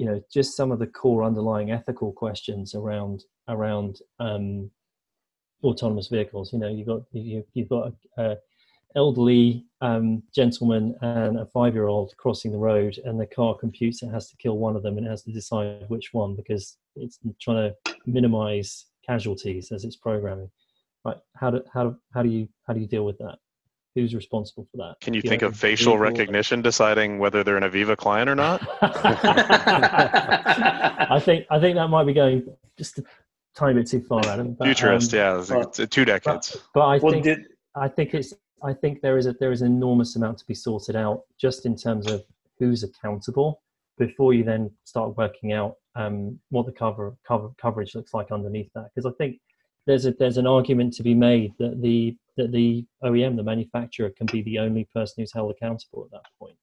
you 0.00 0.06
know, 0.06 0.24
just 0.32 0.56
some 0.56 0.72
of 0.72 0.78
the 0.78 0.86
core 0.86 1.22
underlying 1.22 1.70
ethical 1.70 2.10
questions 2.10 2.74
around 2.74 3.24
around 3.48 3.98
um, 4.18 4.70
autonomous 5.62 6.08
vehicles. 6.08 6.54
You 6.54 6.58
know, 6.58 6.68
you've 6.68 6.86
got 6.86 7.02
you, 7.12 7.44
you've 7.52 7.68
got 7.68 7.92
a, 8.16 8.22
a 8.22 8.36
elderly 8.96 9.66
um, 9.82 10.22
gentleman 10.34 10.96
and 11.02 11.38
a 11.38 11.44
five-year-old 11.44 12.16
crossing 12.16 12.50
the 12.50 12.56
road, 12.56 12.98
and 13.04 13.20
the 13.20 13.26
car 13.26 13.54
computes 13.54 14.02
it 14.02 14.08
has 14.08 14.30
to 14.30 14.38
kill 14.38 14.56
one 14.56 14.74
of 14.74 14.82
them, 14.82 14.96
and 14.96 15.06
it 15.06 15.10
has 15.10 15.22
to 15.24 15.32
decide 15.32 15.84
which 15.88 16.14
one 16.14 16.34
because 16.34 16.78
it's 16.96 17.18
trying 17.38 17.70
to 17.70 17.94
minimize 18.06 18.86
casualties 19.06 19.70
as 19.70 19.84
it's 19.84 19.96
programming. 19.96 20.50
Right? 21.04 21.18
How 21.36 21.50
do 21.50 21.62
how 21.74 21.84
do 21.84 21.96
how 22.14 22.22
do 22.22 22.30
you 22.30 22.48
how 22.66 22.72
do 22.72 22.80
you 22.80 22.86
deal 22.86 23.04
with 23.04 23.18
that? 23.18 23.38
Who's 23.94 24.14
responsible 24.14 24.68
for 24.70 24.76
that? 24.76 24.96
Can 25.00 25.14
you, 25.14 25.20
you 25.22 25.28
think 25.28 25.42
of 25.42 25.56
facial 25.56 25.98
recognition 25.98 26.62
deciding 26.62 27.18
whether 27.18 27.42
they're 27.42 27.56
an 27.56 27.64
Aviva 27.64 27.96
client 27.96 28.30
or 28.30 28.36
not? 28.36 28.60
I 31.10 31.20
think 31.20 31.46
I 31.50 31.58
think 31.58 31.74
that 31.76 31.88
might 31.88 32.04
be 32.04 32.12
going 32.12 32.46
just 32.78 32.98
a 32.98 33.04
tiny 33.56 33.74
bit 33.74 33.88
too 33.88 34.00
far, 34.00 34.24
Adam. 34.26 34.54
But, 34.54 34.66
Futurist, 34.66 35.12
um, 35.14 35.18
yeah, 35.18 35.40
it's, 35.40 35.80
it's 35.80 35.94
two 35.94 36.04
decades. 36.04 36.52
But, 36.52 36.62
but 36.74 36.80
I 36.82 36.98
well, 36.98 37.12
think 37.12 37.24
did, 37.24 37.46
I 37.74 37.88
think 37.88 38.14
it's 38.14 38.32
I 38.62 38.72
think 38.72 39.00
there 39.00 39.18
is 39.18 39.26
a 39.26 39.32
there 39.34 39.52
is 39.52 39.62
an 39.62 39.68
enormous 39.68 40.16
amount 40.16 40.38
to 40.38 40.46
be 40.46 40.54
sorted 40.54 40.96
out 40.96 41.24
just 41.38 41.66
in 41.66 41.76
terms 41.76 42.10
of 42.10 42.24
who's 42.58 42.82
accountable 42.82 43.62
before 43.98 44.34
you 44.34 44.44
then 44.44 44.70
start 44.84 45.16
working 45.16 45.52
out 45.52 45.76
um, 45.94 46.38
what 46.50 46.66
the 46.66 46.72
cover, 46.72 47.14
cover 47.26 47.50
coverage 47.60 47.94
looks 47.94 48.14
like 48.14 48.30
underneath 48.30 48.70
that. 48.74 48.90
Because 48.94 49.10
I 49.10 49.14
think 49.18 49.40
there's 49.86 50.06
a 50.06 50.12
there's 50.12 50.38
an 50.38 50.46
argument 50.46 50.94
to 50.94 51.02
be 51.02 51.14
made 51.14 51.52
that 51.58 51.80
the 51.82 52.16
that 52.40 52.52
the 52.52 52.84
OEM, 53.04 53.36
the 53.36 53.42
manufacturer, 53.42 54.10
can 54.10 54.26
be 54.26 54.42
the 54.42 54.58
only 54.58 54.88
person 54.94 55.14
who's 55.18 55.32
held 55.32 55.50
accountable 55.50 56.04
at 56.04 56.10
that 56.12 56.30
point. 56.38 56.56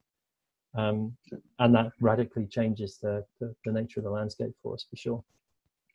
Um, 0.76 1.16
and 1.60 1.74
that 1.76 1.92
radically 2.02 2.48
changes 2.48 2.98
the, 3.02 3.24
the, 3.40 3.54
the 3.66 3.72
nature 3.72 4.00
of 4.00 4.06
the 4.06 4.12
landscape 4.12 4.52
for 4.62 4.74
us 4.74 4.86
for 4.90 4.96
sure. 4.96 5.24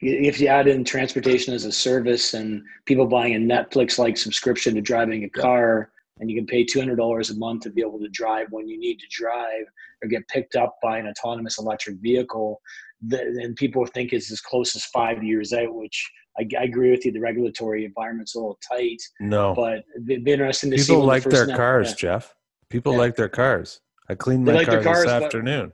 If 0.00 0.40
you 0.40 0.48
add 0.48 0.66
in 0.66 0.82
transportation 0.84 1.54
as 1.54 1.64
a 1.64 1.72
service 1.72 2.34
and 2.34 2.62
people 2.86 3.06
buying 3.06 3.34
a 3.34 3.38
Netflix 3.38 3.98
like 3.98 4.16
subscription 4.16 4.74
to 4.74 4.80
driving 4.80 5.24
a 5.24 5.28
car, 5.28 5.92
and 6.18 6.30
you 6.30 6.36
can 6.36 6.46
pay 6.46 6.64
$200 6.64 7.30
a 7.30 7.34
month 7.34 7.62
to 7.62 7.70
be 7.70 7.80
able 7.80 7.98
to 8.00 8.08
drive 8.08 8.48
when 8.50 8.68
you 8.68 8.78
need 8.78 8.98
to 8.98 9.06
drive 9.10 9.64
or 10.02 10.08
get 10.08 10.26
picked 10.28 10.56
up 10.56 10.76
by 10.82 10.98
an 10.98 11.06
autonomous 11.06 11.58
electric 11.58 11.96
vehicle, 12.00 12.60
then 13.00 13.54
people 13.56 13.84
think 13.86 14.12
it's 14.12 14.30
as 14.30 14.40
close 14.40 14.76
as 14.76 14.84
five 14.86 15.22
years 15.22 15.52
out, 15.52 15.74
which 15.74 16.10
I, 16.38 16.48
I, 16.58 16.64
agree 16.64 16.90
with 16.90 17.04
you. 17.04 17.12
The 17.12 17.20
regulatory 17.20 17.84
environment's 17.84 18.34
a 18.34 18.38
little 18.38 18.58
tight. 18.66 19.02
No, 19.20 19.54
but 19.54 19.84
it'd 20.08 20.24
be 20.24 20.32
interesting 20.32 20.70
to 20.70 20.76
people 20.76 20.84
see. 20.84 20.92
People 20.92 21.06
like 21.06 21.24
their 21.24 21.56
cars, 21.56 21.90
yeah. 21.90 21.94
Jeff. 21.96 22.34
People 22.70 22.92
yeah. 22.92 22.98
like 22.98 23.16
their 23.16 23.28
cars. 23.28 23.80
I 24.08 24.14
cleaned 24.14 24.44
my 24.44 24.52
like 24.52 24.66
car 24.66 24.82
cars, 24.82 25.04
this 25.04 25.12
afternoon. 25.12 25.72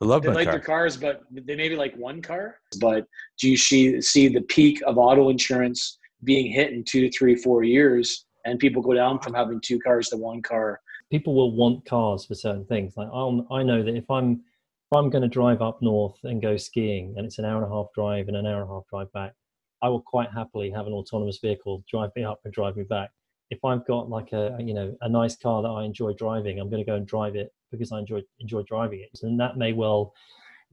I 0.00 0.04
love 0.04 0.22
they 0.22 0.28
my 0.28 0.34
like 0.34 0.44
car. 0.44 0.52
their 0.52 0.60
cars, 0.60 0.96
but 0.96 1.22
they 1.30 1.56
maybe 1.56 1.74
like 1.76 1.96
one 1.96 2.22
car. 2.22 2.56
But 2.80 3.06
do 3.38 3.48
you 3.48 3.56
see 3.56 4.00
see 4.00 4.28
the 4.28 4.42
peak 4.42 4.80
of 4.86 4.98
auto 4.98 5.28
insurance 5.30 5.98
being 6.24 6.52
hit 6.52 6.72
in 6.72 6.84
two, 6.84 7.10
three, 7.10 7.34
four 7.34 7.64
years, 7.64 8.26
and 8.44 8.58
people 8.58 8.82
go 8.82 8.94
down 8.94 9.18
from 9.20 9.34
having 9.34 9.60
two 9.60 9.78
cars 9.80 10.08
to 10.10 10.16
one 10.16 10.42
car? 10.42 10.80
People 11.10 11.34
will 11.34 11.56
want 11.56 11.84
cars 11.86 12.26
for 12.26 12.34
certain 12.34 12.66
things. 12.66 12.96
Like 12.96 13.08
I'll, 13.12 13.46
I 13.50 13.62
know 13.62 13.82
that 13.82 13.96
if 13.96 14.08
I'm 14.10 14.42
if 14.90 14.96
I'm 14.96 15.10
going 15.10 15.22
to 15.22 15.28
drive 15.28 15.60
up 15.60 15.82
north 15.82 16.16
and 16.24 16.40
go 16.40 16.56
skiing, 16.56 17.14
and 17.16 17.26
it's 17.26 17.38
an 17.38 17.44
hour 17.44 17.62
and 17.62 17.70
a 17.70 17.74
half 17.74 17.86
drive 17.94 18.28
and 18.28 18.36
an 18.36 18.46
hour 18.46 18.62
and 18.62 18.70
a 18.70 18.74
half 18.74 18.86
drive 18.88 19.12
back, 19.12 19.34
I 19.82 19.88
will 19.88 20.02
quite 20.02 20.30
happily 20.34 20.70
have 20.70 20.86
an 20.86 20.92
autonomous 20.92 21.38
vehicle 21.38 21.84
drive 21.90 22.10
me 22.16 22.24
up 22.24 22.40
and 22.44 22.52
drive 22.52 22.76
me 22.76 22.84
back. 22.84 23.10
If 23.50 23.64
I've 23.64 23.86
got 23.86 24.10
like 24.10 24.32
a 24.32 24.56
you 24.60 24.74
know 24.74 24.96
a 25.00 25.08
nice 25.08 25.36
car 25.36 25.62
that 25.62 25.68
I 25.68 25.84
enjoy 25.84 26.12
driving, 26.14 26.58
I'm 26.58 26.68
going 26.68 26.84
to 26.84 26.90
go 26.90 26.96
and 26.96 27.06
drive 27.06 27.36
it 27.36 27.52
because 27.70 27.92
I 27.92 28.00
enjoy 28.00 28.22
enjoy 28.40 28.62
driving 28.62 29.00
it, 29.00 29.20
and 29.22 29.40
that 29.40 29.56
may 29.56 29.72
well 29.72 30.12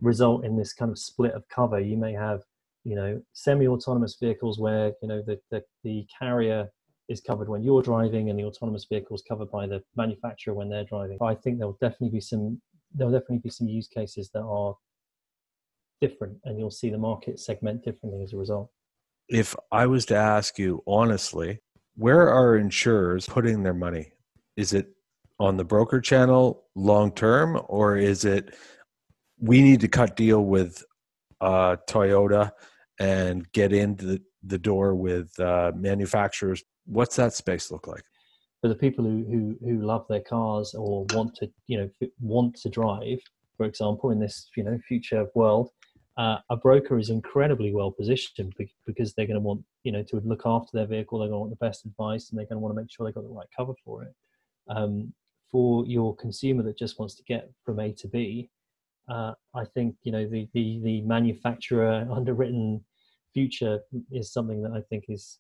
result 0.01 0.43
in 0.43 0.57
this 0.57 0.73
kind 0.73 0.91
of 0.91 0.99
split 0.99 1.31
of 1.33 1.47
cover. 1.47 1.79
You 1.79 1.97
may 1.97 2.13
have 2.13 2.41
you 2.83 2.95
know 2.95 3.21
semi-autonomous 3.33 4.17
vehicles 4.19 4.59
where 4.59 4.93
you 5.01 5.07
know 5.07 5.21
the 5.21 5.39
the, 5.51 5.63
the 5.83 6.05
carrier 6.19 6.69
is 7.07 7.21
covered 7.21 7.47
when 7.47 7.63
you're 7.63 7.83
driving 7.83 8.29
and 8.29 8.39
the 8.39 8.43
autonomous 8.43 8.85
vehicle 8.85 9.15
is 9.15 9.23
covered 9.27 9.51
by 9.51 9.67
the 9.67 9.81
manufacturer 9.95 10.53
when 10.53 10.69
they're 10.69 10.85
driving. 10.85 11.17
I 11.21 11.35
think 11.35 11.59
there'll 11.59 11.77
definitely 11.79 12.09
be 12.09 12.21
some 12.21 12.61
there'll 12.93 13.13
definitely 13.13 13.39
be 13.39 13.49
some 13.49 13.67
use 13.67 13.87
cases 13.87 14.29
that 14.33 14.41
are 14.41 14.75
different 16.01 16.37
and 16.43 16.59
you'll 16.59 16.71
see 16.71 16.89
the 16.89 16.97
market 16.97 17.39
segment 17.39 17.83
differently 17.83 18.23
as 18.23 18.33
a 18.33 18.37
result. 18.37 18.69
If 19.27 19.55
I 19.71 19.87
was 19.87 20.05
to 20.07 20.15
ask 20.15 20.59
you 20.59 20.83
honestly, 20.85 21.59
where 21.95 22.29
are 22.29 22.57
insurers 22.57 23.27
putting 23.27 23.63
their 23.63 23.73
money? 23.73 24.11
Is 24.55 24.73
it 24.73 24.87
on 25.39 25.57
the 25.57 25.65
broker 25.65 25.99
channel 25.99 26.65
long 26.75 27.11
term, 27.11 27.59
or 27.67 27.97
is 27.97 28.25
it 28.25 28.55
we 29.39 29.61
need 29.61 29.81
to 29.81 29.87
cut 29.87 30.15
deal 30.15 30.45
with 30.45 30.83
uh, 31.41 31.77
Toyota 31.89 32.51
and 32.99 33.51
get 33.51 33.73
into 33.73 34.05
the, 34.05 34.21
the 34.43 34.57
door 34.57 34.95
with 34.95 35.37
uh, 35.39 35.71
manufacturers? 35.75 36.63
What's 36.85 37.15
that 37.17 37.33
space 37.33 37.71
look 37.71 37.87
like? 37.87 38.03
For 38.61 38.69
the 38.69 38.75
people 38.75 39.03
who, 39.05 39.25
who 39.29 39.57
who 39.61 39.85
love 39.85 40.05
their 40.09 40.21
cars 40.21 40.73
or 40.73 41.05
want 41.13 41.35
to 41.35 41.49
you 41.67 41.77
know 41.77 41.89
want 42.19 42.55
to 42.57 42.69
drive, 42.69 43.19
for 43.57 43.65
example, 43.65 44.11
in 44.11 44.19
this 44.19 44.49
you 44.55 44.63
know 44.63 44.77
future 44.87 45.27
world, 45.35 45.69
uh, 46.17 46.37
a 46.49 46.55
broker 46.55 46.97
is 46.97 47.09
incredibly 47.09 47.73
well 47.73 47.91
positioned 47.91 48.53
because 48.85 49.13
they're 49.13 49.27
going 49.27 49.35
to 49.35 49.41
want 49.41 49.61
you 49.83 49.91
know 49.91 50.03
to 50.03 50.21
look 50.23 50.43
after 50.45 50.69
their 50.73 50.85
vehicle 50.85 51.19
they're 51.19 51.27
going 51.27 51.35
to 51.35 51.39
want 51.39 51.51
the 51.51 51.65
best 51.65 51.85
advice 51.85 52.29
and 52.29 52.39
they're 52.39 52.45
going 52.45 52.55
to 52.55 52.59
want 52.59 52.73
to 52.75 52.81
make 52.81 52.91
sure 52.91 53.05
they've 53.05 53.15
got 53.15 53.23
the 53.23 53.29
right 53.29 53.47
cover 53.55 53.73
for 53.83 54.03
it. 54.03 54.13
Um, 54.67 55.13
for 55.51 55.85
your 55.85 56.15
consumer 56.15 56.63
that 56.63 56.77
just 56.77 56.97
wants 56.99 57.15
to 57.15 57.23
get 57.23 57.51
from 57.63 57.79
a 57.79 57.91
to 57.93 58.07
b 58.07 58.49
uh, 59.09 59.33
i 59.53 59.63
think 59.63 59.95
you 60.03 60.11
know 60.11 60.27
the, 60.27 60.47
the 60.53 60.79
the 60.83 61.01
manufacturer 61.01 62.07
underwritten 62.11 62.83
future 63.33 63.79
is 64.11 64.33
something 64.33 64.63
that 64.63 64.71
i 64.71 64.81
think 64.89 65.05
is 65.07 65.39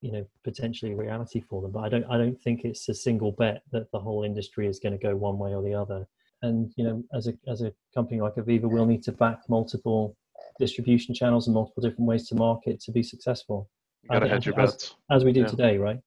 you 0.00 0.12
know 0.12 0.24
potentially 0.44 0.92
a 0.92 0.96
reality 0.96 1.40
for 1.40 1.62
them. 1.62 1.72
But 1.72 1.80
i 1.80 1.88
don't 1.88 2.04
i 2.10 2.16
don't 2.16 2.40
think 2.40 2.64
it's 2.64 2.88
a 2.88 2.94
single 2.94 3.32
bet 3.32 3.62
that 3.72 3.90
the 3.92 4.00
whole 4.00 4.24
industry 4.24 4.66
is 4.66 4.78
going 4.78 4.98
to 4.98 5.02
go 5.02 5.14
one 5.16 5.38
way 5.38 5.54
or 5.54 5.62
the 5.62 5.74
other 5.74 6.06
and 6.42 6.72
you 6.76 6.84
know 6.84 7.02
as 7.14 7.26
a 7.26 7.32
as 7.48 7.62
a 7.62 7.72
company 7.94 8.20
like 8.20 8.34
aviva 8.36 8.64
we'll 8.70 8.86
need 8.86 9.02
to 9.02 9.12
back 9.12 9.40
multiple 9.48 10.16
distribution 10.58 11.14
channels 11.14 11.46
and 11.48 11.54
multiple 11.54 11.82
different 11.82 12.06
ways 12.08 12.28
to 12.28 12.34
market 12.34 12.80
to 12.80 12.92
be 12.92 13.02
successful 13.02 13.68
You 14.02 14.10
gotta 14.10 14.26
I 14.26 14.28
hedge 14.28 14.46
your 14.46 14.60
as- 14.60 14.72
bets. 14.72 14.94
as 15.10 15.24
we 15.24 15.32
do 15.32 15.40
Yeah. 15.40 15.46
today 15.46 15.78
right 15.78 16.00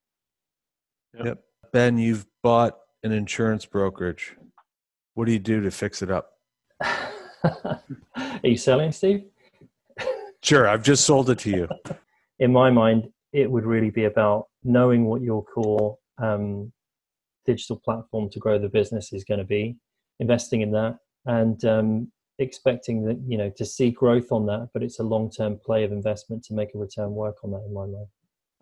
Yep. 1.13 1.43
Ben, 1.73 1.97
you've 1.97 2.25
bought 2.41 2.77
an 3.03 3.11
insurance 3.11 3.65
brokerage. 3.65 4.37
What 5.15 5.25
do 5.25 5.33
you 5.33 5.39
do 5.39 5.59
to 5.59 5.69
fix 5.69 6.01
it 6.01 6.09
up? 6.09 6.31
are 6.83 7.81
you 8.43 8.55
selling 8.57 8.91
steve 8.91 9.25
Sure, 10.43 10.67
I've 10.67 10.81
just 10.83 11.05
sold 11.05 11.29
it 11.29 11.37
to 11.39 11.49
you. 11.51 11.67
in 12.39 12.51
my 12.53 12.69
mind 12.69 13.09
it 13.33 13.49
would 13.51 13.65
really 13.65 13.89
be 13.89 14.05
about 14.05 14.47
knowing 14.63 15.05
what 15.05 15.21
your 15.21 15.43
core 15.43 15.97
um, 16.17 16.71
digital 17.45 17.77
platform 17.77 18.29
to 18.29 18.39
grow 18.39 18.57
the 18.59 18.69
business 18.69 19.11
is 19.13 19.23
going 19.23 19.39
to 19.39 19.45
be 19.45 19.75
investing 20.19 20.61
in 20.61 20.71
that 20.71 20.97
and 21.25 21.63
um, 21.65 22.11
expecting 22.39 23.05
that 23.05 23.19
you 23.27 23.37
know 23.37 23.49
to 23.49 23.65
see 23.65 23.91
growth 23.91 24.31
on 24.31 24.45
that 24.45 24.69
but 24.73 24.83
it's 24.83 24.99
a 24.99 25.03
long-term 25.03 25.59
play 25.63 25.83
of 25.83 25.91
investment 25.91 26.43
to 26.43 26.53
make 26.53 26.73
a 26.73 26.77
return 26.77 27.11
work 27.11 27.37
on 27.43 27.51
that 27.51 27.63
in 27.67 27.73
my 27.73 27.85
mind 27.85 28.07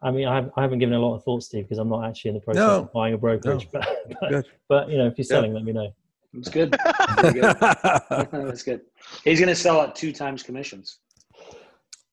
i 0.01 0.11
mean 0.11 0.27
i, 0.27 0.35
have, 0.35 0.51
I 0.57 0.61
haven't 0.61 0.79
given 0.79 0.95
a 0.95 0.99
lot 0.99 1.15
of 1.15 1.23
thought 1.23 1.43
steve 1.43 1.63
because 1.63 1.77
i'm 1.77 1.89
not 1.89 2.05
actually 2.05 2.29
in 2.29 2.35
the 2.35 2.41
process 2.41 2.59
No. 2.59 2.79
of 2.79 2.93
buying 2.93 3.13
a 3.13 3.17
brokerage 3.17 3.69
but, 3.73 3.87
but, 4.19 4.45
but 4.67 4.89
you 4.89 4.97
know 4.97 5.07
if 5.07 5.17
you're 5.17 5.25
selling 5.25 5.53
let 5.53 5.63
me 5.63 5.71
know 5.71 5.93
It's 6.33 6.49
good. 6.49 6.75
Very 7.21 7.41
good. 7.41 7.57
That's 7.59 8.63
good. 8.63 8.81
He's 9.23 9.39
going 9.39 9.49
to 9.49 9.55
sell 9.55 9.81
at 9.81 9.95
two 9.95 10.11
times 10.11 10.43
commissions. 10.43 10.99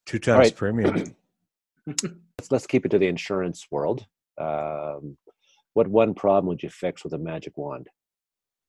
Two 0.07 0.18
times 0.18 0.38
right. 0.38 0.57
premium. 0.57 1.14
let's, 1.87 2.51
let's 2.51 2.66
keep 2.66 2.87
it 2.87 2.90
to 2.90 2.99
the 2.99 3.07
insurance 3.07 3.66
world. 3.70 4.07
Um, 4.40 5.18
what 5.75 5.88
one 5.88 6.14
problem 6.14 6.46
would 6.46 6.62
you 6.62 6.70
fix 6.70 7.05
with 7.05 7.12
a 7.12 7.18
magic 7.18 7.59
wand? 7.59 7.88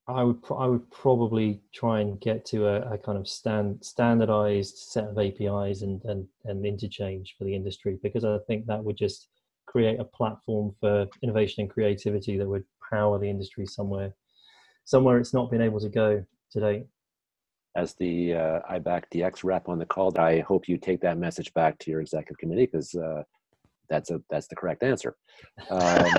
I 0.09 0.23
would 0.23 0.41
pro- 0.41 0.57
I 0.57 0.67
would 0.67 0.89
probably 0.89 1.61
try 1.73 1.99
and 1.99 2.19
get 2.21 2.45
to 2.47 2.67
a, 2.67 2.93
a 2.93 2.97
kind 2.97 3.17
of 3.17 3.27
stand 3.27 3.83
standardized 3.83 4.77
set 4.77 5.05
of 5.05 5.19
APIs 5.19 5.81
and, 5.81 6.01
and 6.05 6.27
and 6.45 6.65
interchange 6.65 7.35
for 7.37 7.43
the 7.43 7.53
industry 7.53 7.99
because 8.01 8.23
I 8.23 8.37
think 8.47 8.65
that 8.65 8.83
would 8.83 8.97
just 8.97 9.27
create 9.65 9.99
a 9.99 10.05
platform 10.05 10.73
for 10.79 11.07
innovation 11.21 11.61
and 11.61 11.69
creativity 11.69 12.37
that 12.37 12.47
would 12.47 12.63
power 12.89 13.19
the 13.19 13.29
industry 13.29 13.65
somewhere 13.65 14.13
somewhere 14.85 15.17
it's 15.19 15.33
not 15.33 15.51
been 15.51 15.61
able 15.61 15.81
to 15.81 15.89
go 15.89 16.23
today. 16.49 16.85
As 17.75 17.93
the 17.95 18.33
uh, 18.33 18.59
IBAC 18.71 19.03
DX 19.13 19.43
rep 19.43 19.67
on 19.67 19.77
the 19.77 19.85
call, 19.85 20.17
I 20.17 20.39
hope 20.39 20.69
you 20.69 20.77
take 20.77 21.01
that 21.01 21.17
message 21.17 21.53
back 21.53 21.77
to 21.79 21.91
your 21.91 21.99
executive 21.99 22.37
committee 22.37 22.65
because 22.65 22.95
uh, 22.95 23.23
that's 23.89 24.09
a 24.09 24.21
that's 24.29 24.47
the 24.47 24.55
correct 24.55 24.83
answer. 24.83 25.17
Um, 25.69 26.11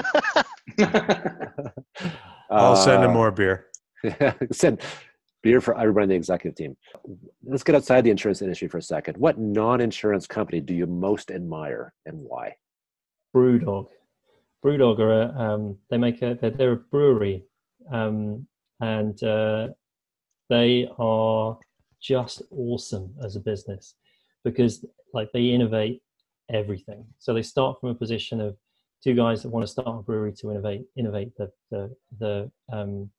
I'll 2.51 2.77
send 2.77 3.03
him 3.03 3.11
uh, 3.11 3.15
more 3.15 3.31
beer. 3.31 3.68
send 4.53 4.81
beer 5.43 5.61
for 5.61 5.79
everybody 5.79 6.05
in 6.05 6.09
the 6.11 6.15
executive 6.17 6.57
team. 6.57 6.77
Let's 7.45 7.63
get 7.63 7.75
outside 7.75 8.03
the 8.03 8.11
insurance 8.11 8.43
industry 8.43 8.69
for 8.69 8.79
a 8.79 8.83
second. 8.83 9.17
What 9.17 9.39
non-insurance 9.39 10.27
company 10.27 10.61
do 10.61 10.75
you 10.75 10.87
most 10.87 11.31
admire 11.31 11.93
and 12.07 12.19
why? 12.19 12.57
Brewdog. 13.35 13.89
Brewdog 14.65 14.99
are 14.99 15.23
a, 15.23 15.41
um, 15.41 15.79
they 15.91 15.99
make 15.99 16.21
a 16.23 16.35
they're, 16.35 16.51
they're 16.51 16.73
a 16.73 16.77
brewery, 16.77 17.45
um, 17.93 18.47
and 18.81 19.23
uh, 19.23 19.69
they 20.51 20.89
are 20.99 21.57
just 22.01 22.43
awesome 22.51 23.15
as 23.25 23.37
a 23.37 23.41
business 23.41 23.95
because 24.45 24.85
like 25.15 25.31
they 25.33 25.47
innovate 25.47 26.03
everything. 26.51 27.05
So 27.19 27.33
they 27.33 27.43
start 27.43 27.81
from 27.81 27.91
a 27.91 27.95
position 27.95 28.41
of 28.41 28.57
two 29.03 29.15
guys 29.15 29.43
that 29.43 29.51
want 29.51 29.65
to 29.65 29.71
start 29.71 29.89
a 29.89 30.03
brewery 30.03 30.33
to 30.41 30.51
innovate 30.51 30.87
innovate 30.97 31.37
the 31.37 31.51
the, 31.71 31.95
the 32.19 32.51
um, 32.73 33.11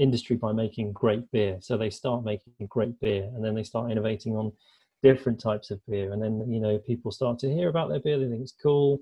industry 0.00 0.36
by 0.36 0.52
making 0.52 0.92
great 0.92 1.30
beer. 1.30 1.58
So 1.60 1.76
they 1.76 1.90
start 1.90 2.24
making 2.24 2.52
great 2.68 2.98
beer, 3.00 3.24
and 3.34 3.44
then 3.44 3.54
they 3.54 3.64
start 3.64 3.90
innovating 3.90 4.36
on 4.36 4.52
different 5.02 5.40
types 5.40 5.70
of 5.70 5.80
beer, 5.86 6.12
and 6.12 6.22
then 6.22 6.50
you 6.50 6.60
know 6.60 6.78
people 6.78 7.10
start 7.10 7.38
to 7.40 7.52
hear 7.52 7.68
about 7.68 7.88
their 7.88 8.00
beer. 8.00 8.18
They 8.18 8.28
think 8.28 8.42
it's 8.42 8.54
cool 8.62 9.00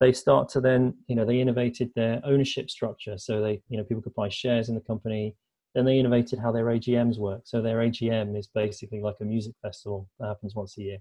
they 0.00 0.12
start 0.12 0.48
to 0.50 0.60
then 0.60 0.94
you 1.06 1.14
know 1.16 1.24
they 1.24 1.40
innovated 1.40 1.90
their 1.94 2.20
ownership 2.24 2.70
structure 2.70 3.16
so 3.18 3.40
they 3.40 3.62
you 3.68 3.78
know 3.78 3.84
people 3.84 4.02
could 4.02 4.14
buy 4.14 4.28
shares 4.28 4.68
in 4.68 4.74
the 4.74 4.80
company 4.80 5.34
then 5.74 5.84
they 5.84 5.98
innovated 5.98 6.38
how 6.38 6.52
their 6.52 6.66
agms 6.66 7.18
work 7.18 7.42
so 7.44 7.62
their 7.62 7.78
agm 7.78 8.36
is 8.38 8.48
basically 8.48 9.00
like 9.00 9.16
a 9.20 9.24
music 9.24 9.54
festival 9.62 10.08
that 10.18 10.28
happens 10.28 10.54
once 10.54 10.76
a 10.78 10.82
year 10.82 10.98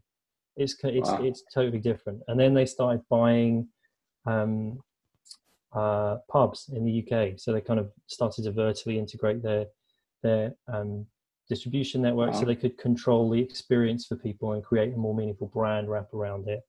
it's 0.55 0.75
it's 0.83 1.09
Wow. 1.09 1.25
it's 1.25 1.43
totally 1.53 1.79
different 1.79 2.21
and 2.27 2.39
then 2.39 2.53
they 2.53 2.65
started 2.65 3.01
buying 3.09 3.67
um 4.25 4.79
uh 5.75 6.17
pubs 6.29 6.69
in 6.73 6.85
the 6.85 7.03
uk 7.03 7.33
so 7.37 7.51
they 7.51 7.61
kind 7.61 7.79
of 7.79 7.91
started 8.07 8.43
to 8.43 8.51
vertically 8.51 8.99
integrate 8.99 9.41
their 9.41 9.65
their 10.21 10.53
um 10.67 11.05
distribution 11.49 12.01
network 12.01 12.33
so 12.33 12.45
they 12.45 12.55
could 12.55 12.77
control 12.77 13.29
the 13.29 13.39
experience 13.39 14.05
for 14.05 14.15
people 14.15 14.53
and 14.53 14.63
create 14.63 14.93
a 14.93 14.97
more 14.97 15.13
meaningful 15.13 15.47
brand 15.47 15.89
wrap 15.89 16.13
around 16.13 16.47
it 16.47 16.61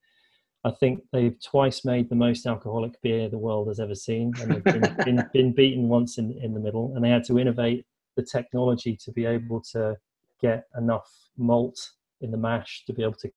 I 0.65 0.71
think 0.71 1.03
they've 1.13 1.37
twice 1.43 1.85
made 1.85 2.09
the 2.09 2.15
most 2.15 2.47
alcoholic 2.47 3.01
beer 3.03 3.29
the 3.29 3.39
world 3.39 3.69
has 3.69 3.81
ever 3.81 3.95
seen, 3.95 4.33
and 4.41 4.51
they've 4.51 4.65
been, 4.65 4.97
been, 5.05 5.31
been 5.33 5.53
beaten 5.53 5.89
once 5.89 6.17
in, 6.17 6.33
in 6.43 6.55
the 6.55 6.61
middle. 6.61 6.95
And 6.95 7.05
they 7.05 7.11
had 7.11 7.25
to 7.25 7.39
innovate 7.39 7.85
the 8.17 8.23
technology 8.23 8.97
to 9.05 9.13
be 9.13 9.27
able 9.27 9.61
to 9.73 9.97
get 10.41 10.65
enough 10.79 11.09
malt 11.37 11.91
in 12.23 12.31
the 12.31 12.39
mash 12.39 12.85
to 12.87 12.95
be 12.95 13.03
able 13.03 13.15
to 13.15 13.31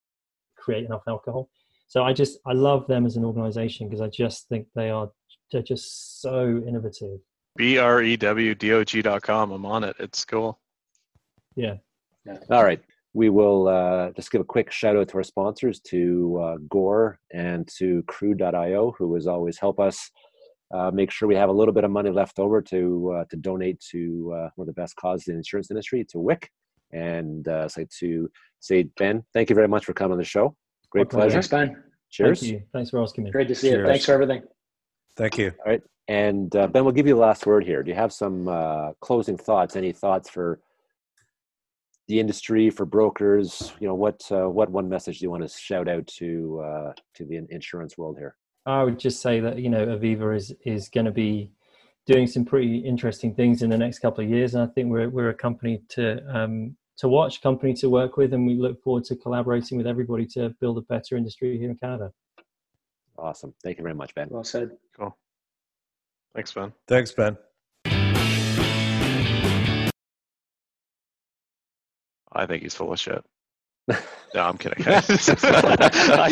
create 0.56 0.86
enough 0.86 1.02
alcohol. 1.06 1.50
So 1.86 2.02
I 2.02 2.12
just 2.12 2.38
I 2.46 2.52
love 2.52 2.86
them 2.86 3.04
as 3.04 3.16
an 3.16 3.24
organization 3.24 3.88
because 3.88 4.00
I 4.00 4.08
just 4.08 4.48
think 4.48 4.66
they 4.74 4.90
are 4.90 5.10
they're 5.52 5.62
just 5.62 6.20
so 6.20 6.62
innovative. 6.66 7.20
B 7.56 7.78
R 7.78 8.02
E 8.02 8.16
W 8.16 8.54
D 8.54 8.72
O 8.72 8.84
G 8.84 9.02
dot 9.02 9.22
com. 9.22 9.50
I'm 9.50 9.66
on 9.66 9.84
it. 9.84 9.96
It's 9.98 10.24
cool. 10.24 10.60
Yeah. 11.56 11.74
All 12.50 12.62
right. 12.64 12.80
We 13.14 13.30
will 13.30 13.66
uh, 13.68 14.10
just 14.12 14.30
give 14.30 14.40
a 14.40 14.44
quick 14.44 14.70
shout 14.70 14.96
out 14.96 15.08
to 15.08 15.16
our 15.16 15.22
sponsors, 15.24 15.80
to 15.88 16.38
uh, 16.40 16.56
Gore 16.68 17.18
and 17.32 17.66
to 17.78 18.02
Crew.io, 18.06 18.94
who 18.96 19.14
has 19.14 19.26
always 19.26 19.58
help 19.58 19.80
us 19.80 20.10
uh, 20.72 20.90
make 20.92 21.10
sure 21.10 21.26
we 21.26 21.34
have 21.34 21.48
a 21.48 21.52
little 21.52 21.72
bit 21.72 21.84
of 21.84 21.90
money 21.90 22.10
left 22.10 22.38
over 22.38 22.60
to 22.62 23.14
uh, 23.16 23.24
to 23.30 23.36
donate 23.36 23.80
to 23.90 24.32
uh, 24.36 24.50
one 24.56 24.68
of 24.68 24.74
the 24.74 24.80
best 24.80 24.94
causes 24.96 25.26
in 25.28 25.34
the 25.34 25.38
insurance 25.38 25.70
industry, 25.70 26.04
to 26.10 26.18
WIC. 26.20 26.48
And 26.92 27.48
uh, 27.48 27.68
say 27.68 27.86
to 27.98 28.30
say 28.60 28.84
Ben, 28.98 29.24
thank 29.34 29.50
you 29.50 29.56
very 29.56 29.68
much 29.68 29.84
for 29.84 29.94
coming 29.94 30.12
on 30.12 30.18
the 30.18 30.24
show. 30.24 30.54
Great 30.90 31.06
Okay. 31.06 31.16
pleasure. 31.16 31.32
Thanks, 31.42 31.48
Ben. 31.48 31.82
Cheers. 32.10 32.40
Thank 32.40 32.52
you. 32.52 32.62
Thanks 32.72 32.90
for 32.90 33.02
asking 33.02 33.24
me. 33.24 33.30
Great 33.30 33.48
to 33.48 33.54
see 33.54 33.68
Cheers. 33.70 33.80
you. 33.80 33.86
Thanks 33.86 34.04
for 34.04 34.12
everything. 34.12 34.42
Thank 35.18 35.36
you. 35.36 35.52
All 35.66 35.72
right. 35.72 35.82
And 36.06 36.54
uh, 36.54 36.68
Ben, 36.68 36.84
we'll 36.84 36.94
give 36.94 37.08
you 37.08 37.14
the 37.14 37.20
last 37.20 37.44
word 37.44 37.64
here. 37.64 37.82
Do 37.82 37.90
you 37.90 37.96
have 37.96 38.12
some 38.12 38.48
uh, 38.48 38.92
closing 39.00 39.36
thoughts? 39.36 39.74
Any 39.74 39.92
thoughts 39.92 40.30
for 40.30 40.60
the 42.06 42.20
industry, 42.20 42.70
for 42.70 42.86
brokers? 42.86 43.72
You 43.80 43.88
know, 43.88 43.96
what 43.96 44.22
uh, 44.30 44.48
what 44.48 44.70
one 44.70 44.88
message 44.88 45.18
do 45.18 45.24
you 45.24 45.30
want 45.30 45.42
to 45.42 45.48
shout 45.48 45.88
out 45.88 46.06
to 46.18 46.62
uh, 46.64 46.92
to 47.16 47.24
the 47.26 47.44
insurance 47.50 47.98
world 47.98 48.16
here? 48.16 48.36
I 48.64 48.84
would 48.84 48.98
just 48.98 49.20
say 49.20 49.40
that 49.40 49.58
you 49.58 49.68
know 49.68 49.86
Aviva 49.86 50.36
is 50.36 50.54
is 50.64 50.88
going 50.88 51.06
to 51.06 51.12
be 51.12 51.50
doing 52.06 52.28
some 52.28 52.44
pretty 52.44 52.78
interesting 52.78 53.34
things 53.34 53.62
in 53.62 53.68
the 53.68 53.76
next 53.76 53.98
couple 53.98 54.22
of 54.22 54.30
years, 54.30 54.54
and 54.54 54.62
I 54.62 54.72
think 54.72 54.88
we're 54.88 55.10
we're 55.10 55.30
a 55.30 55.34
company 55.34 55.82
to 55.90 56.24
um, 56.34 56.76
to 56.98 57.08
watch, 57.08 57.42
company 57.42 57.74
to 57.74 57.90
work 57.90 58.16
with, 58.16 58.32
and 58.32 58.46
we 58.46 58.54
look 58.54 58.80
forward 58.82 59.04
to 59.04 59.16
collaborating 59.16 59.76
with 59.76 59.86
everybody 59.86 60.26
to 60.26 60.54
build 60.60 60.78
a 60.78 60.82
better 60.82 61.16
industry 61.16 61.58
here 61.58 61.70
in 61.70 61.76
Canada. 61.76 62.12
Awesome. 63.18 63.52
Thank 63.62 63.78
you 63.78 63.82
very 63.82 63.94
much, 63.94 64.14
Ben. 64.14 64.28
Well 64.30 64.44
said. 64.44 64.70
Cool. 64.96 65.16
Thanks, 66.34 66.52
Ben. 66.52 66.72
Thanks, 66.86 67.12
Ben. 67.12 67.36
I 72.30 72.46
think 72.46 72.62
he's 72.62 72.74
full 72.74 72.92
of 72.92 73.00
shit. 73.00 73.24
No, 74.34 74.42
I'm 74.42 74.58
kidding. 74.58 74.84
I 74.86 75.00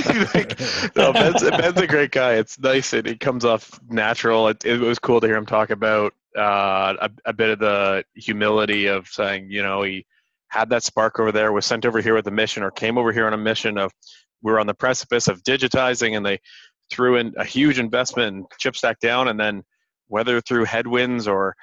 think 0.03 0.95
no, 0.95 1.15
Ben's, 1.15 1.43
Ben's 1.43 1.81
a 1.81 1.87
great 1.87 2.11
guy. 2.11 2.35
It's 2.35 2.59
nice 2.59 2.93
and 2.93 3.07
he 3.07 3.17
comes 3.17 3.43
off 3.43 3.81
natural. 3.89 4.49
It, 4.49 4.67
it 4.67 4.79
was 4.79 4.99
cool 4.99 5.19
to 5.19 5.27
hear 5.27 5.37
him 5.37 5.47
talk 5.47 5.71
about 5.71 6.13
uh, 6.37 6.95
a, 7.01 7.11
a 7.25 7.33
bit 7.33 7.49
of 7.49 7.59
the 7.59 8.05
humility 8.15 8.89
of 8.89 9.09
saying, 9.09 9.51
you 9.51 9.63
know, 9.63 9.83
he 9.83 10.05
had 10.49 10.69
that 10.69 10.85
spark 10.85 11.19
over 11.19 11.33
there, 11.33 11.53
was 11.53 11.65
sent 11.65 11.87
over 11.87 12.03
here 12.03 12.15
with 12.15 12.27
a 12.27 12.31
mission, 12.31 12.63
or 12.63 12.71
came 12.71 12.99
over 12.99 13.13
here 13.13 13.27
on 13.27 13.33
a 13.33 13.39
mission 13.39 13.79
of 13.79 13.93
we're 14.43 14.61
on 14.61 14.67
the 14.67 14.75
precipice 14.75 15.27
of 15.27 15.43
digitizing, 15.43 16.19
and 16.19 16.27
they 16.27 16.39
threw 16.91 17.17
in 17.17 17.35
a 17.37 17.45
huge 17.45 17.79
investment 17.79 18.37
and 18.37 18.47
chip 18.59 18.77
stack 18.77 19.01
down, 19.01 19.29
and 19.29 19.39
then 19.39 19.63
whether 20.09 20.41
through 20.41 20.65
headwinds 20.65 21.27
or 21.27 21.55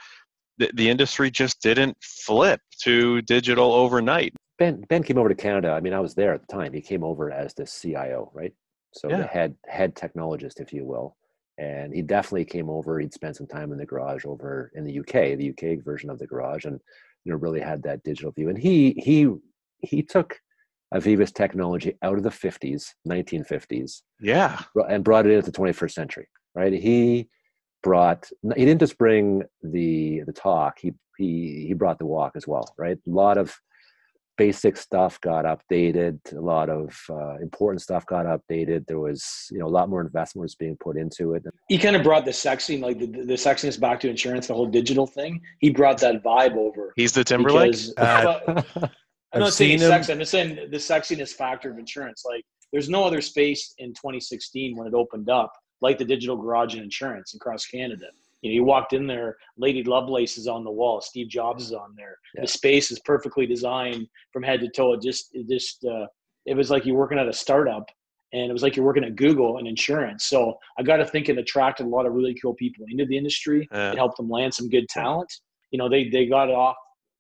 the, 0.57 0.71
the 0.74 0.89
industry 0.89 1.32
just 1.32 1.61
didn't 1.61 1.97
flip 2.01 2.59
to 2.82 3.21
digital 3.24 3.74
overnight. 3.74 4.34
Ben 4.59 4.84
Ben 4.88 5.03
came 5.03 5.17
over 5.17 5.30
to 5.30 5.36
Canada. 5.36 5.71
I 5.71 5.80
mean, 5.80 5.93
I 5.93 5.99
was 5.99 6.13
there 6.13 6.34
at 6.34 6.41
the 6.41 6.53
time. 6.53 6.74
He 6.74 6.82
came 6.82 7.03
over 7.03 7.32
as 7.32 7.53
the 7.53 7.65
CIO, 7.65 8.32
right? 8.34 8.53
So 8.93 9.07
the 9.07 9.26
head 9.26 9.55
head 9.65 9.95
technologist, 9.95 10.59
if 10.59 10.71
you 10.71 10.86
will. 10.86 11.15
And 11.57 11.93
he 11.93 12.01
definitely 12.01 12.45
came 12.45 12.69
over. 12.69 12.99
He'd 12.99 13.13
spent 13.13 13.36
some 13.36 13.47
time 13.47 13.71
in 13.71 13.78
the 13.78 13.86
garage 13.86 14.26
over 14.26 14.71
in 14.76 14.84
the 14.84 14.99
UK, 14.99 15.38
the 15.38 15.49
UK 15.49 15.84
version 15.84 16.09
of 16.09 16.19
the 16.19 16.28
garage, 16.28 16.65
and 16.65 16.80
you 17.24 17.32
know 17.32 17.38
really 17.38 17.59
had 17.59 17.84
that 17.84 18.03
digital 18.03 18.32
view. 18.32 18.49
And 18.49 18.57
he 18.57 18.93
he 19.03 19.30
he 19.80 20.03
took 20.03 20.39
Aviva's 20.93 21.31
technology 21.31 21.95
out 22.01 22.17
of 22.17 22.23
the 22.23 22.29
50s, 22.29 22.89
1950s, 23.07 24.01
Yeah. 24.21 24.61
and 24.89 25.03
brought 25.03 25.25
it 25.25 25.31
into 25.31 25.49
the 25.51 25.57
21st 25.57 25.91
century. 25.93 26.27
Right? 26.55 26.73
He 26.73 27.29
brought. 27.81 28.29
He 28.55 28.65
didn't 28.65 28.79
just 28.79 28.97
bring 28.97 29.43
the 29.63 30.21
the 30.27 30.33
talk. 30.33 30.77
He 30.79 30.93
he 31.17 31.65
he 31.67 31.73
brought 31.73 31.97
the 31.99 32.05
walk 32.05 32.33
as 32.35 32.47
well. 32.47 32.73
Right? 32.77 32.97
A 33.07 33.09
lot 33.09 33.37
of 33.37 33.55
basic 34.37 34.75
stuff 34.77 35.21
got 35.21 35.45
updated 35.45 36.17
a 36.33 36.41
lot 36.41 36.67
of 36.67 36.99
uh, 37.07 37.35
important 37.37 37.79
stuff 37.83 38.03
got 38.07 38.25
updated 38.25 38.83
there 38.87 38.97
was 38.97 39.45
you 39.51 39.59
know 39.59 39.67
a 39.67 39.75
lot 39.77 39.89
more 39.89 40.01
investment 40.01 40.41
was 40.41 40.55
being 40.55 40.75
put 40.77 40.97
into 40.97 41.35
it 41.35 41.43
He 41.69 41.77
kind 41.77 41.95
of 41.95 42.01
brought 42.01 42.25
the 42.25 42.33
sexy, 42.33 42.79
like 42.79 42.97
the, 42.97 43.05
the 43.05 43.33
sexiness 43.35 43.79
back 43.79 43.99
to 43.99 44.09
insurance, 44.09 44.47
the 44.47 44.55
whole 44.55 44.65
digital 44.65 45.05
thing. 45.05 45.39
He 45.59 45.69
brought 45.69 45.99
that 45.99 46.23
vibe 46.23 46.55
over. 46.55 46.93
He's 46.95 47.11
the 47.11 47.23
Timberlake. 47.23 47.73
Because- 47.73 47.93
Uh, 47.97 48.63
but- 48.75 48.91
I'm 49.34 49.41
I've 49.41 49.47
not 49.47 49.53
saying 49.53 49.79
sex. 49.79 50.09
I'm 50.09 50.19
just 50.19 50.31
saying 50.31 50.55
the 50.55 50.77
sexiness 50.77 51.34
factor 51.34 51.71
of 51.71 51.79
insurance. 51.79 52.23
Like, 52.25 52.45
there's 52.71 52.89
no 52.89 53.03
other 53.03 53.21
space 53.21 53.73
in 53.77 53.89
2016 53.89 54.75
when 54.75 54.88
it 54.88 54.93
opened 54.93 55.29
up 55.29 55.51
like 55.81 55.97
the 55.97 56.05
digital 56.05 56.38
garage 56.38 56.73
and 56.73 56.84
insurance 56.84 57.34
across 57.34 57.65
Canada. 57.65 58.07
You 58.41 58.49
know, 58.49 58.55
you 58.55 58.63
walked 58.63 58.93
in 58.93 59.07
there, 59.07 59.38
Lady 59.57 59.84
Lovelace 59.84 60.38
is 60.38 60.47
on 60.47 60.63
the 60.63 60.71
wall, 60.71 61.01
Steve 61.01 61.29
Jobs 61.29 61.65
is 61.65 61.73
on 61.73 61.93
there. 61.95 62.17
Yeah. 62.36 62.41
The 62.41 62.47
space 62.47 62.91
is 62.91 62.99
perfectly 62.99 63.45
designed 63.45 64.07
from 64.31 64.43
head 64.43 64.59
to 64.61 64.69
toe. 64.69 64.93
It 64.93 65.01
just, 65.01 65.29
it 65.34 65.47
just, 65.47 65.86
uh, 65.86 66.07
it 66.45 66.55
was 66.55 66.69
like 66.69 66.86
you're 66.86 66.97
working 66.97 67.19
at 67.19 67.27
a 67.27 67.34
startup, 67.34 67.89
and 68.34 68.49
it 68.49 68.53
was 68.53 68.63
like 68.63 68.75
you're 68.75 68.86
working 68.86 69.03
at 69.03 69.15
Google 69.15 69.57
and 69.57 69.67
insurance. 69.67 70.25
So 70.25 70.57
I 70.77 70.84
got 70.84 70.97
to 70.97 71.05
think 71.05 71.29
it 71.29 71.38
attracted 71.38 71.86
a 71.86 71.89
lot 71.89 72.05
of 72.05 72.13
really 72.13 72.34
cool 72.34 72.53
people 72.53 72.86
into 72.89 73.05
the 73.05 73.17
industry. 73.17 73.67
Yeah. 73.71 73.91
It 73.91 73.97
helped 73.97 74.17
them 74.17 74.29
land 74.29 74.53
some 74.53 74.69
good 74.69 74.89
talent. 74.89 75.31
You 75.71 75.77
know, 75.77 75.88
they 75.88 76.09
they 76.09 76.25
got 76.25 76.49
it 76.49 76.55
off 76.55 76.75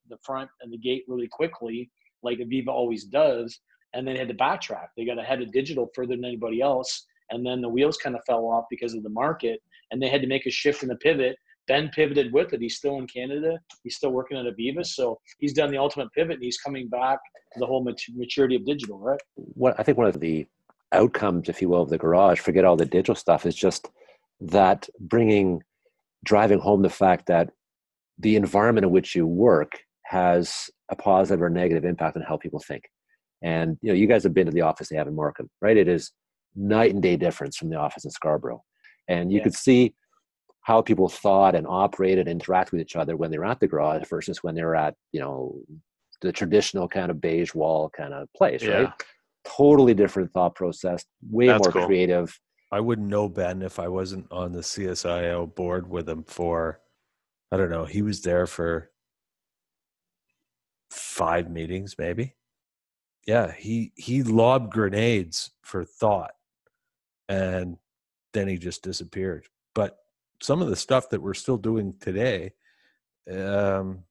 the 0.09 0.17
front 0.23 0.49
and 0.61 0.71
the 0.71 0.77
gate 0.77 1.03
really 1.07 1.27
quickly, 1.27 1.89
like 2.23 2.39
Aviva 2.39 2.69
always 2.69 3.05
does, 3.05 3.59
and 3.93 4.07
then 4.07 4.15
had 4.15 4.27
to 4.29 4.33
backtrack. 4.33 4.87
They 4.97 5.05
got 5.05 5.19
ahead 5.19 5.41
of 5.41 5.51
digital 5.51 5.89
further 5.95 6.15
than 6.15 6.25
anybody 6.25 6.61
else, 6.61 7.05
and 7.29 7.45
then 7.45 7.61
the 7.61 7.69
wheels 7.69 7.97
kind 7.97 8.15
of 8.15 8.21
fell 8.25 8.45
off 8.45 8.65
because 8.69 8.93
of 8.93 9.03
the 9.03 9.09
market, 9.09 9.61
and 9.91 10.01
they 10.01 10.09
had 10.09 10.21
to 10.21 10.27
make 10.27 10.45
a 10.45 10.51
shift 10.51 10.83
in 10.83 10.89
the 10.89 10.95
pivot. 10.97 11.37
Ben 11.67 11.89
pivoted 11.95 12.33
with 12.33 12.51
it. 12.51 12.59
He's 12.59 12.75
still 12.75 12.97
in 12.97 13.07
Canada. 13.07 13.57
He's 13.83 13.95
still 13.95 14.11
working 14.11 14.37
at 14.37 14.45
Aviva, 14.45 14.85
so 14.85 15.17
he's 15.39 15.53
done 15.53 15.71
the 15.71 15.77
ultimate 15.77 16.11
pivot, 16.11 16.35
and 16.35 16.43
he's 16.43 16.57
coming 16.57 16.89
back 16.89 17.19
to 17.53 17.59
the 17.59 17.65
whole 17.65 17.83
mat- 17.83 17.95
maturity 18.15 18.55
of 18.55 18.65
digital, 18.65 18.99
right? 18.99 19.19
what 19.35 19.75
i 19.79 19.83
think 19.83 19.97
one 19.97 20.07
of 20.07 20.19
the 20.19 20.45
outcomes 20.91 21.49
if 21.49 21.61
you 21.61 21.69
will 21.69 21.81
of 21.81 21.89
the 21.89 21.97
garage 21.97 22.39
forget 22.39 22.65
all 22.65 22.75
the 22.75 22.85
digital 22.85 23.15
stuff 23.15 23.45
is 23.45 23.55
just 23.55 23.89
that 24.39 24.87
bringing 24.99 25.61
driving 26.23 26.59
home 26.59 26.81
the 26.81 26.89
fact 26.89 27.25
that 27.27 27.49
the 28.19 28.35
environment 28.35 28.85
in 28.85 28.91
which 28.91 29.15
you 29.15 29.25
work 29.25 29.79
has 30.05 30.69
a 30.89 30.95
positive 30.95 31.41
or 31.41 31.49
negative 31.49 31.85
impact 31.85 32.17
on 32.17 32.23
how 32.23 32.37
people 32.37 32.59
think. 32.59 32.83
And 33.41 33.77
you 33.81 33.89
know 33.89 33.95
you 33.95 34.07
guys 34.07 34.23
have 34.23 34.33
been 34.33 34.45
to 34.45 34.51
the 34.51 34.61
office 34.61 34.89
they 34.89 34.95
have 34.95 35.07
in 35.07 35.15
markham 35.15 35.49
right? 35.61 35.77
It 35.77 35.87
is 35.87 36.11
night 36.55 36.93
and 36.93 37.01
day 37.01 37.17
difference 37.17 37.57
from 37.57 37.69
the 37.69 37.77
office 37.77 38.05
in 38.05 38.11
scarborough. 38.11 38.63
And 39.07 39.31
you 39.31 39.39
Yeah. 39.39 39.43
could 39.45 39.55
see 39.55 39.95
how 40.61 40.81
people 40.81 41.09
thought 41.09 41.55
and 41.55 41.67
operated 41.67 42.27
and 42.27 42.41
interacted 42.41 42.71
with 42.71 42.81
each 42.81 42.95
other 42.95 43.17
when 43.17 43.31
they 43.31 43.37
were 43.37 43.45
at 43.45 43.59
the 43.59 43.67
garage 43.67 44.07
versus 44.07 44.43
when 44.43 44.55
they 44.55 44.63
were 44.63 44.75
at 44.75 44.95
you 45.11 45.19
know 45.19 45.61
the 46.21 46.31
traditional 46.31 46.87
kind 46.87 47.11
of 47.11 47.19
beige 47.19 47.53
wall 47.53 47.89
kind 47.89 48.13
of 48.13 48.31
place 48.33 48.63
right? 48.65 48.91
Totally 49.45 49.93
different 49.93 50.31
thought 50.31 50.55
process 50.55 51.03
way 51.29 51.47
That's 51.47 51.61
more 51.63 51.71
cool. 51.73 51.85
creative. 51.85 52.39
I 52.71 52.79
wouldn't 52.79 53.09
know 53.09 53.27
Ben 53.27 53.61
if 53.61 53.77
I 53.77 53.89
wasn't 53.89 54.31
on 54.31 54.53
the 54.53 54.61
CSIO 54.61 55.53
board 55.53 55.89
with 55.89 56.07
him 56.09 56.23
for, 56.23 56.79
I 57.51 57.57
don't 57.57 57.69
know, 57.69 57.83
he 57.85 58.01
was 58.01 58.21
there 58.21 58.47
for 58.47 58.89
five 61.13 61.49
meetings, 61.49 61.95
maybe. 61.97 62.35
Yeah, 63.27 63.51
he 63.51 63.93
he 63.95 64.23
lobbed 64.23 64.71
grenades 64.73 65.51
for 65.61 65.85
thought, 65.85 66.31
and 67.29 67.77
then 68.33 68.47
he 68.47 68.57
just 68.57 68.83
disappeared. 68.83 69.45
But 69.75 69.97
some 70.41 70.61
of 70.61 70.67
the 70.69 70.75
stuff 70.75 71.09
that 71.11 71.21
we're 71.21 71.33
still 71.35 71.57
doing 71.57 71.93
today, 72.01 72.53
um, 73.31 74.03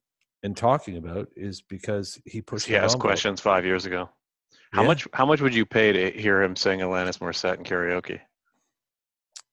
and 0.42 0.56
talking 0.56 0.96
about 0.96 1.28
is 1.36 1.60
because 1.60 2.18
he 2.24 2.40
pushed. 2.40 2.66
He 2.66 2.72
the 2.72 2.78
asked 2.78 2.94
envelope. 2.94 3.02
questions 3.10 3.40
five 3.40 3.66
years 3.66 3.84
ago. 3.84 4.08
How 4.72 4.82
Yeah. 4.82 4.86
much? 4.88 5.08
How 5.12 5.26
much 5.26 5.40
would 5.42 5.54
you 5.54 5.66
pay 5.66 5.92
to 5.92 6.10
hear 6.18 6.40
him 6.42 6.56
sing 6.56 6.80
Alanis 6.80 7.18
Morissette 7.18 7.58
in 7.58 7.64
karaoke? 7.64 8.20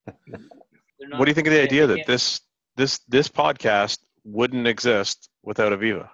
What 0.06 1.24
do 1.24 1.30
you 1.30 1.34
think 1.34 1.48
of 1.48 1.52
the 1.52 1.62
idea 1.62 1.86
that 1.86 2.06
this 2.06 2.40
this 2.76 2.98
this 3.08 3.28
podcast 3.28 3.98
wouldn't 4.24 4.66
exist 4.66 5.28
without 5.42 5.72
Aviva? 5.72 6.08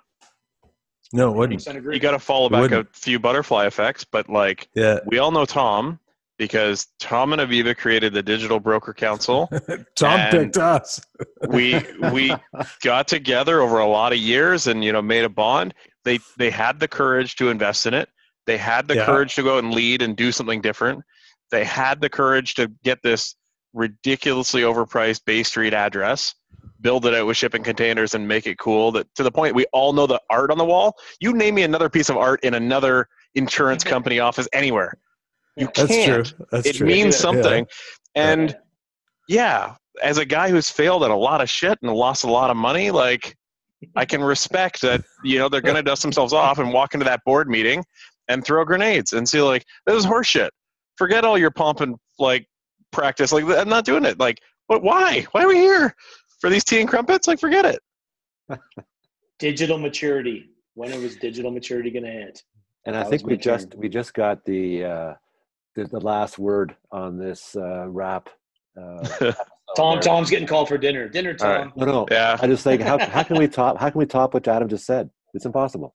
No, 1.12 1.30
it 1.30 1.36
wouldn't. 1.36 1.60
100% 1.60 1.76
agree. 1.76 1.94
You 1.94 2.00
got 2.00 2.12
to 2.12 2.18
follow 2.18 2.48
back 2.48 2.70
a 2.72 2.86
few 2.92 3.18
butterfly 3.18 3.66
effects, 3.66 4.04
but 4.04 4.28
like 4.28 4.68
Yeah, 4.74 4.98
we 5.06 5.18
all 5.18 5.30
know 5.30 5.44
Tom 5.44 6.00
because 6.38 6.88
Tom 6.98 7.32
and 7.32 7.40
Aviva 7.40 7.76
created 7.76 8.12
the 8.12 8.22
Digital 8.22 8.60
Broker 8.60 8.92
Council. 8.92 9.48
Tom 9.96 10.20
And- 10.20 10.30
picked 10.30 10.58
us. 10.58 11.00
we 11.48 11.80
we 12.12 12.34
got 12.82 13.08
together 13.08 13.60
over 13.60 13.78
a 13.78 13.86
lot 13.86 14.12
of 14.12 14.18
years 14.18 14.66
and 14.66 14.84
you 14.84 14.92
know 14.92 15.02
made 15.02 15.24
a 15.24 15.28
bond. 15.28 15.74
They 16.04 16.18
they 16.36 16.50
had 16.50 16.80
the 16.80 16.88
courage 16.88 17.36
to 17.36 17.48
invest 17.50 17.86
in 17.86 17.94
it. 17.94 18.08
They 18.46 18.56
had 18.58 18.86
the 18.88 18.96
Yeah. 18.96 19.06
courage 19.06 19.34
to 19.36 19.42
go 19.42 19.58
and 19.58 19.72
lead 19.72 20.02
and 20.02 20.16
do 20.16 20.30
something 20.32 20.60
different. 20.60 21.02
They 21.50 21.64
had 21.64 22.00
the 22.00 22.08
courage 22.08 22.54
to 22.56 22.70
get 22.84 23.02
this 23.02 23.34
ridiculously 23.76 24.62
overpriced 24.62 25.24
Bay 25.24 25.42
Street 25.42 25.74
address, 25.74 26.34
build 26.80 27.06
it 27.06 27.14
out 27.14 27.26
with 27.26 27.36
shipping 27.36 27.62
containers 27.62 28.14
and 28.14 28.26
make 28.26 28.46
it 28.46 28.58
cool 28.58 28.90
that 28.92 29.06
to 29.14 29.22
the 29.22 29.30
point 29.30 29.54
we 29.54 29.66
all 29.72 29.92
know 29.92 30.06
the 30.06 30.20
art 30.30 30.50
on 30.50 30.58
the 30.58 30.64
wall. 30.64 30.96
You 31.20 31.32
name 31.34 31.54
me 31.54 31.62
another 31.62 31.88
piece 31.88 32.08
of 32.08 32.16
art 32.16 32.42
in 32.42 32.54
another 32.54 33.06
insurance 33.34 33.84
company 33.94 34.18
office 34.18 34.48
anywhere. 34.52 34.94
You 35.56 35.68
That's 35.74 35.88
can't. 35.88 36.26
true. 36.26 36.46
That's 36.50 36.66
it 36.66 36.76
true. 36.76 36.86
means 36.86 37.14
Yeah. 37.14 37.20
something. 37.20 37.66
And 38.14 38.50
Yeah. 38.50 38.56
yeah, 39.28 39.74
as 40.02 40.18
a 40.18 40.24
guy 40.24 40.50
who's 40.50 40.70
failed 40.70 41.04
at 41.04 41.10
a 41.10 41.16
lot 41.16 41.40
of 41.40 41.48
shit 41.48 41.78
and 41.82 41.92
lost 41.92 42.24
a 42.24 42.30
lot 42.30 42.50
of 42.50 42.56
money, 42.56 42.90
like 42.90 43.36
I 43.94 44.04
can 44.06 44.22
respect 44.22 44.80
that, 44.82 45.02
you 45.22 45.38
know, 45.38 45.48
they're 45.48 45.60
gonna 45.60 45.82
dust 45.82 46.02
themselves 46.02 46.32
off 46.32 46.58
and 46.58 46.72
walk 46.72 46.94
into 46.94 47.04
that 47.04 47.20
board 47.24 47.48
meeting 47.48 47.84
and 48.28 48.44
throw 48.44 48.64
grenades 48.64 49.12
and 49.12 49.28
see 49.28 49.40
like 49.40 49.64
this 49.86 49.96
is 49.96 50.06
horseshit. 50.06 50.48
Forget 50.96 51.24
all 51.24 51.36
your 51.38 51.50
pomp 51.50 51.80
and 51.82 51.96
like 52.18 52.46
practice. 52.92 53.32
Like 53.32 53.44
I'm 53.44 53.68
not 53.68 53.84
doing 53.84 54.04
it. 54.04 54.18
Like, 54.18 54.40
what 54.66 54.82
why? 54.82 55.26
Why 55.32 55.44
are 55.44 55.48
we 55.48 55.56
here? 55.56 55.94
For 56.40 56.50
these 56.50 56.64
tea 56.64 56.80
and 56.80 56.88
crumpets? 56.88 57.28
Like 57.28 57.40
forget 57.40 57.64
it. 57.64 57.80
digital 59.38 59.78
maturity. 59.78 60.50
when 60.74 60.92
it 60.92 61.00
was 61.00 61.16
digital 61.16 61.50
maturity 61.50 61.90
going 61.90 62.04
to 62.04 62.10
hit. 62.10 62.42
And 62.84 62.96
I 62.96 63.04
think 63.04 63.26
we 63.26 63.36
just 63.36 63.74
we 63.74 63.88
just 63.88 64.14
got 64.14 64.44
the, 64.44 64.84
uh, 64.84 65.14
the 65.74 65.86
the 65.86 66.00
last 66.00 66.38
word 66.38 66.76
on 66.92 67.18
this 67.18 67.56
uh, 67.56 67.88
wrap. 67.88 68.28
Uh, 68.80 69.32
Tom, 69.76 70.00
Tom's 70.00 70.30
getting 70.30 70.46
called 70.46 70.68
for 70.68 70.78
dinner. 70.78 71.08
Dinner, 71.08 71.34
Tom. 71.34 71.48
Right. 71.48 71.76
No, 71.76 71.84
no. 71.86 72.06
Yeah. 72.10 72.36
I 72.40 72.46
just 72.46 72.62
think 72.62 72.82
how 72.82 72.98
how 72.98 73.24
can 73.24 73.38
we 73.38 73.48
top 73.60 73.78
how 73.78 73.90
can 73.90 73.98
we 73.98 74.06
top 74.06 74.34
what 74.34 74.46
Adam 74.46 74.68
just 74.68 74.86
said? 74.86 75.10
It's 75.34 75.44
impossible. 75.44 75.94